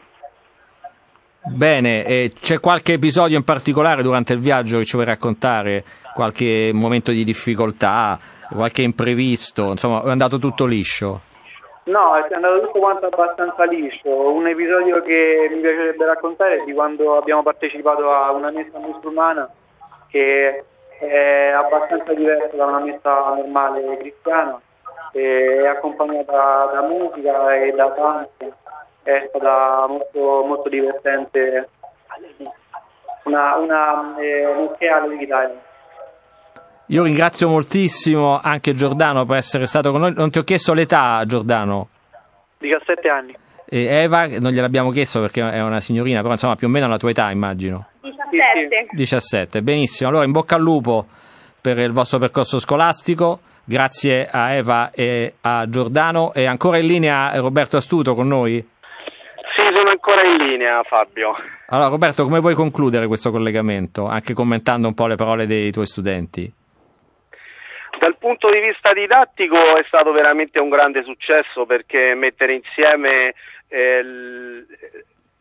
Bene, 1.42 2.04
eh, 2.04 2.32
c'è 2.38 2.60
qualche 2.60 2.94
episodio 2.94 3.38
in 3.38 3.44
particolare 3.44 4.02
durante 4.02 4.34
il 4.34 4.40
viaggio 4.40 4.78
che 4.78 4.84
ci 4.84 4.96
vuoi 4.96 5.06
raccontare? 5.06 5.84
Qualche 6.14 6.70
momento 6.74 7.12
di 7.12 7.24
difficoltà, 7.24 8.18
qualche 8.52 8.82
imprevisto? 8.82 9.70
Insomma, 9.70 10.02
è 10.02 10.10
andato 10.10 10.38
tutto 10.38 10.66
liscio? 10.66 11.20
No, 11.84 12.14
è 12.14 12.34
andato 12.34 12.60
tutto 12.60 12.78
quanto 12.78 13.06
abbastanza 13.06 13.64
liscio. 13.64 14.10
Un 14.10 14.46
episodio 14.46 15.02
che 15.02 15.48
mi 15.50 15.60
piacerebbe 15.60 16.04
raccontare 16.04 16.60
è 16.60 16.64
di 16.64 16.74
quando 16.74 17.16
abbiamo 17.16 17.42
partecipato 17.42 18.10
a 18.10 18.30
una 18.32 18.50
messa 18.50 18.78
musulmana 18.78 19.50
che 20.08 20.64
è 21.00 21.52
abbastanza 21.56 22.12
diversa 22.12 22.54
da 22.54 22.66
una 22.66 22.80
messa 22.80 23.34
normale 23.34 23.96
cristiana, 23.96 24.60
è 25.18 25.66
accompagnata 25.66 26.70
da 26.72 26.82
musica 26.82 27.54
e 27.54 27.72
da 27.72 27.86
danze 27.88 28.54
è 29.02 29.26
stata 29.28 29.86
molto, 29.88 30.44
molto 30.46 30.68
divertente, 30.68 31.68
una, 33.24 33.56
una 33.56 34.16
eh, 34.18 34.52
musicale 34.56 35.16
d'Italia. 35.16 35.60
Io 36.86 37.04
ringrazio 37.04 37.48
moltissimo 37.48 38.40
anche 38.42 38.74
Giordano 38.74 39.24
per 39.24 39.36
essere 39.36 39.66
stato 39.66 39.92
con 39.92 40.00
noi. 40.00 40.12
Non 40.12 40.30
ti 40.30 40.38
ho 40.38 40.42
chiesto 40.42 40.74
l'età, 40.74 41.24
Giordano? 41.24 41.88
17 42.58 43.08
anni. 43.08 43.36
E 43.64 43.84
Eva, 43.84 44.26
non 44.26 44.50
gliel'abbiamo 44.50 44.90
chiesto 44.90 45.20
perché 45.20 45.40
è 45.40 45.62
una 45.62 45.78
signorina, 45.78 46.20
però 46.20 46.32
insomma 46.32 46.56
più 46.56 46.66
o 46.66 46.70
meno 46.70 46.88
la 46.88 46.98
tua 46.98 47.10
età 47.10 47.30
immagino. 47.30 47.90
17. 48.00 48.88
17, 48.90 49.62
benissimo. 49.62 50.08
Allora 50.10 50.24
in 50.24 50.32
bocca 50.32 50.56
al 50.56 50.62
lupo 50.62 51.06
per 51.60 51.78
il 51.78 51.92
vostro 51.92 52.18
percorso 52.18 52.58
scolastico. 52.58 53.40
Grazie 53.64 54.26
a 54.30 54.54
Eva 54.54 54.90
e 54.92 55.34
a 55.40 55.68
Giordano. 55.68 56.32
E 56.34 56.46
ancora 56.46 56.78
in 56.78 56.86
linea 56.86 57.38
Roberto 57.38 57.76
Astuto 57.76 58.14
con 58.14 58.28
noi? 58.28 58.56
Sì, 58.56 59.74
sono 59.74 59.90
ancora 59.90 60.22
in 60.24 60.36
linea, 60.36 60.82
Fabio. 60.82 61.34
Allora, 61.68 61.88
Roberto, 61.88 62.24
come 62.24 62.40
vuoi 62.40 62.54
concludere 62.54 63.06
questo 63.06 63.30
collegamento, 63.30 64.06
anche 64.06 64.34
commentando 64.34 64.88
un 64.88 64.94
po' 64.94 65.06
le 65.06 65.16
parole 65.16 65.46
dei 65.46 65.70
tuoi 65.70 65.86
studenti? 65.86 66.52
Dal 67.98 68.16
punto 68.16 68.50
di 68.50 68.60
vista 68.60 68.92
didattico 68.92 69.76
è 69.76 69.84
stato 69.86 70.10
veramente 70.12 70.58
un 70.58 70.68
grande 70.68 71.02
successo 71.02 71.66
perché 71.66 72.14
mettere 72.14 72.54
insieme 72.54 73.34
eh, 73.68 74.64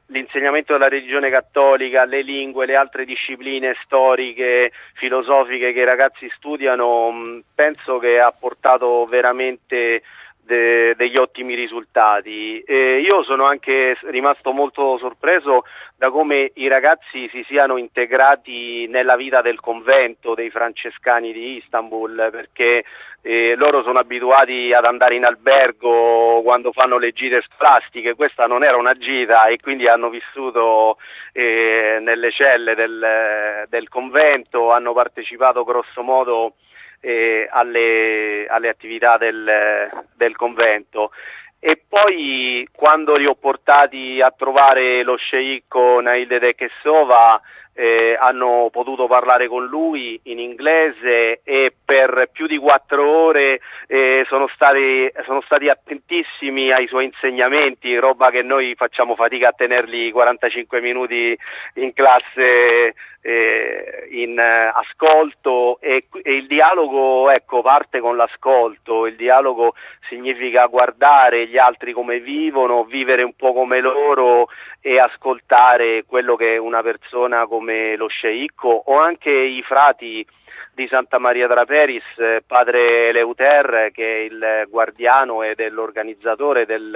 l'insegnamento 0.10 0.74
della 0.74 0.88
religione 0.88 1.30
cattolica, 1.30 2.06
le 2.06 2.22
lingue, 2.22 2.66
le 2.66 2.76
altre 2.76 3.06
discipline 3.06 3.76
storiche, 3.84 4.72
filosofiche 4.94 5.74
che 5.74 5.80
i 5.80 5.86
ragazzi 5.86 6.30
studiano, 6.36 7.42
penso 7.54 7.98
che 8.00 8.20
ha 8.20 8.32
portato 8.32 9.06
veramente 9.06 10.02
de, 10.50 10.96
degli 10.96 11.16
ottimi 11.16 11.54
risultati. 11.54 12.60
Eh, 12.62 13.02
io 13.02 13.22
sono 13.24 13.46
anche 13.46 13.96
rimasto 14.08 14.52
molto 14.52 14.98
sorpreso 14.98 15.64
da 15.96 16.10
come 16.10 16.52
i 16.56 16.68
ragazzi 16.68 17.30
si 17.30 17.44
siano 17.48 17.78
integrati 17.78 18.88
nella 18.88 19.16
vita 19.16 19.42
del 19.42 19.60
convento 19.60 20.34
dei 20.34 20.50
francescani 20.50 21.32
di 21.32 21.58
Istanbul, 21.58 22.30
perché 22.32 22.84
eh, 23.22 23.54
loro 23.56 23.84
sono 23.84 24.00
abituati 24.00 24.74
ad 24.74 24.86
andare 24.86 25.16
in 25.16 25.26
albergo 25.26 26.42
quando 26.42 26.72
fanno 26.72 26.98
le 26.98 27.12
gite 27.12 27.42
scolastiche, 27.42 28.16
questa 28.16 28.48
non 28.48 28.64
era 28.64 28.78
una 28.78 28.94
gita 28.94 29.46
e 29.46 29.60
quindi 29.60 29.88
hanno 29.88 30.10
vissuto 30.10 30.98
eh, 31.34 32.00
nelle 32.02 32.32
celle 32.32 32.74
del, 32.74 33.66
del 33.70 33.88
convento, 33.88 34.72
hanno 34.72 34.94
partecipato 34.94 35.64
grosso 35.64 36.02
modo 36.02 36.54
eh, 37.00 37.48
alle, 37.50 38.48
alle, 38.48 38.70
attività 38.70 39.18
del, 39.18 39.90
del 40.16 40.36
convento. 40.36 41.12
E 41.60 41.82
poi 41.88 42.68
quando 42.72 43.16
li 43.16 43.26
ho 43.26 43.36
portati 43.36 44.22
a 44.22 44.32
trovare 44.32 45.04
lo 45.04 45.18
sceicco 45.18 46.00
Nailde 46.00 46.40
de 46.40 46.56
Kessova 46.56 47.40
eh, 47.80 48.18
hanno 48.20 48.68
potuto 48.74 49.08
parlare 49.08 49.48
con 49.48 49.66
lui 49.66 50.20
in 50.24 50.38
inglese 50.38 51.40
e 51.46 51.74
per 51.86 52.28
più 52.30 52.46
di 52.46 52.58
quattro 52.58 53.08
ore 53.08 53.62
eh, 53.88 54.26
sono, 54.28 54.50
stati, 54.54 55.10
sono, 55.24 55.40
stati, 55.42 55.70
attentissimi 55.70 56.72
ai 56.74 56.88
suoi 56.88 57.06
insegnamenti, 57.06 57.96
roba 57.96 58.32
che 58.32 58.42
noi 58.42 58.76
facciamo 58.76 59.16
fatica 59.16 59.48
a 59.48 59.54
tenerli 59.54 60.12
45 60.12 60.82
minuti 60.82 61.38
in 61.76 61.94
classe 61.94 62.96
eh, 63.22 64.08
in 64.12 64.38
eh, 64.40 64.72
ascolto 64.74 65.80
e, 65.82 66.08
e, 66.24 66.34
il 66.34 66.48
dialogo 66.48 67.30
ecco, 67.30 67.62
parte 67.62 68.00
con 68.00 68.16
l'ascolto, 68.16 69.06
il 69.06 69.16
dialogo 69.16 69.74
significa 70.08 70.66
guardare 70.68 71.48
gli 71.48 71.58
altri 71.58 71.92
come 71.92 72.20
vivono, 72.20 72.86
vivere 72.86 73.24
un 73.24 73.34
po' 73.34 73.54
come 73.54 73.82
loro 73.82 74.48
e 74.82 75.00
ascoltare 75.00 76.06
quello 76.06 76.36
che 76.36 76.58
una 76.58 76.82
persona 76.82 77.46
come 77.46 77.69
lo 77.96 78.08
sceicco 78.08 78.70
o 78.70 78.98
anche 78.98 79.32
i 79.32 79.62
frati 79.64 80.26
di 80.74 80.88
Santa 80.88 81.20
Maria 81.20 81.48
Draperis, 81.48 82.04
eh, 82.18 82.42
padre 82.46 83.12
Leuter 83.12 83.90
che 83.92 84.04
è 84.04 84.20
il 84.20 84.68
guardiano 84.70 85.44
e 85.44 85.54
dell'organizzatore 85.56 86.66
del, 86.66 86.96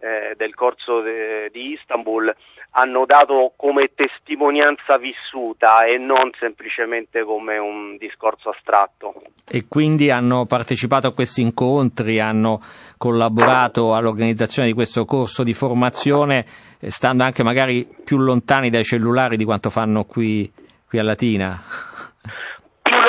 eh, 0.00 0.34
del 0.36 0.54
corso 0.54 1.00
de, 1.00 1.50
di 1.52 1.72
Istanbul, 1.72 2.34
hanno 2.70 3.04
dato 3.06 3.52
come 3.56 3.90
testimonianza 3.94 4.98
vissuta 4.98 5.84
e 5.84 5.98
non 5.98 6.30
semplicemente 6.38 7.22
come 7.24 7.58
un 7.58 7.96
discorso 7.96 8.50
astratto. 8.50 9.14
E 9.46 9.66
quindi 9.68 10.10
hanno 10.10 10.46
partecipato 10.46 11.08
a 11.08 11.14
questi 11.14 11.40
incontri, 11.40 12.20
hanno 12.20 12.60
collaborato 12.96 13.94
all'organizzazione 13.94 14.68
di 14.68 14.74
questo 14.74 15.04
corso 15.04 15.42
di 15.42 15.54
formazione, 15.54 16.44
stando 16.86 17.24
anche 17.24 17.42
magari 17.42 17.86
più 18.04 18.18
lontani 18.18 18.70
dai 18.70 18.84
cellulari 18.84 19.36
di 19.36 19.44
quanto 19.44 19.70
fanno 19.70 20.04
qui, 20.04 20.50
qui 20.86 20.98
a 20.98 21.02
Latina. 21.02 21.62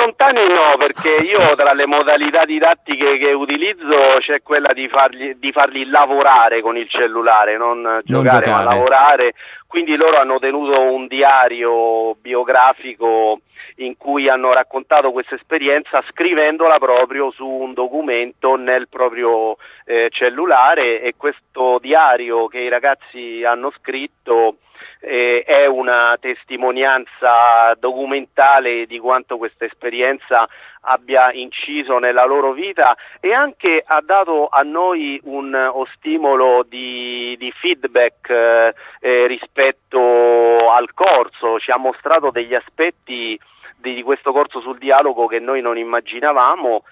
lontani 0.00 0.40
no, 0.48 0.76
perché 0.78 1.14
io 1.22 1.54
tra 1.56 1.72
le 1.72 1.86
modalità 1.86 2.44
didattiche 2.44 3.18
che 3.18 3.32
utilizzo 3.32 4.18
c'è 4.20 4.42
quella 4.42 4.72
di 4.72 4.88
farli, 4.88 5.38
di 5.38 5.52
farli 5.52 5.86
lavorare 5.86 6.60
con 6.60 6.76
il 6.76 6.88
cellulare, 6.88 7.56
non, 7.56 7.80
non 7.80 8.00
giocare, 8.04 8.44
giocare, 8.44 8.64
ma 8.64 8.74
lavorare. 8.74 9.34
Quindi 9.66 9.94
loro 9.96 10.18
hanno 10.18 10.38
tenuto 10.38 10.80
un 10.80 11.06
diario 11.06 12.16
biografico 12.20 13.40
in 13.80 13.96
cui 13.96 14.28
hanno 14.28 14.52
raccontato 14.52 15.12
questa 15.12 15.34
esperienza 15.34 16.02
scrivendola 16.10 16.78
proprio 16.78 17.30
su 17.30 17.46
un 17.46 17.72
documento 17.72 18.56
nel 18.56 18.88
proprio 18.88 19.56
eh, 19.84 20.08
cellulare 20.10 21.00
e 21.02 21.14
questo 21.16 21.78
diario 21.80 22.46
che 22.46 22.60
i 22.60 22.68
ragazzi 22.68 23.42
hanno 23.44 23.70
scritto 23.78 24.56
eh, 25.00 25.42
è 25.46 25.66
una 25.66 26.16
testimonianza 26.20 27.74
documentale 27.78 28.86
di 28.86 28.98
quanto 28.98 29.38
questa 29.38 29.64
esperienza 29.64 30.46
abbia 30.82 31.32
inciso 31.32 31.98
nella 31.98 32.24
loro 32.24 32.52
vita 32.52 32.96
e 33.20 33.32
anche 33.32 33.82
ha 33.84 34.00
dato 34.02 34.48
a 34.48 34.62
noi 34.62 35.20
un 35.24 35.70
stimolo 35.96 36.64
di, 36.66 37.34
di 37.38 37.52
feedback 37.52 38.28
eh, 38.30 38.74
eh, 39.00 39.26
rispetto 39.26 40.70
al 40.70 40.92
corso, 40.94 41.58
ci 41.58 41.70
ha 41.70 41.76
mostrato 41.76 42.30
degli 42.30 42.54
aspetti 42.54 43.38
di, 43.80 44.02
questo 44.02 44.32
corso 44.32 44.60
sul 44.60 44.78
dialogo 44.78 45.26
che 45.26 45.38
noi 45.38 45.60
non 45.60 45.76
immaginavamo 45.76 46.84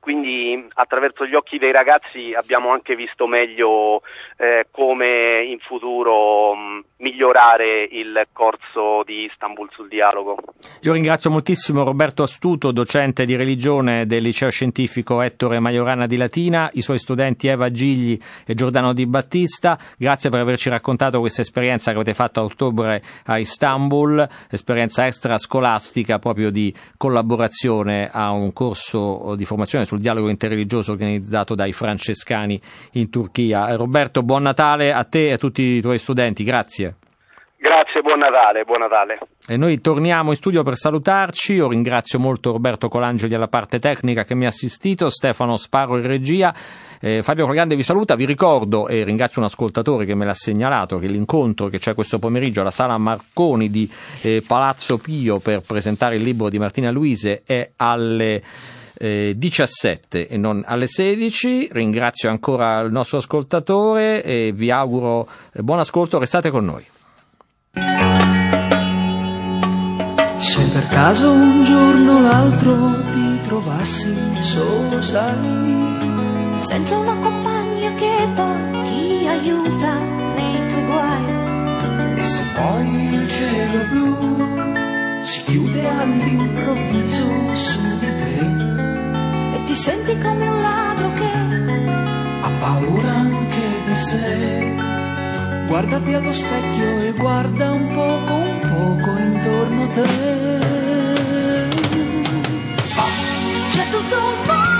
quindi 0.00 0.66
attraverso 0.74 1.26
gli 1.26 1.34
occhi 1.34 1.58
dei 1.58 1.72
ragazzi 1.72 2.32
abbiamo 2.34 2.70
anche 2.70 2.94
visto 2.94 3.26
meglio 3.26 4.02
eh, 4.36 4.66
come 4.70 5.44
in 5.44 5.58
futuro 5.58 6.54
mh, 6.54 6.84
migliorare 6.98 7.84
il 7.90 8.26
corso 8.32 9.02
di 9.04 9.24
Istanbul 9.24 9.68
sul 9.72 9.88
dialogo. 9.88 10.36
Io 10.82 10.92
ringrazio 10.92 11.30
moltissimo 11.30 11.84
Roberto 11.84 12.22
Astuto, 12.22 12.72
docente 12.72 13.24
di 13.24 13.36
religione 13.36 14.06
del 14.06 14.22
liceo 14.22 14.50
scientifico 14.50 15.20
Ettore 15.20 15.58
Majorana 15.58 16.06
di 16.06 16.16
Latina, 16.16 16.70
i 16.74 16.82
suoi 16.82 16.98
studenti 16.98 17.48
Eva 17.48 17.70
Gigli 17.70 18.18
e 18.46 18.54
Giordano 18.54 18.92
Di 18.92 19.06
Battista, 19.06 19.78
grazie 19.98 20.30
per 20.30 20.40
averci 20.40 20.68
raccontato 20.68 21.20
questa 21.20 21.42
esperienza 21.42 21.90
che 21.90 21.96
avete 21.96 22.14
fatto 22.14 22.40
a 22.40 22.44
ottobre 22.44 23.02
a 23.26 23.38
Istanbul, 23.38 24.26
esperienza 24.50 25.06
extrascolastica 25.06 26.18
proprio 26.18 26.50
di 26.50 26.72
collaborazione 26.96 28.08
a 28.12 28.30
un 28.30 28.52
corso 28.52 29.34
di 29.36 29.44
formazione 29.44 29.81
sul 29.84 30.00
dialogo 30.00 30.28
interreligioso 30.28 30.92
organizzato 30.92 31.54
dai 31.54 31.72
francescani 31.72 32.60
in 32.92 33.10
Turchia. 33.10 33.74
Roberto, 33.76 34.22
buon 34.22 34.42
Natale 34.42 34.92
a 34.92 35.04
te 35.04 35.28
e 35.28 35.32
a 35.32 35.38
tutti 35.38 35.62
i 35.62 35.80
tuoi 35.80 35.98
studenti, 35.98 36.44
grazie. 36.44 36.96
Grazie, 37.62 38.00
buon 38.00 38.18
Natale, 38.18 38.64
buon 38.64 38.80
Natale. 38.80 39.20
E 39.46 39.56
noi 39.56 39.80
torniamo 39.80 40.30
in 40.30 40.36
studio 40.36 40.64
per 40.64 40.74
salutarci. 40.74 41.52
Io 41.52 41.68
ringrazio 41.68 42.18
molto 42.18 42.50
Roberto 42.50 42.88
Colangeli 42.88 43.36
alla 43.36 43.46
parte 43.46 43.78
tecnica 43.78 44.24
che 44.24 44.34
mi 44.34 44.46
ha 44.46 44.48
assistito, 44.48 45.08
Stefano 45.08 45.56
Sparo 45.56 45.96
in 45.96 46.04
regia. 46.04 46.52
Eh, 47.00 47.22
Fabio 47.22 47.44
Colgrande 47.44 47.76
vi 47.76 47.84
saluta, 47.84 48.16
vi 48.16 48.24
ricordo 48.24 48.88
e 48.88 49.04
ringrazio 49.04 49.40
un 49.40 49.46
ascoltatore 49.46 50.04
che 50.04 50.16
me 50.16 50.24
l'ha 50.24 50.34
segnalato 50.34 50.98
che 50.98 51.06
l'incontro 51.06 51.68
che 51.68 51.78
c'è 51.78 51.94
questo 51.94 52.18
pomeriggio 52.18 52.62
alla 52.62 52.72
sala 52.72 52.98
Marconi 52.98 53.68
di 53.68 53.88
eh, 54.22 54.42
Palazzo 54.44 54.98
Pio 54.98 55.38
per 55.38 55.60
presentare 55.60 56.16
il 56.16 56.22
libro 56.24 56.48
di 56.48 56.58
Martina 56.58 56.90
Luise 56.90 57.42
è 57.46 57.70
alle 57.76 58.42
eh, 58.98 59.34
17 59.36 60.28
e 60.28 60.36
non 60.36 60.62
alle 60.66 60.86
16. 60.86 61.68
Ringrazio 61.72 62.30
ancora 62.30 62.80
il 62.80 62.92
nostro 62.92 63.18
ascoltatore 63.18 64.22
e 64.22 64.52
vi 64.54 64.70
auguro 64.70 65.28
eh, 65.52 65.62
buon 65.62 65.78
ascolto, 65.78 66.18
restate 66.18 66.50
con 66.50 66.64
noi. 66.64 66.84
Se 70.38 70.68
per 70.72 70.88
caso 70.88 71.30
un 71.30 71.64
giorno 71.64 72.16
o 72.16 72.20
l'altro 72.20 72.74
ti 73.12 73.40
trovassi 73.42 74.14
solo, 74.40 75.00
sai, 75.00 76.58
senza 76.58 76.98
una 76.98 77.14
compagna 77.14 77.94
che 77.94 78.28
poi 78.34 78.82
ti 78.84 79.26
aiuta 79.26 79.98
nei 80.34 80.68
tuoi 80.68 80.84
guai. 80.84 82.20
E 82.20 82.24
se 82.24 82.42
poi 82.54 83.14
il 83.14 83.28
cielo 83.30 83.84
blu 83.90 85.22
si 85.22 85.42
chiude 85.44 85.88
all'improvviso 85.88 87.54
su 87.54 87.80
di 87.98 88.06
te 88.06 88.71
senti 89.82 90.16
come 90.16 90.48
un 90.48 90.62
ladro 90.62 91.12
che 91.14 91.28
ha 92.42 92.50
paura 92.60 93.08
anche 93.08 93.64
di 93.84 93.96
sé. 93.96 94.76
Guardati 95.66 96.14
allo 96.14 96.32
specchio 96.32 97.00
e 97.00 97.12
guarda 97.14 97.72
un 97.72 97.88
poco, 97.88 98.32
un 98.32 98.60
poco 98.60 99.18
intorno 99.18 99.82
a 99.82 99.86
te. 99.88 100.60
C'è 103.70 103.84
tutto 103.90 104.16
un 104.16 104.46
mondo 104.46 104.71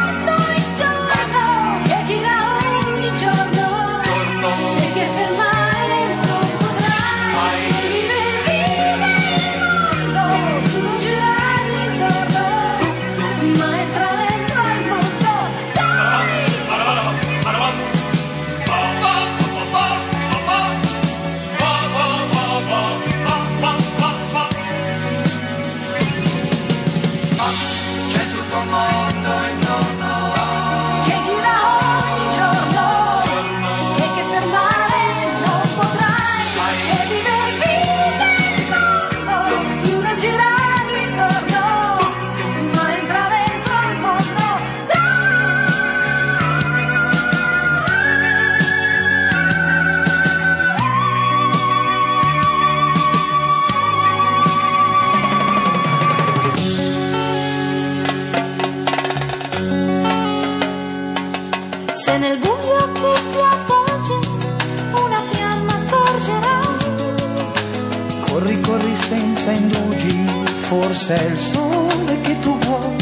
forse 70.93 71.14
è 71.14 71.30
il 71.30 71.38
sole 71.38 72.20
che 72.20 72.38
tu 72.40 72.59
vuoi. 72.59 72.97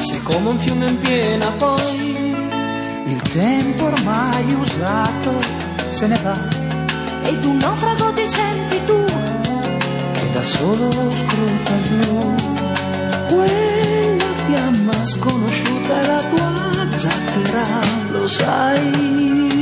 Se 0.00 0.20
come 0.22 0.48
un 0.48 0.58
fiume 0.58 0.86
in 0.86 0.98
piena 0.98 1.46
poi, 1.52 2.16
il 3.06 3.20
tempo 3.30 3.84
ormai 3.84 4.52
usato 4.54 5.32
se 5.90 6.08
ne 6.08 6.18
va. 6.22 6.36
ed 7.22 7.44
un 7.44 7.56
naufrago 7.56 8.12
ti 8.14 8.26
senti 8.26 8.84
tu, 8.84 9.04
Che 10.12 10.32
da 10.32 10.42
solo 10.42 10.90
scruta 10.90 11.72
il 11.80 11.88
blu. 11.88 12.34
Quella 13.28 14.30
fiamma 14.46 15.06
sconosciuta 15.06 16.00
è 16.00 16.06
la 16.06 16.22
tua 16.30 16.98
zattera, 16.98 17.66
lo 18.10 18.26
sai. 18.26 19.53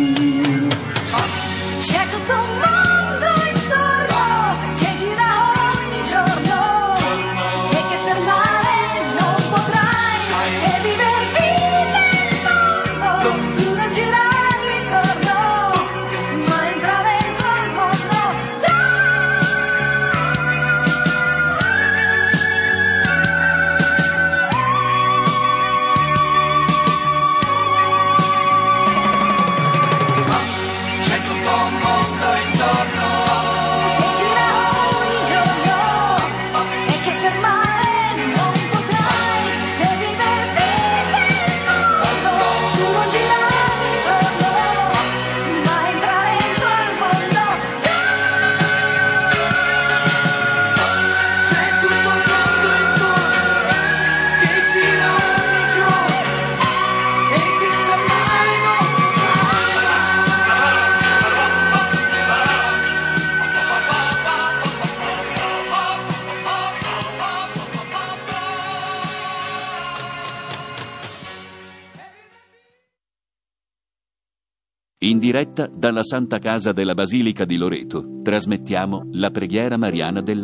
Diretta 75.42 75.66
dalla 75.66 76.02
Santa 76.02 76.38
Casa 76.38 76.72
della 76.72 76.94
Basilica 76.94 77.44
di 77.44 77.56
Loreto 77.56 78.20
trasmettiamo 78.22 79.08
la 79.12 79.30
preghiera 79.30 79.76
mariana 79.76 80.20
dell'anno. 80.20 80.40